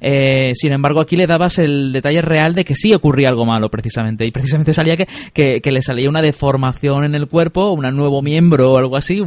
Eh, 0.00 0.52
sin 0.54 0.72
embargo, 0.72 1.00
aquí 1.00 1.16
le 1.16 1.26
dabas 1.26 1.58
el 1.58 1.92
detalle 1.92 2.22
real 2.22 2.54
de 2.54 2.64
que 2.64 2.74
sí 2.74 2.94
ocurría 2.94 3.28
algo 3.28 3.44
malo, 3.44 3.68
precisamente, 3.70 4.26
y 4.26 4.30
precisamente 4.30 4.72
salía 4.72 4.96
que, 4.96 5.60
que, 5.60 5.70
le 5.70 5.82
salía 5.82 6.08
una 6.08 6.22
deformación 6.22 7.04
en 7.04 7.14
el 7.14 7.26
cuerpo, 7.26 7.72
un 7.72 7.88
nuevo 7.96 8.22
miembro 8.22 8.72
o 8.72 8.78
algo 8.78 8.96
así, 8.96 9.22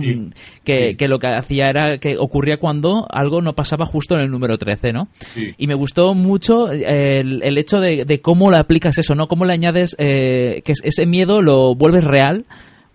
que, 0.64 0.96
que 0.98 1.08
lo 1.08 1.20
que 1.20 1.28
hacía 1.28 1.70
era 1.70 1.98
que 1.98 2.18
ocurría 2.18 2.58
cuando 2.58 3.08
algo 3.12 3.42
no 3.42 3.54
pasaba 3.54 3.86
justo 3.86 4.16
en 4.16 4.22
el 4.22 4.32
número 4.32 4.58
13, 4.58 4.94
¿no? 4.94 5.08
Y 5.58 5.68
me 5.68 5.76
gustó 5.76 6.14
mucho 6.14 6.72
eh, 6.72 7.20
el, 7.20 7.58
hecho 7.58 7.80
de, 7.80 8.22
cómo 8.22 8.52
le 8.52 8.58
aplicas 8.58 8.98
eso, 8.98 9.16
¿no? 9.16 9.28
Cómo 9.28 9.46
le 9.46 9.54
añades 9.54 9.96
eh, 9.98 10.62
que 10.64 10.74
ese 10.84 11.06
miedo 11.06 11.42
lo 11.42 11.76
vuelves 11.76 12.04
real 12.04 12.46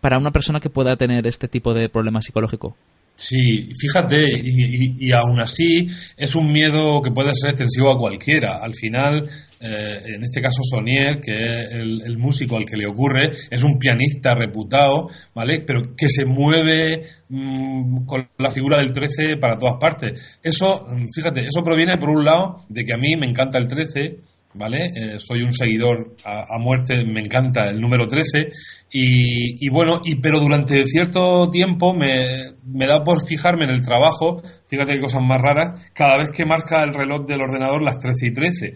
para 0.07 0.18
una 0.18 0.30
persona 0.30 0.61
que 0.61 0.70
pueda 0.70 0.94
tener 0.94 1.26
este 1.26 1.48
tipo 1.48 1.74
de 1.74 1.88
problema 1.88 2.22
psicológico. 2.22 2.76
Sí, 3.16 3.72
fíjate, 3.76 4.22
y, 4.40 5.11
aún 5.11 5.40
así 5.40 5.88
es 6.16 6.36
un 6.36 6.52
miedo 6.52 7.02
que 7.02 7.11
puede 7.11 7.34
ser 7.34 7.50
extensivo 7.50 7.90
a 7.90 7.98
cualquiera. 7.98 8.61
Al 8.62 8.72
final, 8.76 9.28
eh, 9.59 10.02
en 10.14 10.22
este 10.22 10.40
caso 10.40 10.62
Sonier, 10.62 11.20
que 11.20 11.32
es 11.32 11.72
el, 11.72 12.18
músico 12.18 12.57
al 12.57 12.66
que 12.66 12.76
le 12.76 12.86
ocurre, 12.86 13.32
es 13.50 13.64
un 13.64 13.80
pianista 13.80 14.32
reputado, 14.36 15.09
¿vale? 15.34 15.64
Pero 15.66 15.96
que 15.96 16.09
se 16.09 16.24
mueve 16.24 17.02
mm, 17.28 18.07
con 18.07 18.28
la 18.38 18.52
figura 18.52 18.76
del 18.76 18.92
13 18.92 19.38
para 19.38 19.59
todas 19.59 19.74
partes. 19.80 20.38
Eso, 20.40 20.86
mm, 20.88 21.07
fíjate, 21.12 21.40
eso 21.40 21.64
proviene 21.64 21.98
por 21.98 22.11
un 22.11 22.24
lado 22.24 22.59
de 22.68 22.84
que 22.84 22.92
a 22.92 22.96
mí 22.96 23.16
me 23.16 23.26
encanta 23.26 23.59
el 23.59 23.66
13, 23.66 24.18
¿vale? 24.57 24.90
Eh, 24.94 25.18
soy 25.18 25.42
un 25.42 25.52
seguidor 25.52 26.16
a, 26.24 26.59
muerte, 26.59 27.04
me 27.04 27.20
encanta 27.20 27.68
el 27.68 27.80
número 27.80 28.07
13 28.07 28.50
y, 28.90 29.68
bueno, 29.68 30.00
y, 30.04 30.16
pero 30.16 30.40
durante 30.40 30.86
cierto 30.86 31.48
tiempo 31.48 31.94
me, 31.94 32.52
me, 32.64 32.86
da 32.86 33.04
por 33.04 33.24
fijarme 33.26 33.64
en 33.64 33.70
el 33.70 33.82
trabajo, 33.82 34.42
fíjate 34.68 34.94
qué 34.94 35.00
cosas 35.00 35.22
más 35.22 35.40
raras, 35.40 35.82
cada 35.92 36.16
vez 36.18 36.30
que 36.30 36.46
marca 36.46 36.82
el 36.82 36.94
reloj 36.94 37.26
del 37.26 37.42
ordenador 37.42 37.82
las 37.82 37.98
13 37.98 38.26
y 38.26 38.32
13 38.32 38.74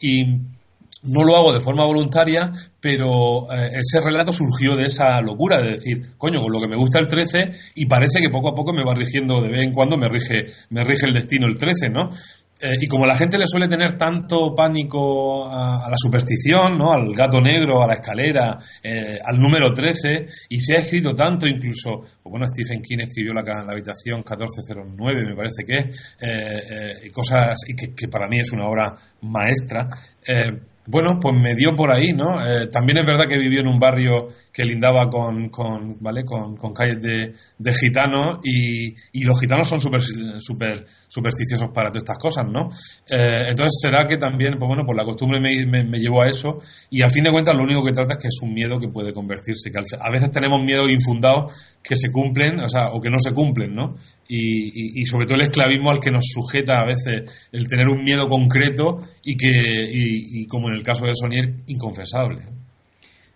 y 0.00 0.24
no 1.02 1.22
lo 1.22 1.36
hago 1.36 1.52
de 1.52 1.60
forma 1.60 1.84
voluntaria, 1.84 2.52
pero 2.80 3.50
eh, 3.52 3.70
ese 3.78 4.00
relato 4.00 4.32
surgió 4.32 4.76
de 4.76 4.86
esa 4.86 5.20
locura 5.20 5.60
de 5.60 5.72
decir, 5.72 6.10
coño, 6.16 6.40
con 6.40 6.52
lo 6.52 6.60
que 6.60 6.68
me 6.68 6.76
gusta 6.76 6.98
el 6.98 7.06
13 7.06 7.52
y 7.76 7.86
parece 7.86 8.20
que 8.20 8.30
poco 8.30 8.48
a 8.48 8.54
poco 8.54 8.72
me 8.72 8.84
va 8.84 8.94
rigiendo 8.94 9.40
de 9.40 9.48
vez 9.48 9.62
en 9.62 9.72
cuando, 9.72 9.96
me 9.96 10.08
rige, 10.08 10.52
me 10.70 10.84
rige 10.84 11.06
el 11.06 11.14
destino 11.14 11.46
el 11.46 11.58
13, 11.58 11.88
¿no? 11.90 12.10
Eh, 12.60 12.74
y 12.80 12.86
como 12.88 13.06
la 13.06 13.14
gente 13.14 13.38
le 13.38 13.46
suele 13.46 13.68
tener 13.68 13.96
tanto 13.96 14.52
pánico 14.52 15.48
a, 15.48 15.88
la 15.88 15.96
superstición, 15.96 16.76
¿no? 16.76 16.92
al 16.92 17.14
gato 17.14 17.40
negro, 17.40 17.84
a 17.84 17.86
la 17.86 17.94
escalera, 17.94 18.58
eh, 18.82 19.18
al 19.24 19.38
número 19.38 19.72
13, 19.72 20.26
y 20.48 20.58
se 20.58 20.76
ha 20.76 20.80
escrito 20.80 21.14
tanto, 21.14 21.46
incluso, 21.46 22.00
pues 22.00 22.30
bueno, 22.30 22.46
Stephen 22.48 22.82
King 22.82 22.98
escribió 23.02 23.32
la, 23.32 23.42
la 23.42 23.72
habitación 23.72 24.18
1409, 24.18 25.24
me 25.24 25.36
parece 25.36 25.64
que 25.64 25.76
es, 25.76 26.16
eh, 26.20 27.06
y 27.06 27.10
cosas, 27.10 27.60
que, 27.76 28.08
para 28.08 28.26
mí 28.26 28.40
es 28.40 28.50
una 28.52 28.66
obra 28.66 28.92
maestra. 29.22 29.88
Bueno, 30.90 31.18
pues 31.20 31.34
me 31.34 31.54
dio 31.54 31.76
por 31.76 31.92
ahí, 31.92 32.14
¿no? 32.14 32.38
También 32.72 32.98
es 32.98 33.06
verdad 33.06 33.28
que 33.28 33.36
vivió 33.36 33.60
en 33.60 33.66
un 33.66 33.78
barrio 33.78 34.28
que 34.50 34.64
lindaba 34.64 35.10
con, 35.10 35.50
con 35.50 35.98
¿vale? 36.00 36.24
Con, 36.24 36.56
con 36.56 36.72
calles 36.72 37.02
de, 37.02 37.34
de 37.58 37.72
gitanos 37.74 38.38
y, 38.42 38.94
y, 39.12 39.24
los 39.24 39.38
gitanos 39.38 39.68
son 39.68 39.80
súper 39.80 40.00
super, 40.38 40.86
supersticiosos 41.08 41.70
para 41.70 41.88
todas 41.88 42.02
estas 42.02 42.18
cosas, 42.18 42.46
¿no? 42.46 42.70
Eh, 43.08 43.48
entonces 43.48 43.78
será 43.82 44.06
que 44.06 44.16
también, 44.16 44.58
pues 44.58 44.68
bueno, 44.68 44.84
pues 44.84 44.96
la 44.96 45.04
costumbre 45.04 45.40
me, 45.40 45.64
me, 45.66 45.98
llevó 45.98 46.22
a 46.22 46.28
eso 46.28 46.60
y 46.90 47.02
a 47.02 47.08
fin 47.08 47.24
de 47.24 47.30
cuentas 47.30 47.56
lo 47.56 47.62
único 47.62 47.84
que 47.84 47.92
trata 47.92 48.14
es 48.14 48.18
que 48.20 48.28
es 48.28 48.38
un 48.42 48.52
miedo 48.52 48.78
que 48.78 48.88
puede 48.88 49.12
convertirse, 49.12 49.72
que 49.72 49.78
a 49.78 50.10
veces 50.10 50.30
tenemos 50.30 50.62
miedo 50.62 50.88
infundados 50.88 51.52
que 51.82 51.96
se 51.96 52.12
cumplen, 52.12 52.60
o 52.60 52.68
sea, 52.68 52.88
o 52.88 53.00
que 53.00 53.10
no 53.10 53.18
se 53.18 53.32
cumplen, 53.32 53.74
¿no? 53.74 53.96
y, 54.28 55.00
y, 55.00 55.06
sobre 55.06 55.24
todo 55.24 55.36
el 55.36 55.42
esclavismo 55.42 55.90
al 55.90 56.00
que 56.00 56.10
nos 56.10 56.24
sujeta 56.26 56.80
a 56.80 56.86
veces 56.86 57.48
el 57.50 57.66
tener 57.66 57.88
un 57.88 58.04
miedo 58.04 58.28
concreto 58.28 59.00
y 59.24 59.36
que 59.36 59.50
y, 59.90 60.46
como 60.46 60.68
en 60.68 60.74
el 60.74 60.82
caso 60.82 61.06
de 61.06 61.14
Sonier 61.14 61.54
inconfesable 61.66 62.44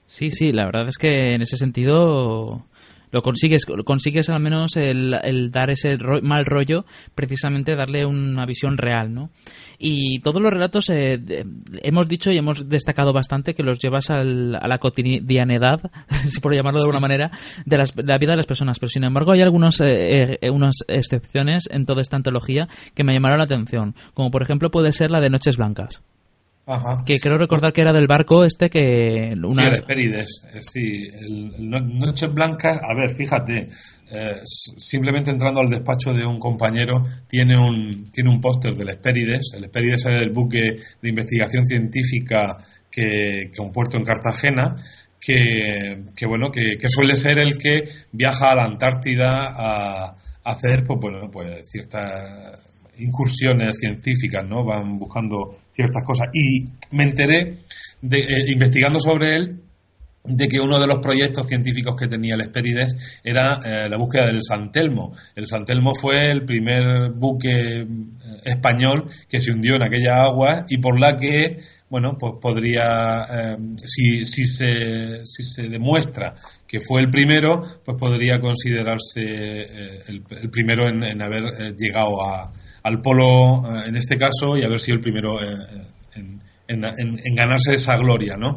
sí 0.07 0.31
sí 0.31 0.53
la 0.53 0.67
verdad 0.67 0.89
es 0.89 0.99
que 0.99 1.35
en 1.35 1.41
ese 1.41 1.57
sentido 1.57 2.67
Lo 3.13 3.23
consigues, 3.23 3.67
consigues 3.85 4.29
al 4.31 4.41
menos 4.41 4.77
el, 4.77 5.15
el 5.23 5.51
dar 5.51 5.71
ese 5.71 5.97
mal 6.23 6.45
rollo, 6.47 6.85
precisamente 7.15 7.77
darle 7.77 8.05
una 8.05 8.47
visión 8.47 8.79
real, 8.79 9.13
¿no? 9.13 9.31
Y 9.79 10.21
todos 10.21 10.41
los 10.41 10.53
relatos 10.53 10.89
eh, 10.91 11.45
hemos 11.83 12.09
dicho 12.09 12.31
y 12.31 12.39
hemos 12.39 12.69
destacado 12.69 13.13
bastante 13.13 13.55
que 13.55 13.63
los 13.63 13.79
llevas 13.79 14.11
al, 14.11 14.55
a 14.55 14.67
la 14.69 14.79
cotidianidad, 14.79 15.91
si 16.27 16.41
por 16.41 16.55
llamarlo 16.55 16.79
de 16.79 16.85
alguna 16.85 17.01
manera, 17.01 17.31
de, 17.67 17.79
las, 17.79 17.95
de, 17.95 18.05
la 18.05 18.19
vida 18.19 18.33
de 18.33 18.39
las 18.39 18.47
personas. 18.47 18.79
Pero 18.79 18.91
sin 18.91 19.05
embargo 19.05 19.33
hay 19.33 19.43
algunos, 19.43 19.81
eh, 19.81 20.39
eh, 20.41 20.51
unas 20.51 20.77
excepciones 20.89 21.69
en 21.71 21.85
toda 21.85 22.01
esta 22.01 22.17
antología 22.17 22.69
que 22.95 23.05
me 23.05 23.13
llamaron 23.13 23.39
la 23.39 23.45
atención, 23.45 23.95
como 24.15 24.31
por 24.31 24.43
ejemplo 24.43 24.71
puede 24.71 24.93
ser 24.93 25.11
la 25.11 25.21
de 25.21 25.31
Noches 25.31 25.57
Blancas. 25.57 26.03
Que 27.05 27.19
creo 27.19 27.39
recordar 27.39 27.73
que 27.73 27.81
era 27.81 27.93
del 27.93 28.07
barco 28.07 28.45
este 28.45 28.71
que... 28.71 29.35
Una... 29.37 29.51
Sí, 29.51 29.65
el 29.65 29.73
Esperides, 29.73 30.47
eh, 30.55 30.63
sí. 30.63 31.09
El, 31.11 31.71
Noches 31.99 32.33
Blancas, 32.33 32.79
a 32.81 32.95
ver, 32.95 33.11
fíjate, 33.11 33.69
eh, 34.13 34.41
simplemente 34.45 35.31
entrando 35.31 35.61
al 35.61 35.71
despacho 35.71 36.13
de 36.13 36.25
un 36.25 36.39
compañero, 36.39 37.05
tiene 37.29 37.57
un, 37.57 38.09
tiene 38.13 38.31
un 38.31 38.41
póster 38.41 38.75
del 38.77 38.91
Esperides. 38.91 39.53
El 39.57 39.65
Esperides 39.65 40.07
es 40.07 40.13
el 40.13 40.31
buque 40.31 40.77
de 41.01 41.09
investigación 41.09 41.67
científica 41.67 42.57
que, 42.91 43.51
que 43.53 43.61
un 43.63 43.73
puerto 43.73 43.97
en 43.97 44.05
Cartagena, 44.05 44.77
que, 45.21 46.05
que 46.15 46.27
bueno, 46.27 46.51
que, 46.51 46.77
que, 46.79 46.89
suele 46.89 47.17
ser 47.17 47.39
el 47.39 47.57
que 47.57 47.89
viaja 48.13 48.51
a 48.51 48.55
la 48.55 48.65
Antártida 48.65 49.53
a, 49.55 50.17
hacer, 50.45 50.85
pues 50.85 50.99
bueno, 51.01 51.31
pues 51.31 51.71
ciertas 51.71 52.59
incursiones 52.99 53.79
científicas, 53.79 54.47
¿no? 54.47 54.65
Van 54.65 54.99
buscando 54.99 55.59
ciertas 55.73 56.05
cosas. 56.05 56.29
Y 56.33 56.69
me 56.95 57.05
enteré, 57.05 57.59
de, 58.01 58.19
eh, 58.19 58.53
investigando 58.53 59.01
sobre 59.01 59.37
él, 59.37 59.61
de 60.25 60.47
que 60.47 60.61
uno 60.61 60.79
de 60.79 60.87
los 60.87 61.01
proyectos 61.01 61.49
científicos 61.49 61.97
que 61.99 62.07
tenía 62.07 62.37
el 62.37 62.43
Esperides 62.43 63.21
era 63.25 63.59
eh, 63.65 63.89
la 63.89 63.97
búsqueda 63.97 64.27
del 64.27 64.41
San 64.43 64.71
Telmo. 64.71 65.13
El 65.35 65.49
San 65.49 65.65
Telmo 65.65 65.95
fue 66.01 66.31
el 66.31 66.45
primer 66.45 67.11
buque 67.11 67.81
eh, 67.81 67.87
español 68.45 69.11
que 69.29 69.41
se 69.41 69.51
hundió 69.51 69.75
en 69.75 69.83
aquella 69.83 70.23
agua 70.23 70.65
y 70.69 70.79
por 70.79 71.01
la 71.01 71.17
que, 71.17 71.59
bueno, 71.91 72.17
pues 72.17 72.35
podría, 72.41 73.27
si, 73.85 74.25
si, 74.25 74.45
se, 74.45 75.27
si 75.27 75.43
se 75.43 75.69
demuestra 75.69 76.35
que 76.69 76.79
fue 76.81 77.01
el 77.03 77.11
primero, 77.11 77.61
pues 77.85 77.99
podría 77.99 78.41
considerarse 78.41 79.21
el, 79.21 80.23
primero 80.51 80.89
en 80.89 81.21
haber 81.21 81.75
llegado 81.77 82.25
a, 82.25 82.51
al 82.83 83.01
polo 83.01 83.65
eh, 83.65 83.89
en 83.89 83.97
este 83.97 84.17
caso 84.17 84.57
y 84.57 84.65
haber 84.65 84.81
sido 84.81 84.97
el 84.97 85.01
primero 85.01 85.43
eh, 85.43 85.57
en, 86.69 87.35
ganarse 87.35 87.75
esa 87.75 87.97
gloria, 87.97 88.37
¿no? 88.37 88.55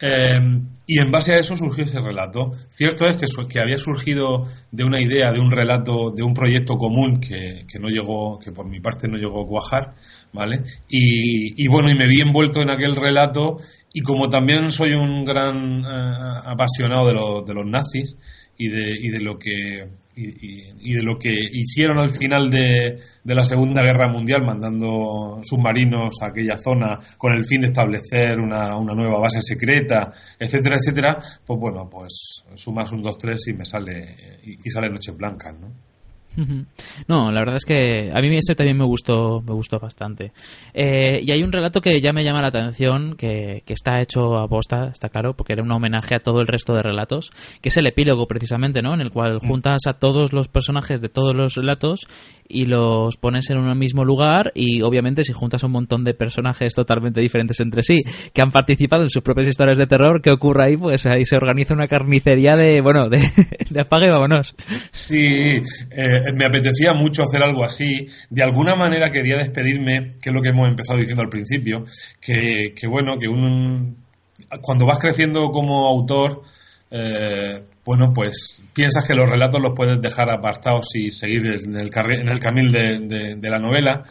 Eh, 0.00 0.40
y 0.86 0.98
en 0.98 1.10
base 1.10 1.34
a 1.34 1.38
eso 1.38 1.54
surgió 1.54 1.84
ese 1.84 2.00
relato. 2.00 2.52
Cierto 2.70 3.06
es 3.06 3.16
que, 3.16 3.26
que, 3.48 3.60
había 3.60 3.76
surgido 3.76 4.46
de 4.70 4.84
una 4.84 4.98
idea, 4.98 5.30
de 5.30 5.40
un 5.40 5.50
relato, 5.50 6.10
de 6.10 6.22
un 6.22 6.32
proyecto 6.32 6.76
común 6.78 7.20
que, 7.20 7.66
no 7.78 7.88
llegó, 7.88 8.38
que 8.38 8.50
por 8.50 8.66
mi 8.66 8.80
parte 8.80 9.08
no 9.08 9.18
llegó 9.18 9.42
a 9.42 9.46
cuajar, 9.46 9.94
¿vale? 10.32 10.62
Y, 10.88 11.68
bueno, 11.68 11.90
y 11.90 11.94
me 11.94 12.06
vi 12.06 12.22
envuelto 12.22 12.62
en 12.62 12.70
aquel 12.70 12.96
relato 12.96 13.58
y 13.92 14.00
como 14.00 14.28
también 14.28 14.70
soy 14.70 14.94
un 14.94 15.22
gran 15.22 15.84
apasionado 15.84 17.06
de, 17.06 17.46
de 17.46 17.54
los 17.54 17.66
nazis 17.66 18.16
y 18.56 18.68
de, 18.68 18.96
y 19.00 19.08
de 19.10 19.20
lo 19.20 19.38
que 19.38 19.86
y, 20.20 20.92
de 20.92 21.02
lo 21.02 21.18
que 21.18 21.32
hicieron 21.32 21.98
al 21.98 22.10
final 22.10 22.50
de, 22.50 22.98
de, 23.22 23.34
la 23.34 23.44
Segunda 23.44 23.82
Guerra 23.82 24.08
Mundial, 24.08 24.44
mandando 24.44 25.40
submarinos 25.42 26.14
a 26.22 26.26
aquella 26.26 26.56
zona 26.56 26.98
con 27.16 27.32
el 27.32 27.44
fin 27.44 27.62
de 27.62 27.68
establecer 27.68 28.38
una, 28.38 28.76
una 28.76 28.94
nueva 28.94 29.18
base 29.18 29.40
secreta, 29.40 30.12
etcétera, 30.38 30.76
etcétera, 30.76 31.18
pues 31.46 31.58
bueno, 31.58 31.88
pues 31.90 32.44
sumas 32.54 32.92
un 32.92 33.02
2-3 33.02 33.36
y 33.48 33.52
me 33.54 33.64
sale, 33.64 34.16
y, 34.44 34.52
y 34.64 34.70
sale 34.70 34.90
Noche 34.90 35.12
Blanca, 35.12 35.52
¿no? 35.52 35.89
No, 37.08 37.30
la 37.30 37.40
verdad 37.40 37.56
es 37.56 37.64
que 37.64 38.10
a 38.12 38.20
mí 38.20 38.34
ese 38.36 38.54
también 38.54 38.78
me 38.78 38.84
gustó, 38.84 39.42
me 39.42 39.52
gustó 39.52 39.78
bastante. 39.78 40.32
Eh, 40.74 41.20
y 41.22 41.30
hay 41.32 41.42
un 41.42 41.52
relato 41.52 41.80
que 41.80 42.00
ya 42.00 42.12
me 42.12 42.24
llama 42.24 42.42
la 42.42 42.48
atención, 42.48 43.16
que, 43.16 43.62
que, 43.66 43.74
está 43.74 44.00
hecho 44.00 44.36
a 44.38 44.48
posta, 44.48 44.88
está 44.88 45.08
claro, 45.08 45.34
porque 45.34 45.52
era 45.52 45.62
un 45.62 45.72
homenaje 45.72 46.14
a 46.14 46.20
todo 46.20 46.40
el 46.40 46.46
resto 46.46 46.74
de 46.74 46.82
relatos, 46.82 47.30
que 47.60 47.68
es 47.68 47.76
el 47.76 47.86
epílogo 47.86 48.26
precisamente, 48.26 48.82
¿no? 48.82 48.94
En 48.94 49.00
el 49.00 49.10
cual 49.10 49.36
mm. 49.36 49.46
juntas 49.46 49.80
a 49.86 49.94
todos 49.94 50.32
los 50.32 50.48
personajes 50.48 51.00
de 51.00 51.08
todos 51.08 51.34
los 51.34 51.54
relatos 51.54 52.06
y 52.50 52.66
los 52.66 53.16
pones 53.16 53.48
en 53.50 53.58
un 53.58 53.78
mismo 53.78 54.04
lugar 54.04 54.52
y 54.54 54.82
obviamente 54.82 55.24
si 55.24 55.32
juntas 55.32 55.62
un 55.62 55.72
montón 55.72 56.04
de 56.04 56.14
personajes 56.14 56.74
totalmente 56.74 57.20
diferentes 57.20 57.60
entre 57.60 57.82
sí, 57.82 57.98
que 58.32 58.42
han 58.42 58.50
participado 58.50 59.02
en 59.02 59.10
sus 59.10 59.22
propias 59.22 59.46
historias 59.46 59.78
de 59.78 59.86
terror, 59.86 60.20
¿qué 60.20 60.30
ocurre 60.30 60.64
ahí? 60.64 60.76
Pues 60.76 61.06
ahí 61.06 61.24
se 61.24 61.36
organiza 61.36 61.74
una 61.74 61.86
carnicería 61.86 62.56
de, 62.56 62.80
bueno, 62.80 63.08
de, 63.08 63.20
de 63.70 63.80
apague 63.80 64.06
y 64.06 64.10
vámonos. 64.10 64.54
Sí, 64.90 65.16
eh, 65.16 65.62
me 66.34 66.46
apetecía 66.46 66.92
mucho 66.92 67.22
hacer 67.22 67.42
algo 67.42 67.64
así. 67.64 68.06
De 68.28 68.42
alguna 68.42 68.74
manera 68.74 69.10
quería 69.10 69.36
despedirme, 69.36 70.14
que 70.20 70.30
es 70.30 70.34
lo 70.34 70.42
que 70.42 70.50
hemos 70.50 70.68
empezado 70.68 70.98
diciendo 70.98 71.22
al 71.22 71.28
principio, 71.28 71.84
que, 72.20 72.74
que 72.74 72.86
bueno, 72.88 73.16
que 73.18 73.28
un, 73.28 73.96
cuando 74.60 74.86
vas 74.86 74.98
creciendo 74.98 75.50
como 75.50 75.86
autor, 75.86 76.42
eh, 76.90 77.62
bueno, 77.90 78.12
pues 78.12 78.62
piensas 78.72 79.04
que 79.04 79.16
los 79.16 79.28
relatos 79.28 79.60
los 79.60 79.72
puedes 79.74 80.00
dejar 80.00 80.30
apartados 80.30 80.94
y 80.94 81.10
seguir 81.10 81.44
en 81.48 81.74
el, 81.74 81.90
camino 81.90 82.70
de, 82.70 83.50
la 83.50 83.58
novela. 83.58 84.04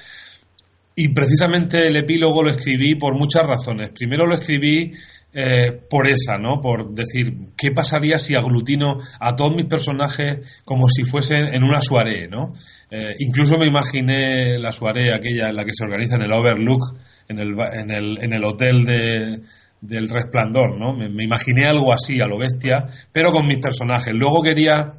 Y 0.95 1.07
precisamente 1.13 1.87
el 1.87 1.95
epílogo 1.95 2.43
lo 2.43 2.49
escribí 2.49 2.95
por 2.95 3.17
muchas 3.17 3.43
razones. 3.43 3.91
Primero 3.97 4.25
lo 4.25 4.35
escribí 4.35 4.91
eh, 5.33 5.71
por 5.89 6.09
esa, 6.09 6.37
¿no? 6.37 6.59
Por 6.59 6.93
decir, 6.93 7.33
¿qué 7.55 7.71
pasaría 7.71 8.19
si 8.19 8.35
aglutino 8.35 8.97
a 9.17 9.33
todos 9.37 9.55
mis 9.55 9.67
personajes 9.67 10.39
como 10.65 10.89
si 10.89 11.05
fuesen 11.05 11.47
en 11.47 11.63
una 11.63 11.79
soirée, 11.79 12.27
¿no? 12.27 12.55
Eh, 12.91 13.15
incluso 13.19 13.57
me 13.57 13.67
imaginé 13.67 14.59
la 14.59 14.73
soirée 14.73 15.13
aquella 15.13 15.51
en 15.51 15.55
la 15.55 15.63
que 15.63 15.71
se 15.73 15.85
organiza 15.85 16.15
en 16.15 16.23
el 16.23 16.33
Overlook, 16.33 16.97
en 17.29 17.39
el, 17.39 18.17
en 18.21 18.33
el 18.33 18.43
hotel 18.43 18.83
de, 18.83 19.39
del 19.81 20.09
resplandor, 20.09 20.77
¿no? 20.77 20.93
Me, 20.93 21.23
imaginé 21.23 21.65
algo 21.65 21.93
así, 21.93 22.19
a 22.21 22.27
lo 22.27 22.37
bestia, 22.37 22.85
pero 23.11 23.31
con 23.31 23.47
mis 23.47 23.59
personajes. 23.59 24.13
Luego 24.13 24.41
quería, 24.41 24.93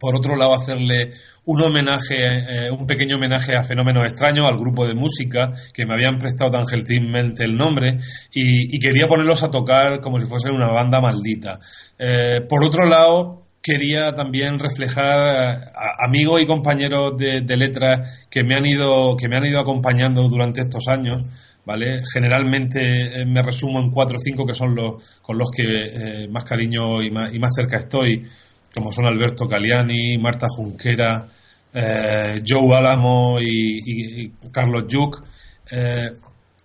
por 0.00 0.16
otro 0.16 0.36
lado, 0.36 0.54
hacerle 0.54 1.12
un 1.44 1.62
homenaje, 1.62 2.16
eh, 2.16 2.70
un 2.70 2.86
pequeño 2.86 3.16
homenaje 3.16 3.54
a 3.56 3.62
Fenómenos 3.62 4.04
Extraños, 4.04 4.46
al 4.46 4.58
grupo 4.58 4.86
de 4.86 4.94
música 4.94 5.52
que 5.72 5.86
me 5.86 5.94
habían 5.94 6.18
prestado 6.18 6.50
tan 6.50 6.66
gentilmente 6.66 7.44
el 7.44 7.56
nombre, 7.56 7.98
y, 8.32 8.78
quería 8.78 9.06
ponerlos 9.06 9.42
a 9.42 9.50
tocar 9.50 10.00
como 10.00 10.18
si 10.18 10.26
fuesen 10.26 10.52
una 10.52 10.68
banda 10.68 11.00
maldita. 11.00 11.60
Eh, 11.98 12.40
por 12.48 12.64
otro 12.64 12.84
lado, 12.84 13.46
quería 13.66 14.12
también 14.12 14.60
reflejar 14.60 15.18
a 15.18 16.06
amigos 16.06 16.40
y 16.40 16.46
compañeros 16.46 17.16
de, 17.16 17.56
letras 17.56 18.26
que 18.30 18.44
me 18.44 18.54
han 18.54 18.64
ido 18.64 19.16
que 19.16 19.28
me 19.28 19.36
han 19.36 19.44
ido 19.44 19.58
acompañando 19.58 20.28
durante 20.28 20.60
estos 20.60 20.86
años 20.86 21.22
vale 21.66 22.00
generalmente 22.10 22.80
eh, 22.80 23.26
me 23.26 23.42
resumo 23.42 23.80
en 23.80 23.90
cuatro 23.90 24.16
o 24.16 24.20
cinco 24.20 24.46
que 24.46 24.54
son 24.54 24.74
los 24.74 25.20
con 25.20 25.36
los 25.36 25.50
que 25.50 26.26
más 26.30 26.44
cariño 26.44 27.02
y 27.02 27.10
más, 27.10 27.34
y 27.34 27.38
más 27.38 27.52
cerca 27.54 27.76
estoy 27.76 28.24
como 28.76 28.92
son 28.92 29.06
Alberto 29.06 29.48
Caliani, 29.48 30.18
Marta 30.18 30.46
Junquera, 30.48 31.26
eh, 31.72 32.42
Joe 32.46 32.76
Álamo 32.76 33.38
y, 33.40 34.30
Carlos. 34.52 34.84
Eh, 35.72 36.10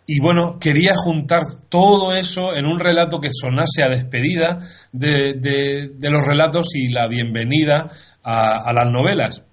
y 0.07 0.19
bueno, 0.19 0.57
quería 0.59 0.93
juntar 0.95 1.43
todo 1.69 2.13
eso 2.13 2.53
en 2.53 2.65
un 2.65 2.79
relato 2.79 3.19
que 3.19 3.29
sonase 3.31 3.83
a 3.83 3.89
despedida 3.89 4.59
de, 4.91 5.89
los 6.01 6.21
relatos 6.25 6.75
y 6.75 6.89
la 6.89 7.07
bienvenida 7.07 7.89
a, 8.23 8.73
las 8.73 8.91
novelas. 8.91 9.43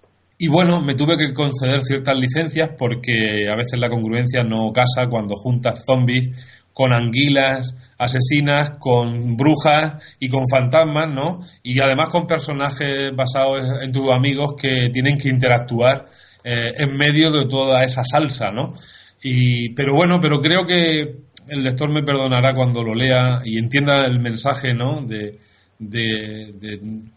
Y 0.41 0.47
bueno, 0.47 0.81
me 0.81 0.95
tuve 0.95 1.17
que 1.19 1.35
conceder 1.35 1.83
ciertas 1.83 2.17
licencias 2.17 2.71
porque 2.79 3.49
a 3.51 3.57
veces 3.57 3.79
la 3.79 3.91
congruencia 3.91 4.45
no 4.45 4.73
casa 4.73 5.09
cuando 5.09 5.35
juntas 5.35 5.85
zombies 5.85 6.29
con 6.73 6.93
anguilas, 6.93 7.75
asesinas, 7.99 8.79
con 8.79 9.37
brujas 9.37 9.95
y 10.21 10.29
con 10.29 10.45
fantasmas, 10.49 11.09
¿no? 11.13 11.41
Y 11.65 11.81
además 11.81 12.09
con 12.11 12.29
personajes 12.29 13.11
basados 13.17 13.63
en 13.83 13.91
tus 13.91 14.13
amigos 14.13 14.55
que 14.57 14.89
tienen 14.93 15.19
que 15.19 15.29
interactuar 15.29 16.07
eh, 16.45 16.71
en 16.79 16.97
medio 16.97 17.33
de 17.33 17.47
toda 17.47 17.83
esa 17.83 18.05
salsa, 18.05 18.53
¿no? 18.53 18.75
Y, 19.25 19.71
pero 19.71 19.93
bueno, 19.93 20.21
pero 20.21 20.41
creo 20.41 20.65
que 20.65 21.17
el 21.49 21.65
lector 21.65 21.91
me 21.91 22.05
perdonará 22.05 22.55
cuando 22.55 22.85
lo 22.85 22.95
lea 22.95 23.41
y 23.45 23.59
entienda 23.59 24.05
el 24.05 24.21
mensaje, 24.21 24.73
¿no? 24.73 25.05
De, 25.05 25.37
de, 25.81 26.55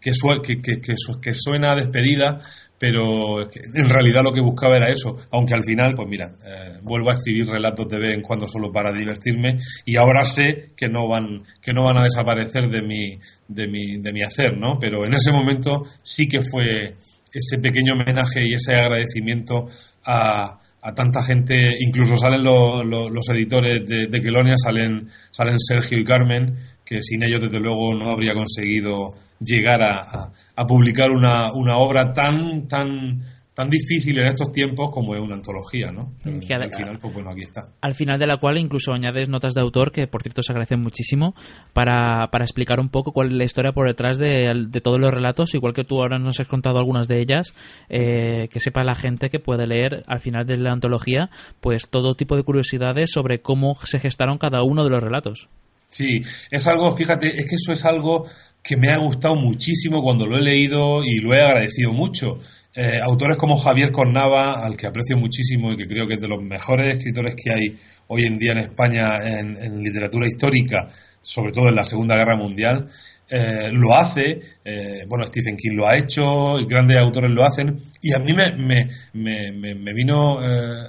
que, 0.02 0.12
que, 0.44 0.62
que, 0.62 0.96
que, 1.22 1.34
suena 1.34 1.72
a 1.72 1.76
despedida, 1.76 2.40
pero 2.82 3.42
en 3.42 3.90
realidad 3.90 4.24
lo 4.24 4.34
que 4.34 4.42
buscaba 4.42 4.76
era 4.76 4.92
eso, 4.92 5.16
aunque 5.30 5.54
al 5.54 5.64
final, 5.64 5.94
pues 5.94 6.08
mira, 6.10 6.34
eh, 6.44 6.80
vuelvo 6.82 7.12
a 7.12 7.14
escribir 7.14 7.46
relatos 7.46 7.88
de 7.88 8.00
vez 8.00 8.16
en 8.16 8.24
cuando 8.24 8.48
solo 8.48 8.72
para 8.72 8.92
divertirme 8.92 9.60
y 9.86 9.98
ahora 9.98 10.26
sé 10.26 10.72
que 10.76 10.88
no 10.88 11.08
van, 11.08 11.44
que 11.62 11.74
no 11.74 11.84
van 11.84 12.00
a 12.00 12.04
desaparecer 12.06 12.70
de 12.70 12.82
mi, 12.82 13.20
de 13.48 13.68
mi, 13.68 14.02
de 14.02 14.12
mi 14.12 14.24
hacer, 14.24 14.58
¿no? 14.58 14.80
Pero 14.80 15.06
en 15.06 15.14
ese 15.14 15.32
momento 15.32 15.84
sí 16.02 16.28
que 16.28 16.42
fue 16.42 16.96
ese 17.32 17.60
pequeño 17.62 17.94
homenaje 17.94 18.48
y 18.48 18.56
ese 18.56 18.74
agradecimiento 18.74 19.68
a, 20.04 20.58
tanta 20.96 21.22
gente, 21.22 21.78
incluso 21.86 22.18
salen 22.18 22.44
los 22.44 23.30
editores 23.30 23.88
de, 23.88 24.08
de 24.08 24.56
salen, 24.56 25.08
salen 25.30 25.60
Sergio 25.60 26.00
y 26.00 26.04
Carmen, 26.04 26.56
que 26.84 27.00
sin 27.04 27.22
ellos 27.22 27.42
desde 27.42 27.60
luego 27.60 27.94
no 27.94 28.10
habría 28.10 28.34
conseguido 28.34 29.14
llegar 29.40 29.82
a, 29.84 30.32
publicar 30.66 31.12
una, 31.12 31.54
una 31.54 31.78
obra 31.78 32.14
tan, 32.14 32.68
tan 32.68 33.22
tan 33.54 33.70
difícil 33.70 34.18
en 34.18 34.28
estos 34.28 34.52
tiempos 34.52 34.90
como 34.92 35.14
es 35.14 35.22
una 35.22 35.36
antología, 35.36 35.92
¿no? 35.92 36.14
al 36.24 36.42
final, 36.42 36.98
pues 37.00 37.14
bueno, 37.14 37.32
aquí 37.32 37.42
está. 37.42 37.68
Al 37.82 37.94
final 37.94 38.18
de 38.18 38.26
la 38.26 38.38
cual 38.38 38.58
incluso 38.58 38.94
añades 38.94 39.28
notas 39.28 39.54
de 39.54 39.62
autor 39.62 39.92
que, 39.92 40.08
por 40.08 40.24
cierto, 40.24 40.42
se 40.42 40.54
agradecen 40.54 40.80
muchísimo 40.80 41.36
para, 41.74 42.30
para 42.32 42.46
explicar 42.46 42.80
un 42.80 42.90
poco 42.90 43.12
cuál 43.12 43.28
es 43.28 43.34
la 43.34 43.44
historia 43.44 43.74
por 43.74 43.88
detrás 43.88 44.18
de, 44.18 44.70
todos 44.82 45.00
los 45.00 45.14
relatos, 45.14 45.54
igual 45.54 45.74
que 45.74 45.84
tú 45.84 46.02
ahora 46.02 46.18
nos 46.18 46.40
has 46.40 46.48
contado 46.48 46.80
algunas 46.80 47.08
de 47.08 47.20
ellas, 47.20 47.54
eh, 47.90 48.48
que 48.50 48.60
sepa 48.60 48.84
la 48.84 48.96
gente 48.96 49.30
que 49.30 49.40
puede 49.40 49.68
leer 49.68 50.04
al 50.08 50.22
final 50.22 50.46
de 50.46 50.58
la 50.58 50.72
antología, 50.72 51.30
pues 51.60 51.90
todo 51.90 52.16
tipo 52.16 52.38
de 52.38 52.44
curiosidades 52.44 53.12
sobre 53.12 53.42
cómo 53.42 53.76
se 53.84 54.00
gestaron 54.00 54.38
cada 54.38 54.64
uno 54.64 54.86
de 54.86 54.92
los 54.92 55.04
relatos. 55.04 55.50
Sí, 55.92 56.22
es 56.50 56.68
algo, 56.68 56.90
fíjate, 56.94 57.28
es 57.28 57.46
que 57.46 57.56
eso 57.56 57.74
es 57.74 57.84
algo 57.84 58.26
que 58.64 58.78
me 58.78 58.94
ha 58.94 58.98
gustado 58.98 59.36
muchísimo 59.36 60.02
cuando 60.02 60.26
lo 60.26 60.38
he 60.38 60.42
leído 60.42 61.04
y 61.04 61.20
lo 61.20 61.34
he 61.34 61.42
agradecido 61.42 61.92
mucho. 61.92 62.40
Eh, 62.74 63.02
autores 63.04 63.38
como 63.38 63.58
Javier 63.58 63.92
Cornava, 63.92 64.64
al 64.64 64.78
que 64.78 64.88
aprecio 64.88 65.18
muchísimo 65.18 65.74
y 65.74 65.76
que 65.76 65.88
creo 65.88 66.08
que 66.08 66.14
es 66.14 66.22
de 66.22 66.30
los 66.30 66.42
mejores 66.42 66.96
escritores 66.96 67.36
que 67.36 67.52
hay 67.52 67.78
hoy 68.08 68.24
en 68.24 68.38
día 68.38 68.54
en 68.54 68.60
España 68.60 69.18
en, 69.22 69.84
literatura 69.84 70.28
histórica, 70.28 70.88
sobre 71.22 71.52
todo 71.52 71.68
en 71.68 71.76
la 71.76 71.84
Segunda 71.84 72.16
Guerra 72.16 72.38
Mundial, 72.38 72.90
eh, 73.32 73.70
lo 73.72 73.96
hace, 73.96 74.40
eh, 74.64 75.06
bueno, 75.08 75.26
Stephen 75.26 75.56
King 75.56 75.76
lo 75.76 75.88
ha 75.88 75.98
hecho, 75.98 76.58
grandes 76.68 77.00
autores 77.00 77.32
lo 77.32 77.46
hacen, 77.46 77.78
y 78.02 78.14
a 78.14 78.20
mí 78.20 78.34
me, 78.34 78.52
me, 78.58 79.52
me, 79.54 79.74
me 79.74 79.94
vino 79.94 80.38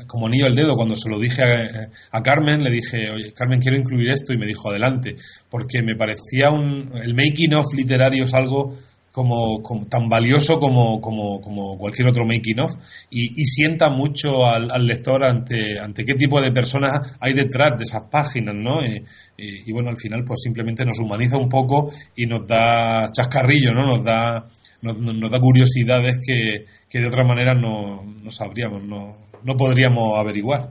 como 0.07 0.27
anillo 0.27 0.47
al 0.47 0.55
dedo 0.55 0.75
cuando 0.75 0.97
se 0.97 1.09
lo 1.09 1.19
dije 1.19 1.43
a, 1.43 1.89
a, 2.11 2.23
Carmen, 2.23 2.63
le 2.63 2.71
dije, 2.71 3.11
oye, 3.11 3.33
Carmen, 3.33 3.61
quiero 3.61 3.79
incluir 3.79 4.11
esto, 4.11 4.33
y 4.33 4.39
me 4.39 4.47
dijo, 4.47 4.71
adelante, 4.71 5.17
porque 5.49 5.83
me 5.83 5.95
parecía 5.95 6.51
un, 6.51 6.91
el 7.03 7.15
making 7.15 7.55
of 7.55 7.67
literario 7.75 8.25
es 8.25 8.35
algo 8.35 8.75
como, 9.13 9.61
tan 9.91 10.09
valioso 10.09 10.59
como, 10.59 11.01
como, 11.01 11.41
como, 11.41 11.77
cualquier 11.77 12.09
otro 12.09 12.25
making 12.25 12.61
of 12.61 12.73
y, 13.11 13.45
sienta 13.45 13.91
mucho 13.91 14.47
al, 14.47 14.87
lector 14.87 15.23
ante, 15.23 15.79
ante 15.79 16.05
qué 16.05 16.15
tipo 16.15 16.41
de 16.41 16.51
personas 16.51 17.15
hay 17.21 17.35
detrás 17.35 17.77
de 17.77 17.85
esas 17.85 18.05
páginas, 18.11 18.55
¿no? 18.55 18.79
Y, 18.85 19.71
bueno, 19.73 19.91
al 19.91 19.99
final 19.99 20.25
pues 20.25 20.41
simplemente 20.43 20.85
nos 20.85 20.99
humaniza 20.99 21.37
un 21.37 21.49
poco 21.49 21.93
y 22.17 22.27
nos 22.27 22.47
da 22.47 23.11
chascarrillo, 23.13 23.75
¿no? 23.75 23.97
Nos 23.97 24.05
da, 24.05 24.47
nos, 24.81 25.31
da 25.31 25.39
curiosidades 25.39 26.19
que, 26.27 26.65
que, 26.89 27.01
de 27.01 27.09
otra 27.09 27.25
manera 27.25 27.55
no, 27.55 28.03
no 28.03 28.31
sabríamos, 28.31 28.83
no, 28.83 29.17
no 29.45 29.57
podríamos 29.57 30.19
averiguar. 30.19 30.69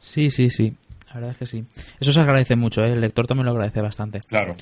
Sí, 0.00 0.30
sí, 0.30 0.50
sí. 0.50 0.74
La 1.08 1.14
verdad 1.14 1.30
es 1.30 1.38
que 1.38 1.46
sí. 1.46 1.64
Eso 1.98 2.12
se 2.12 2.20
agradece 2.20 2.56
mucho, 2.56 2.82
¿eh? 2.82 2.92
el 2.92 3.00
lector 3.00 3.26
también 3.26 3.46
lo 3.46 3.52
agradece 3.52 3.80
bastante. 3.80 4.20
Claro. 4.28 4.56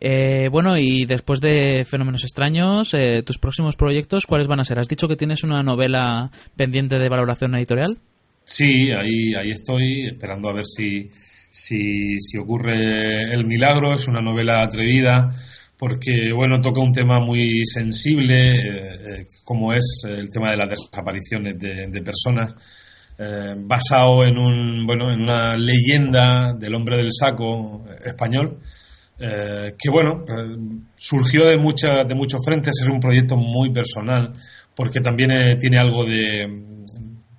Eh, 0.00 0.48
bueno, 0.50 0.76
y 0.76 1.06
después 1.06 1.40
de 1.40 1.84
Fenómenos 1.84 2.22
Extraños, 2.22 2.94
eh, 2.94 3.22
¿tus 3.24 3.38
próximos 3.38 3.76
proyectos 3.76 4.26
cuáles 4.26 4.46
van 4.46 4.60
a 4.60 4.64
ser? 4.64 4.78
¿Has 4.78 4.88
dicho 4.88 5.08
que 5.08 5.16
tienes 5.16 5.42
una 5.42 5.62
novela 5.62 6.30
pendiente 6.56 6.98
de 6.98 7.08
valoración 7.08 7.54
editorial? 7.56 7.98
Sí, 8.44 8.90
ahí, 8.92 9.34
ahí 9.34 9.50
estoy, 9.50 10.06
esperando 10.06 10.48
a 10.48 10.54
ver 10.54 10.66
si, 10.66 11.10
si, 11.50 12.18
si 12.20 12.38
ocurre 12.38 13.32
el 13.34 13.44
milagro. 13.44 13.94
Es 13.94 14.06
una 14.06 14.20
novela 14.20 14.62
atrevida 14.62 15.32
porque, 15.76 16.32
bueno, 16.32 16.60
toca 16.60 16.80
un 16.80 16.92
tema 16.92 17.20
muy 17.20 17.64
sensible, 17.64 19.20
eh, 19.20 19.26
como 19.44 19.72
es 19.72 20.02
el 20.08 20.30
tema 20.30 20.52
de 20.52 20.56
las 20.58 20.70
desapariciones 20.70 21.58
de, 21.58 22.02
personas. 22.02 22.54
basado 23.66 24.24
en 24.24 24.38
un 24.38 24.86
bueno 24.86 25.10
en 25.10 25.22
una 25.22 25.56
leyenda 25.56 26.52
del 26.52 26.76
hombre 26.76 26.98
del 26.98 27.12
saco 27.12 27.84
español 28.04 28.58
eh, 29.20 29.74
que 29.76 29.90
bueno, 29.90 30.24
eh, 30.28 30.56
surgió 30.94 31.46
de, 31.46 31.58
mucha, 31.58 32.04
de 32.04 32.14
muchos 32.14 32.40
frentes, 32.44 32.72
es 32.80 32.88
un 32.88 33.00
proyecto 33.00 33.36
muy 33.36 33.72
personal, 33.72 34.32
porque 34.76 35.00
también 35.00 35.32
eh, 35.32 35.56
tiene 35.58 35.78
algo 35.78 36.04
de, 36.04 36.46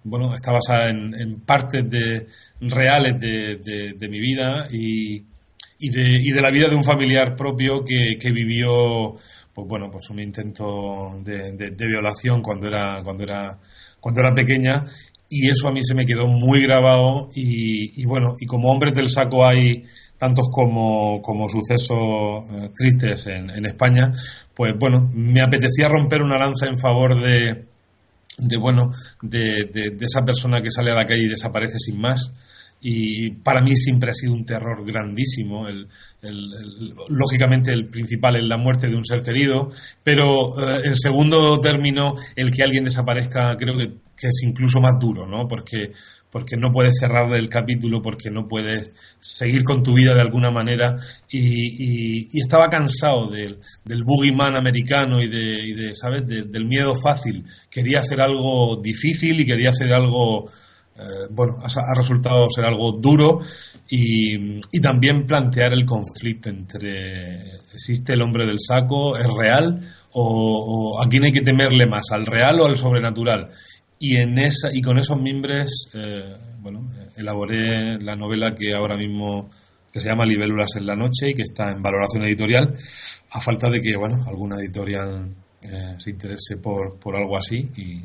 bueno, 0.03 0.35
está 0.35 0.51
basada 0.51 0.89
en, 0.89 1.39
partes 1.45 1.89
de, 1.89 2.27
reales 2.59 3.17
de, 3.19 4.09
mi 4.09 4.19
vida 4.19 4.67
y, 4.69 5.19
de, 5.79 6.41
la 6.41 6.51
vida 6.51 6.67
de 6.67 6.75
un 6.75 6.83
familiar 6.83 7.33
propio 7.33 7.81
que, 7.85 8.31
vivió, 8.31 9.15
pues 9.53 9.67
bueno, 9.67 9.89
pues 9.89 10.09
un 10.09 10.19
intento 10.19 11.17
de, 11.23 11.87
violación 11.87 12.41
cuando 12.41 12.67
era, 12.67 13.01
cuando 13.03 13.23
era, 13.23 13.57
cuando 14.01 14.19
era 14.19 14.33
pequeña 14.33 14.83
y 15.29 15.49
eso 15.49 15.69
a 15.69 15.71
mí 15.71 15.81
se 15.81 15.95
me 15.95 16.05
quedó 16.05 16.27
muy 16.27 16.63
grabado 16.63 17.29
y 17.33 18.03
bueno, 18.03 18.35
y 18.39 18.47
como 18.47 18.69
hombres 18.69 18.95
del 18.95 19.09
saco 19.09 19.47
hay 19.47 19.85
tantos 20.19 20.49
como, 20.51 21.21
como 21.21 21.47
sucesos 21.47 22.43
eh, 22.51 22.69
tristes 22.75 23.25
en, 23.27 23.49
en, 23.49 23.65
España, 23.65 24.11
pues 24.53 24.73
bueno, 24.77 25.09
me 25.13 25.41
apetecía 25.41 25.87
romper 25.87 26.21
una 26.21 26.37
lanza 26.37 26.67
en 26.67 26.77
favor 26.77 27.19
de, 27.21 27.63
de 28.37 28.57
bueno, 28.57 28.91
de, 29.21 29.69
de, 29.71 29.95
esa 30.01 30.21
persona 30.25 30.61
que 30.61 30.69
sale 30.69 30.91
a 30.91 30.95
la 30.95 31.05
calle 31.05 31.23
y 31.23 31.29
desaparece 31.29 31.79
sin 31.79 31.99
más. 31.99 32.31
Y 32.81 33.31
para 33.31 33.61
mí 33.61 33.75
siempre 33.75 34.11
ha 34.11 34.13
sido 34.13 34.33
un 34.33 34.45
terror 34.45 34.85
grandísimo. 34.85 35.67
El, 35.67 35.87
lógicamente 37.09 37.73
el 37.73 37.89
principal 37.89 38.37
es 38.37 38.43
la 38.45 38.57
muerte 38.57 38.87
de 38.87 38.95
un 38.95 39.03
ser 39.03 39.21
querido, 39.21 39.69
pero 40.03 40.57
eh, 40.57 40.81
en 40.85 40.95
segundo 40.95 41.59
término 41.59 42.15
el 42.35 42.51
que 42.51 42.63
alguien 42.63 42.85
desaparezca 42.85 43.55
creo 43.57 43.77
que, 43.77 43.87
que 44.17 44.27
es 44.27 44.43
incluso 44.43 44.79
más 44.79 44.97
duro, 44.99 45.25
¿no? 45.27 45.45
Porque 45.47 45.91
porque 46.31 46.57
no 46.57 46.71
puedes 46.71 46.99
cerrar 46.99 47.33
el 47.35 47.49
capítulo, 47.49 48.01
porque 48.01 48.29
no 48.29 48.47
puedes 48.47 48.91
seguir 49.19 49.63
con 49.63 49.81
tu 49.81 49.93
vida 49.93 50.13
de 50.13 50.21
alguna 50.21 50.51
manera. 50.51 50.95
Y, 51.31 52.39
estaba 52.39 52.69
cansado 52.69 53.29
del, 53.29 53.59
del 53.83 54.03
boogeyman 54.03 54.55
americano 54.55 55.21
y 55.21 55.27
de, 55.27 55.93
¿sabes?, 55.93 56.25
del 56.27 56.65
miedo 56.65 56.93
fácil. 56.95 57.43
Quería 57.69 57.99
hacer 57.99 58.21
algo 58.21 58.79
difícil 58.81 59.39
y 59.39 59.45
quería 59.45 59.69
hacer 59.69 59.91
algo, 59.91 60.49
eh, 60.95 61.27
bueno, 61.31 61.57
ha, 61.63 61.97
resultado 61.97 62.47
ser 62.49 62.65
algo 62.65 62.91
duro 62.91 63.39
y, 63.89 64.59
también 64.81 65.25
plantear 65.25 65.73
el 65.73 65.85
conflicto 65.85 66.49
entre, 66.49 67.57
¿existe 67.73 68.13
el 68.13 68.21
hombre 68.21 68.45
del 68.45 68.59
saco? 68.59 69.17
¿Es 69.17 69.27
real? 69.27 69.79
O, 70.11 70.95
o, 70.95 71.03
a 71.03 71.07
quién 71.07 71.23
hay 71.23 71.31
que 71.31 71.41
temerle 71.41 71.85
más, 71.85 72.11
al 72.11 72.25
real 72.25 72.59
o 72.59 72.65
al 72.65 72.75
sobrenatural 72.75 73.49
y 73.99 74.15
en 74.15 74.39
esa 74.39 74.69
y 74.73 74.81
con 74.81 74.97
esos 74.97 75.21
mimbres 75.21 75.89
eh, 75.93 76.35
bueno 76.59 76.89
elaboré 77.15 77.99
la 77.99 78.15
novela 78.15 78.55
que 78.55 78.73
ahora 78.73 78.95
mismo 78.95 79.49
que 79.91 79.99
se 79.99 80.09
llama 80.09 80.25
Libélulas 80.25 80.75
en 80.77 80.85
la 80.85 80.95
noche 80.95 81.29
y 81.29 81.33
que 81.33 81.41
está 81.43 81.71
en 81.71 81.81
valoración 81.81 82.23
editorial 82.23 82.73
a 83.31 83.41
falta 83.41 83.69
de 83.69 83.81
que 83.81 83.97
bueno 83.97 84.17
alguna 84.25 84.55
editorial 84.57 85.29
eh, 85.61 85.95
se 85.97 86.11
interese 86.11 86.57
por, 86.57 86.97
por 86.97 87.15
algo 87.17 87.37
así 87.37 87.69
y, 87.75 88.01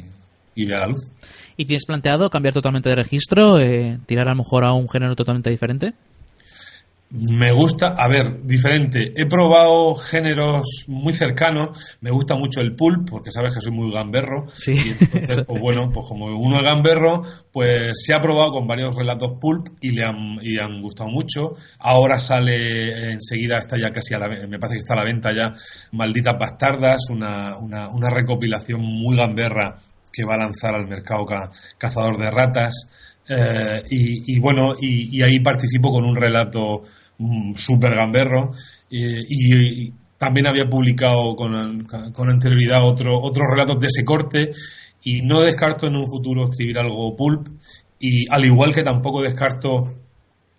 y 0.61 0.67
vea 0.67 0.81
la 0.81 0.89
luz 0.89 1.13
¿Y 1.57 1.65
tienes 1.67 1.87
planteado 1.87 2.31
cambiar 2.31 2.55
totalmente 2.55 2.89
de 2.89 2.97
registro, 2.97 3.61
eh, 3.61 3.99
tirar 4.07 4.27
a 4.27 4.31
lo 4.33 4.39
mejor 4.39 4.65
a 4.65 4.73
un 4.73 4.89
género 4.89 5.15
totalmente 5.15 5.51
diferente? 5.51 5.93
Me 7.11 7.53
gusta, 7.53 7.95
a 7.97 8.09
ver, 8.09 8.43
diferente. 8.43 9.13
He 9.15 9.27
probado 9.27 9.95
géneros 9.95 10.85
muy 10.89 11.13
cercanos. 11.13 11.97
Me 12.01 12.11
gusta 12.11 12.35
mucho 12.35 12.61
el 12.61 12.75
pulp, 12.75 13.09
porque 13.09 13.31
sabes 13.31 13.55
que 13.55 13.61
soy 13.61 13.73
muy 13.73 13.93
gamberro. 13.93 14.45
Sí. 14.53 14.73
Y 14.73 14.91
entonces, 14.91 15.45
pues 15.47 15.61
bueno, 15.61 15.91
pues 15.93 16.07
como 16.09 16.27
uno 16.27 16.57
es 16.57 16.65
gamberro, 16.65 17.23
pues 17.53 17.93
se 18.05 18.15
ha 18.15 18.21
probado 18.21 18.53
con 18.53 18.67
varios 18.67 18.97
relatos 18.97 19.39
pulp 19.41 19.69
y 19.81 19.93
le 19.93 20.05
han, 20.05 20.39
y 20.43 20.59
han 20.59 20.83
gustado 20.83 21.09
mucho. 21.09 21.55
Ahora 21.79 22.19
sale 22.19 23.13
enseguida, 23.13 23.59
está 23.59 23.77
ya 23.79 23.93
casi 23.93 24.15
a 24.15 24.19
la 24.19 24.29
me 24.29 24.59
parece 24.59 24.75
que 24.75 24.81
está 24.81 24.95
a 24.95 24.99
la 24.99 25.05
venta 25.05 25.31
ya, 25.33 25.55
Malditas 25.93 26.37
Bastardas, 26.39 27.03
una, 27.11 27.57
una, 27.59 27.89
una 27.91 28.11
recopilación 28.11 28.81
muy 28.81 29.17
gamberra 29.17 29.79
que 30.13 30.25
va 30.25 30.35
a 30.35 30.39
lanzar 30.39 30.75
al 30.75 30.87
mercado 30.87 31.27
Cazador 31.79 32.17
de 32.17 32.31
Ratas. 32.31 32.89
Eh, 33.29 33.83
y, 33.91 34.39
bueno, 34.39 34.75
y, 34.81 35.23
ahí 35.23 35.41
participo 35.41 35.91
con 35.91 36.05
un 36.05 36.17
relato 36.17 36.83
mm, 37.19 37.55
súper 37.55 37.95
gamberro. 37.95 38.53
y, 38.91 39.93
también 40.17 40.47
había 40.47 40.67
publicado 40.71 41.35
con, 41.37 41.85
con 41.85 42.31
anterioridad 42.31 42.83
otro, 42.83 43.21
otros 43.21 43.47
relatos 43.51 43.79
de 43.79 43.89
ese 43.89 44.05
corte. 44.05 44.53
Y 45.03 45.21
no 45.21 45.43
descarto 45.43 45.87
en 45.87 45.97
un 45.97 46.07
futuro 46.07 46.49
escribir 46.49 46.79
algo 46.79 47.15
pulp. 47.15 47.49
Y 47.99 48.27
al 48.31 48.45
igual 48.45 48.75
que 48.75 48.83
tampoco 48.83 49.21
descarto 49.21 49.85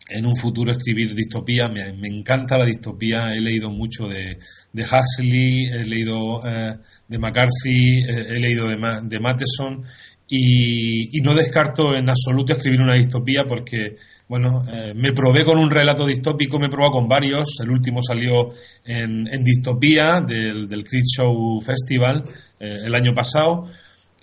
en 0.09 0.26
un 0.26 0.36
futuro 0.36 0.72
escribir 0.72 1.16
distopía. 1.16 1.68
Me, 1.68 1.89
encanta 2.07 2.57
la 2.57 2.66
distopía. 2.66 3.34
He 3.34 3.41
leído 3.41 3.70
mucho 3.70 4.07
de, 4.07 4.38
de 4.72 4.84
Huxley, 4.84 5.66
he 5.66 5.84
leído 5.86 6.45
eh, 6.45 6.78
de 7.07 7.18
McCarthy, 7.18 8.03
he 8.07 8.39
leído 8.39 8.68
de, 8.68 8.78
de 9.03 9.20
Matheson 9.20 9.84
y, 10.28 11.21
no 11.21 11.34
descarto 11.34 11.95
en 11.95 12.09
absoluto 12.09 12.53
escribir 12.53 12.82
una 12.82 12.95
distopía 12.95 13.45
porque, 13.47 13.97
bueno, 14.28 14.63
eh, 14.67 14.93
me 14.95 15.13
probé 15.13 15.45
con 15.45 15.59
un 15.59 15.69
relato 15.69 16.05
distópico, 16.05 16.57
me 16.57 16.67
he 16.67 16.69
probado 16.69 16.93
con 16.93 17.07
varios. 17.07 17.59
El 17.61 17.69
último 17.69 18.01
salió 18.01 18.51
en, 18.86 19.43
distopía 19.43 20.21
del, 20.26 20.67
del 20.67 20.84
Show 20.84 21.61
Festival 21.61 22.23
eh, 22.59 22.80
el 22.86 22.95
año 22.95 23.13
pasado. 23.13 23.67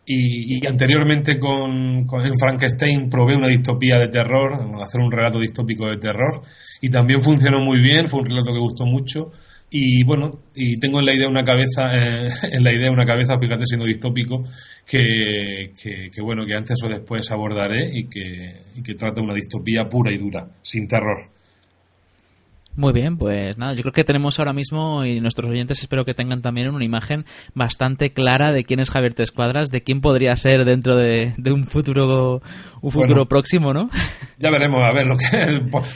Y, 0.05 0.67
anteriormente 0.67 1.39
con, 1.39 2.05
con 2.07 2.27
en 2.27 2.37
Frankenstein 2.37 3.09
probé 3.09 3.37
una 3.37 3.47
distopía 3.47 3.99
de 3.99 4.09
terror, 4.09 4.53
hacer 4.83 5.01
un 5.01 5.13
relato 5.13 5.39
distópico 5.39 5.87
de 5.87 5.99
terror. 5.99 6.43
Y 6.81 6.91
también 6.91 7.23
funcionó 7.23 7.61
muy 7.61 7.81
bien, 7.81 8.09
fue 8.09 8.21
un 8.21 8.27
relato 8.27 8.53
que 8.53 8.59
gustó 8.59 8.85
mucho. 8.85 9.31
Y 9.75 10.05
bueno, 10.05 10.31
y 10.55 10.79
tengo 10.79 11.01
en 11.01 11.07
la 11.07 11.15
idea 11.15 11.31
una 11.31 11.43
cabeza, 11.43 11.97
eh, 11.97 12.29
en 12.53 12.63
la 12.63 12.73
idea 12.73 12.91
una 12.91 13.07
cabeza, 13.07 13.39
fíjate 13.39 13.65
siendo 13.65 13.87
distópico, 13.87 14.45
que, 14.87 15.73
que, 15.75 16.21
bueno, 16.21 16.45
que 16.45 16.55
antes 16.55 16.77
o 16.85 16.89
después 16.89 17.31
abordaré 17.31 17.89
y 17.91 18.07
que, 18.07 18.65
y 18.75 18.83
que 18.83 18.95
trata 18.95 19.23
una 19.23 19.33
distopía 19.33 19.89
pura 19.89 20.13
y 20.13 20.19
dura, 20.19 20.47
sin 20.61 20.87
terror. 20.87 21.31
Muy 22.75 22.93
bien, 22.93 23.19
pues 23.19 23.59
nada, 23.59 23.75
yo 23.75 23.83
creo 23.83 23.93
que 23.93 24.05
tenemos 24.05 24.39
ahora 24.39 24.55
mismo 24.55 25.05
y 25.05 25.21
nuestros 25.21 25.51
oyentes 25.51 25.81
espero 25.81 26.07
que 26.07 26.15
tengan 26.15 26.41
también 26.41 26.71
una 26.71 26.85
imagen 26.85 27.27
bastante 27.55 28.13
clara 28.13 28.51
de 28.53 28.65
quién 28.65 28.81
es 28.81 28.91
Javier 28.91 29.13
Tres 29.13 29.31
Cuadras, 29.31 29.71
de 29.71 29.83
quién 29.83 30.01
podría 30.01 30.35
ser 30.37 30.65
dentro 30.65 30.97
de, 30.97 31.35
un 31.51 31.67
futuro 31.67 32.41
un 32.81 32.91
futuro 32.91 33.27
próximo, 33.27 33.75
¿no? 33.75 33.91
Ya 34.39 34.51
veremos, 34.51 34.83
a 34.83 34.93
ver, 34.93 35.07
lo 35.07 35.17
que 35.17 35.27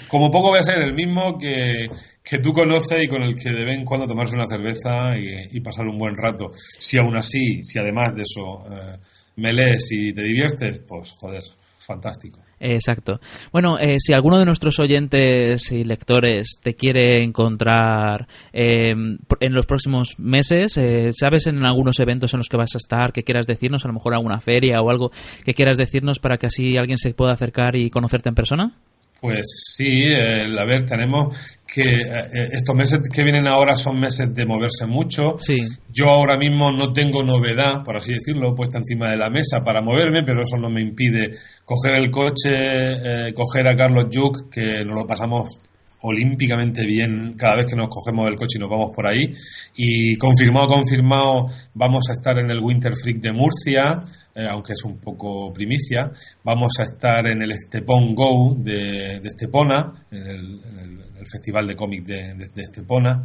como 0.08 0.30
poco 0.30 0.52
va 0.52 0.58
a 0.58 0.62
ser 0.62 0.78
el 0.78 0.94
mismo 0.94 1.38
que, 1.38 1.88
que 2.22 2.38
tú 2.38 2.52
conoces 2.52 3.04
y 3.04 3.08
con 3.08 3.22
el 3.22 3.36
que 3.36 3.50
de 3.50 3.64
vez 3.64 3.78
en 3.78 3.84
cuando 3.84 4.06
tomarse 4.06 4.34
una 4.34 4.46
cerveza 4.46 5.16
y, 5.16 5.60
pasar 5.60 5.86
un 5.86 5.96
buen 5.96 6.14
rato. 6.14 6.50
Si 6.78 6.98
aún 6.98 7.16
así, 7.16 7.62
si 7.62 7.78
además 7.78 8.14
de 8.14 8.22
eso 8.22 8.64
eh, 8.70 8.98
me 9.36 9.52
lees 9.52 9.88
y 9.92 10.12
te 10.12 10.22
diviertes, 10.22 10.80
pues 10.86 11.12
joder, 11.12 11.42
fantástico. 11.78 12.45
Exacto. 12.58 13.20
Bueno, 13.52 13.78
eh, 13.78 13.96
si 13.98 14.14
alguno 14.14 14.38
de 14.38 14.46
nuestros 14.46 14.78
oyentes 14.78 15.70
y 15.72 15.84
lectores 15.84 16.58
te 16.62 16.74
quiere 16.74 17.22
encontrar 17.22 18.26
em, 18.52 19.18
en 19.40 19.52
los 19.52 19.66
próximos 19.66 20.18
meses, 20.18 20.76
eh, 20.78 21.10
¿sabes 21.12 21.46
en 21.46 21.64
algunos 21.64 22.00
eventos 22.00 22.32
en 22.32 22.38
los 22.38 22.48
que 22.48 22.56
vas 22.56 22.74
a 22.74 22.78
estar 22.78 23.12
que 23.12 23.24
quieras 23.24 23.46
decirnos? 23.46 23.84
A 23.84 23.88
lo 23.88 23.94
mejor 23.94 24.14
alguna 24.14 24.40
feria 24.40 24.80
o 24.80 24.90
algo 24.90 25.10
que 25.44 25.54
quieras 25.54 25.76
decirnos 25.76 26.18
para 26.18 26.38
que 26.38 26.46
así 26.46 26.78
alguien 26.78 26.96
se 26.96 27.12
pueda 27.12 27.32
acercar 27.32 27.76
y 27.76 27.90
conocerte 27.90 28.30
en 28.30 28.34
persona? 28.34 28.72
Pues 29.20 29.72
sí, 29.74 30.14
a 30.14 30.64
ver, 30.64 30.84
tenemos 30.84 31.34
que 31.66 31.82
eh, 31.82 32.48
estos 32.52 32.76
meses 32.76 33.00
que 33.12 33.24
vienen 33.24 33.46
ahora 33.46 33.74
son 33.74 33.98
meses 33.98 34.32
de 34.34 34.46
moverse 34.46 34.86
mucho. 34.86 35.36
Sí. 35.38 35.58
Yo 35.92 36.10
ahora 36.10 36.36
mismo 36.36 36.70
no 36.70 36.92
tengo 36.92 37.22
novedad, 37.22 37.82
por 37.84 37.96
así 37.96 38.14
decirlo, 38.14 38.54
puesta 38.54 38.78
encima 38.78 39.10
de 39.10 39.16
la 39.16 39.30
mesa 39.30 39.64
para 39.64 39.80
moverme, 39.80 40.22
pero 40.22 40.42
eso 40.42 40.56
no 40.56 40.70
me 40.70 40.80
impide 40.80 41.36
coger 41.64 41.96
el 41.96 42.10
coche, 42.10 42.50
eh, 42.50 43.32
coger 43.34 43.68
a 43.68 43.76
Carlos 43.76 44.06
Yuc, 44.10 44.50
que 44.50 44.84
nos 44.84 44.94
lo 44.94 45.06
pasamos 45.06 45.58
olímpicamente 46.02 46.84
bien 46.84 47.34
cada 47.36 47.56
vez 47.56 47.66
que 47.68 47.76
nos 47.76 47.88
cogemos 47.88 48.28
el 48.28 48.36
coche 48.36 48.58
y 48.58 48.60
nos 48.60 48.70
vamos 48.70 48.90
por 48.94 49.06
ahí. 49.06 49.32
Y 49.76 50.16
confirmado, 50.16 50.68
confirmado, 50.68 51.46
vamos 51.74 52.08
a 52.10 52.12
estar 52.12 52.38
en 52.38 52.50
el 52.50 52.60
Winter 52.60 52.92
Freak 52.96 53.18
de 53.20 53.32
Murcia, 53.32 54.04
eh, 54.34 54.46
aunque 54.50 54.74
es 54.74 54.84
un 54.84 54.98
poco 54.98 55.52
primicia. 55.52 56.10
Vamos 56.44 56.72
a 56.80 56.84
estar 56.84 57.26
en 57.26 57.42
el 57.42 57.52
Estepón 57.52 58.14
Go 58.14 58.54
de, 58.58 59.16
Estepona, 59.24 60.06
en 60.10 60.26
el, 60.26 61.06
Festival 61.28 61.66
de 61.66 61.74
Cómic 61.74 62.04
de, 62.04 62.36
Estepona. 62.56 63.24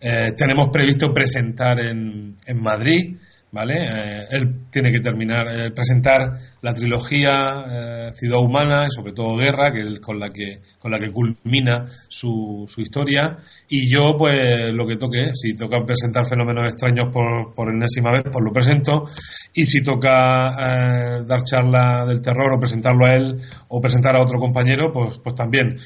Eh, 0.00 0.32
tenemos 0.36 0.70
previsto 0.72 1.12
presentar 1.12 1.78
en, 1.80 2.34
en 2.46 2.62
Madrid 2.62 3.16
¿vale? 3.52 3.74
Eh, 3.76 4.26
él 4.30 4.64
tiene 4.70 4.90
que 4.90 5.00
terminar, 5.00 5.46
eh, 5.48 5.70
presentar 5.70 6.32
la 6.62 6.72
trilogía 6.72 7.64
eh, 7.68 8.10
Ciudad 8.12 8.40
Humana 8.40 8.86
y 8.86 8.90
sobre 8.90 9.12
todo 9.12 9.36
Guerra, 9.36 9.70
que 9.70 9.80
es 9.80 10.00
con 10.00 10.18
la 10.18 10.30
que, 10.30 10.60
con 10.78 10.90
la 10.90 10.98
que 10.98 11.12
culmina 11.12 11.84
su, 12.08 12.64
su 12.66 12.80
historia, 12.80 13.36
y 13.68 13.90
yo 13.92 14.16
pues 14.16 14.72
lo 14.72 14.86
que 14.86 14.96
toque, 14.96 15.32
si 15.34 15.54
toca 15.54 15.84
presentar 15.84 16.26
fenómenos 16.26 16.64
extraños 16.64 17.12
por, 17.12 17.54
por 17.54 17.68
enésima 17.68 18.10
vez, 18.10 18.24
pues 18.32 18.42
lo 18.42 18.52
presento, 18.52 19.04
y 19.52 19.66
si 19.66 19.82
toca 19.82 20.02
dar 21.26 21.42
charla 21.42 22.04
del 22.06 22.22
terror 22.22 22.54
o 22.54 22.58
presentarlo 22.58 23.06
a 23.06 23.14
él 23.14 23.36
o 23.68 23.80
presentar 23.80 24.16
a 24.16 24.22
otro 24.22 24.38
compañero, 24.38 24.90
pues, 24.92 25.18
pues 25.18 25.34
también. 25.34 25.76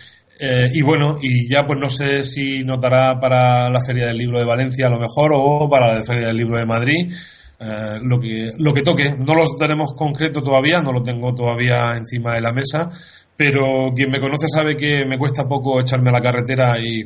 y 0.72 0.82
bueno, 0.82 1.18
y 1.20 1.48
ya 1.48 1.66
pues 1.66 1.78
no 1.80 1.88
sé 1.88 2.22
si 2.22 2.60
nos 2.60 2.80
dará 2.80 3.18
para 3.18 3.68
la 3.70 3.80
Feria 3.80 4.06
del 4.06 4.18
Libro 4.18 4.38
de 4.38 4.44
Valencia 4.44 4.86
a 4.86 4.90
lo 4.90 5.00
mejor 5.00 5.32
o 5.34 5.68
para 5.68 5.94
la 5.96 6.02
Feria 6.04 6.28
del 6.28 6.36
Libro 6.36 6.58
de 6.58 6.66
Madrid, 6.66 7.12
eh, 7.58 7.98
lo, 8.02 8.18
que, 8.20 8.50
lo 8.58 8.72
que 8.72 8.82
toque. 8.82 9.14
No 9.18 9.34
lo 9.34 9.44
tenemos 9.58 9.94
concreto 9.94 10.42
todavía, 10.42 10.80
no 10.80 10.92
lo 10.92 11.02
tengo 11.02 11.34
todavía 11.34 11.96
encima 11.96 12.34
de 12.34 12.40
la 12.40 12.52
mesa, 12.52 12.90
pero 13.36 13.92
quien 13.94 14.10
me 14.10 14.20
conoce 14.20 14.46
sabe 14.48 14.76
que 14.76 15.04
me 15.06 15.18
cuesta 15.18 15.44
poco 15.44 15.80
echarme 15.80 16.10
a 16.10 16.14
la 16.14 16.20
carretera 16.20 16.76
y, 16.78 17.04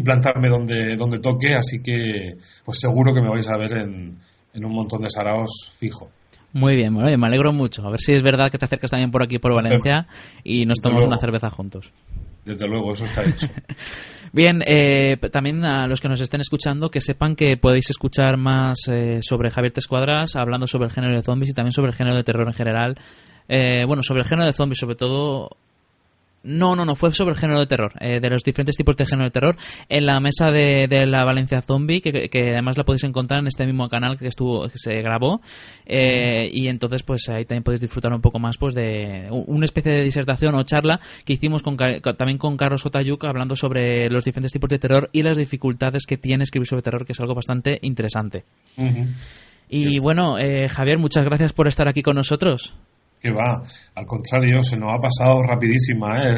plantarme 0.00 0.48
donde, 0.48 0.96
donde 0.96 1.18
toque, 1.18 1.54
así 1.54 1.82
que 1.82 2.34
pues 2.64 2.78
seguro 2.80 3.12
que 3.12 3.20
me 3.20 3.28
vais 3.28 3.46
a 3.48 3.58
ver 3.58 3.76
en, 3.76 4.16
en 4.54 4.64
un 4.64 4.72
montón 4.72 5.02
de 5.02 5.10
saraos 5.10 5.70
fijo. 5.78 6.10
Muy 6.54 6.76
bien, 6.76 6.94
bueno, 6.94 7.16
me 7.16 7.26
alegro 7.26 7.52
mucho. 7.52 7.86
A 7.86 7.90
ver 7.90 8.00
si 8.00 8.12
es 8.12 8.22
verdad 8.22 8.50
que 8.50 8.58
te 8.58 8.66
acercas 8.66 8.90
también 8.90 9.10
por 9.10 9.22
aquí, 9.22 9.38
por 9.38 9.54
Valencia, 9.54 10.06
y 10.44 10.66
nos 10.66 10.80
tomamos 10.80 11.06
una 11.06 11.18
cerveza 11.18 11.48
juntos. 11.48 11.92
Desde 12.44 12.68
luego, 12.68 12.92
eso 12.92 13.04
está 13.04 13.24
hecho. 13.24 13.46
Bien, 14.34 14.62
eh, 14.66 15.18
también 15.30 15.62
a 15.62 15.86
los 15.86 16.00
que 16.00 16.08
nos 16.08 16.20
estén 16.22 16.40
escuchando, 16.40 16.90
que 16.90 17.02
sepan 17.02 17.36
que 17.36 17.58
podéis 17.58 17.90
escuchar 17.90 18.38
más 18.38 18.88
eh, 18.88 19.20
sobre 19.20 19.50
Javier 19.50 19.72
Tescuadras, 19.72 20.36
hablando 20.36 20.66
sobre 20.66 20.86
el 20.86 20.90
género 20.90 21.14
de 21.14 21.22
zombies 21.22 21.50
y 21.50 21.54
también 21.54 21.72
sobre 21.72 21.90
el 21.90 21.94
género 21.94 22.16
de 22.16 22.24
terror 22.24 22.48
en 22.48 22.54
general. 22.54 22.98
Eh, 23.46 23.84
bueno, 23.86 24.02
sobre 24.02 24.22
el 24.22 24.26
género 24.26 24.46
de 24.46 24.54
zombies, 24.54 24.78
sobre 24.78 24.96
todo 24.96 25.50
no, 26.44 26.74
no, 26.74 26.84
no, 26.84 26.94
fue 26.96 27.12
sobre 27.12 27.32
el 27.32 27.38
género 27.38 27.60
de 27.60 27.66
terror, 27.66 27.92
eh, 28.00 28.20
de 28.20 28.30
los 28.30 28.42
diferentes 28.42 28.76
tipos 28.76 28.96
de 28.96 29.06
género 29.06 29.26
de 29.26 29.30
terror, 29.30 29.56
en 29.88 30.06
la 30.06 30.20
mesa 30.20 30.50
de, 30.50 30.88
la 31.06 31.24
Valencia 31.24 31.62
Zombie, 31.62 32.00
que, 32.00 32.28
además 32.52 32.76
la 32.76 32.84
podéis 32.84 33.04
encontrar 33.04 33.40
en 33.40 33.46
este 33.46 33.64
mismo 33.64 33.88
canal 33.88 34.18
que 34.18 34.26
estuvo 34.26 34.68
que 34.68 34.78
se 34.78 35.00
grabó, 35.02 35.40
eh, 35.86 36.48
y 36.52 36.68
entonces 36.68 37.02
pues 37.02 37.28
ahí 37.28 37.44
también 37.44 37.62
podéis 37.62 37.80
disfrutar 37.80 38.12
un 38.12 38.20
poco 38.20 38.38
más 38.38 38.56
pues 38.56 38.74
de 38.74 39.28
una 39.30 39.64
especie 39.64 39.92
de 39.92 40.04
disertación 40.04 40.54
o 40.54 40.62
charla 40.64 41.00
que 41.24 41.34
hicimos 41.34 41.62
con, 41.62 41.76
también 41.76 42.38
con 42.38 42.56
Carlos 42.56 42.84
Otayuk 42.84 43.24
hablando 43.24 43.56
sobre 43.56 44.08
los 44.10 44.24
diferentes 44.24 44.52
tipos 44.52 44.68
de 44.68 44.78
terror 44.78 45.10
y 45.12 45.22
las 45.22 45.36
dificultades 45.36 46.06
que 46.06 46.16
tiene 46.16 46.44
escribir 46.44 46.66
sobre 46.66 46.82
terror, 46.82 47.04
que 47.04 47.12
es 47.12 47.20
algo 47.20 47.34
bastante 47.34 47.78
interesante. 47.82 48.44
Y 49.68 49.98
bueno, 50.00 50.38
eh, 50.38 50.68
Javier, 50.68 50.98
muchas 50.98 51.24
gracias 51.24 51.52
por 51.52 51.66
estar 51.66 51.88
aquí 51.88 52.02
con 52.02 52.16
nosotros 52.16 52.74
que 53.22 53.30
va, 53.30 53.62
al 53.94 54.04
contrario, 54.04 54.62
se 54.62 54.76
nos 54.76 54.92
ha 54.92 54.98
pasado 54.98 55.42
rapidísima, 55.42 56.18
¿eh? 56.18 56.34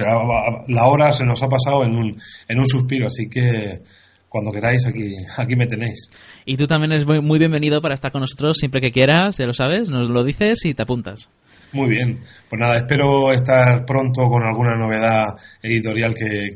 la 0.68 0.86
hora 0.86 1.10
se 1.12 1.24
nos 1.24 1.42
ha 1.42 1.48
pasado 1.48 1.82
en 1.84 1.96
un, 1.96 2.20
en 2.46 2.58
un 2.58 2.66
suspiro, 2.66 3.06
así 3.06 3.26
que 3.28 3.80
cuando 4.28 4.50
queráis 4.50 4.84
aquí, 4.86 5.14
aquí 5.38 5.56
me 5.56 5.66
tenéis. 5.66 6.10
Y 6.44 6.56
tú 6.56 6.66
también 6.66 6.92
eres 6.92 7.06
muy, 7.06 7.38
bienvenido 7.38 7.80
para 7.80 7.94
estar 7.94 8.12
con 8.12 8.20
nosotros 8.20 8.58
siempre 8.58 8.80
que 8.80 8.90
quieras, 8.90 9.38
ya 9.38 9.46
lo 9.46 9.54
sabes, 9.54 9.88
nos 9.88 10.08
lo 10.08 10.24
dices 10.24 10.64
y 10.64 10.74
te 10.74 10.82
apuntas. 10.82 11.30
Muy 11.72 11.88
bien, 11.88 12.20
pues 12.48 12.60
nada, 12.60 12.74
espero 12.74 13.32
estar 13.32 13.84
pronto 13.84 14.28
con 14.28 14.42
alguna 14.44 14.76
novedad 14.76 15.24
editorial 15.62 16.14
que, 16.14 16.54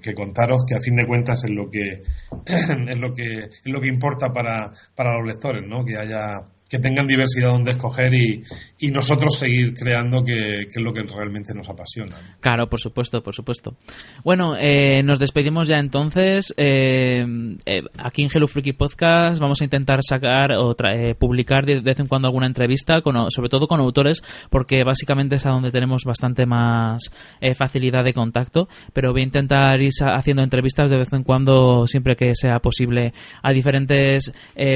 que, 0.00 0.14
contaros, 0.14 0.64
que 0.68 0.76
a 0.76 0.80
fin 0.80 0.96
de 0.96 1.04
cuentas 1.04 1.44
es 1.44 1.50
lo 1.50 1.68
que 1.70 2.02
es 2.90 2.98
lo 2.98 3.12
que 3.12 3.38
es 3.38 3.60
lo 3.64 3.80
que 3.80 3.88
importa 3.88 4.32
para, 4.32 4.72
para 4.94 5.18
los 5.18 5.26
lectores, 5.26 5.62
¿no? 5.68 5.84
Que 5.84 5.96
haya 5.96 6.40
que 6.68 6.78
tengan 6.78 7.06
diversidad 7.06 7.50
donde 7.50 7.72
escoger 7.72 8.12
y, 8.12 8.42
y 8.80 8.90
nosotros 8.90 9.38
seguir 9.38 9.72
creando 9.74 10.24
que, 10.24 10.62
es 10.62 10.82
lo 10.82 10.92
que 10.92 11.02
realmente 11.02 11.54
nos 11.54 11.68
apasiona. 11.68 12.16
Claro, 12.40 12.68
por 12.68 12.80
supuesto, 12.80 13.22
por 13.22 13.34
supuesto. 13.34 13.76
Bueno, 14.24 14.56
eh, 14.58 15.02
nos 15.04 15.20
despedimos 15.20 15.68
ya 15.68 15.78
entonces. 15.78 16.52
Eh, 16.56 17.24
eh, 17.66 17.82
aquí 17.98 18.22
en 18.22 18.30
Hello 18.32 18.48
Freaky 18.48 18.72
Podcast 18.72 19.40
vamos 19.40 19.60
a 19.60 19.64
intentar 19.64 20.00
sacar 20.02 20.54
o 20.54 20.74
publicar 21.18 21.64
de 21.64 21.80
vez 21.80 22.00
en 22.00 22.06
cuando 22.06 22.26
alguna 22.26 22.46
entrevista, 22.46 23.00
con, 23.00 23.30
sobre 23.30 23.48
todo 23.48 23.68
con 23.68 23.80
autores, 23.80 24.22
porque 24.50 24.82
básicamente 24.82 25.36
es 25.36 25.46
a 25.46 25.50
donde 25.50 25.70
tenemos 25.70 26.02
bastante 26.04 26.46
más 26.46 27.10
facilidad 27.54 28.04
de 28.04 28.12
contacto, 28.12 28.68
pero 28.92 29.12
voy 29.12 29.20
a 29.20 29.24
intentar 29.24 29.80
ir 29.80 29.92
haciendo 30.00 30.42
entrevistas 30.42 30.90
de 30.90 30.96
vez 30.96 31.12
en 31.12 31.22
cuando, 31.22 31.86
siempre 31.86 32.16
que 32.16 32.34
sea 32.34 32.58
posible, 32.58 33.12
a 33.42 33.52
diferentes 33.52 34.32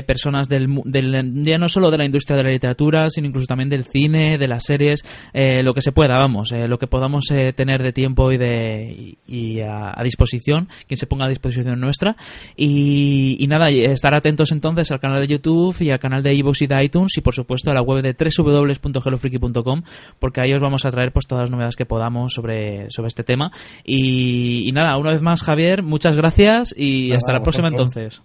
personas 0.07 0.49
del, 0.49 0.69
del 0.85 1.45
ya 1.45 1.59
no 1.59 1.69
solo 1.69 1.80
de 1.89 1.99
la 1.99 2.05
industria 2.05 2.37
de 2.37 2.43
la 2.43 2.51
literatura, 2.51 3.09
sino 3.11 3.29
incluso 3.29 3.47
también 3.47 3.69
del 3.69 3.85
cine, 3.85 4.39
de 4.39 4.49
las 4.49 4.65
series, 4.65 5.05
eh, 5.33 5.63
lo 5.63 5.73
que 5.73 5.83
se 5.83 5.93
pueda, 5.93 6.19
vamos, 6.19 6.51
eh, 6.51 6.67
lo 6.67 6.79
que 6.79 6.89
podamos 6.89 7.31
eh, 7.31 7.53
tener 7.53 7.81
de 7.83 7.93
tiempo 7.93 8.33
y 8.33 8.39
de 8.39 9.17
y, 9.27 9.61
a, 9.61 9.95
disposición, 10.03 10.69
quien 10.89 10.99
se 10.99 11.07
ponga 11.07 11.27
a 11.27 11.29
disposición 11.29 11.79
nuestra. 11.79 12.17
Y, 12.57 13.47
nada, 13.49 13.69
estar 13.71 14.15
atentos 14.15 14.53
entonces 14.53 14.91
al 14.91 15.01
canal 15.01 15.21
de 15.21 15.29
YouTube 15.29 15.77
y 15.81 15.91
al 15.91 16.01
canal 16.01 16.23
de 16.23 16.35
iVoox 16.35 16.63
y 16.63 16.67
de 16.67 16.85
iTunes 16.85 17.17
y 17.17 17.21
por 17.21 17.35
supuesto 17.35 17.71
a 17.71 17.75
la 17.75 17.83
web 17.83 18.03
de 18.03 18.15
www.hellofreaky.com 18.15 19.83
porque 20.19 20.41
ahí 20.41 20.53
os 20.53 20.61
vamos 20.61 20.85
a 20.85 20.91
traer 20.91 21.13
pues 21.13 21.27
todas 21.27 21.43
las 21.43 21.51
novedades 21.51 21.77
que 21.77 21.87
podamos 21.87 22.33
sobre, 22.33 22.87
sobre 22.91 23.09
este 23.09 23.25
tema. 23.25 23.53
Y, 23.85 24.71
nada, 24.73 24.97
una 24.97 25.13
vez 25.13 25.23
más 25.23 25.43
Javier, 25.43 25.83
muchas 25.83 26.17
gracias 26.17 26.75
y 26.77 27.13
hasta 27.13 27.33
la 27.33 27.41
próxima 27.41 27.69
entonces. 27.69 28.23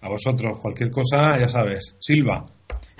A 0.00 0.08
vosotros, 0.08 0.58
cualquier 0.60 0.90
cosa, 0.90 1.38
ya 1.38 1.46
sabes. 1.46 1.94
Silva. 2.00 2.44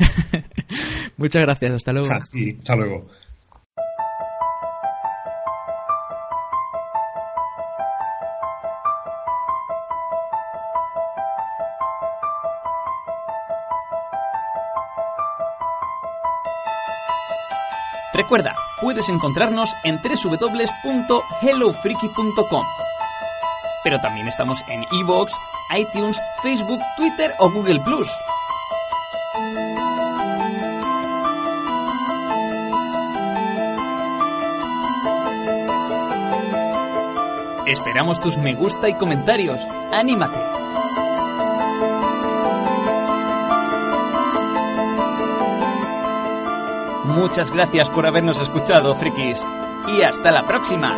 Muchas 1.16 1.42
gracias, 1.42 1.72
hasta 1.72 1.92
luego. 1.92 2.08
hasta 2.12 2.76
luego. 2.76 3.06
Recuerda, 18.14 18.54
puedes 18.80 19.08
encontrarnos 19.08 19.70
en 19.84 20.00
www.hellofreaky.com 20.02 22.64
Pero 23.82 24.00
también 24.00 24.28
estamos 24.28 24.62
en 24.68 24.84
Evox, 24.92 25.32
iTunes, 25.76 26.20
Facebook, 26.42 26.80
Twitter 26.96 27.34
o 27.38 27.50
Google 27.50 27.80
Esperamos 37.72 38.20
tus 38.20 38.36
me 38.36 38.54
gusta 38.54 38.86
y 38.90 38.94
comentarios. 38.94 39.58
¡Anímate! 39.92 40.36
Muchas 47.04 47.50
gracias 47.50 47.88
por 47.88 48.06
habernos 48.06 48.38
escuchado, 48.42 48.94
frikis. 48.96 49.40
Y 49.88 50.02
hasta 50.02 50.30
la 50.30 50.42
próxima. 50.42 50.94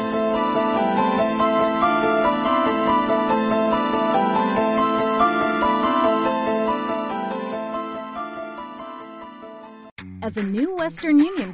As 10.23 10.37
a 10.37 10.43
new 10.43 10.75
Western 10.77 11.19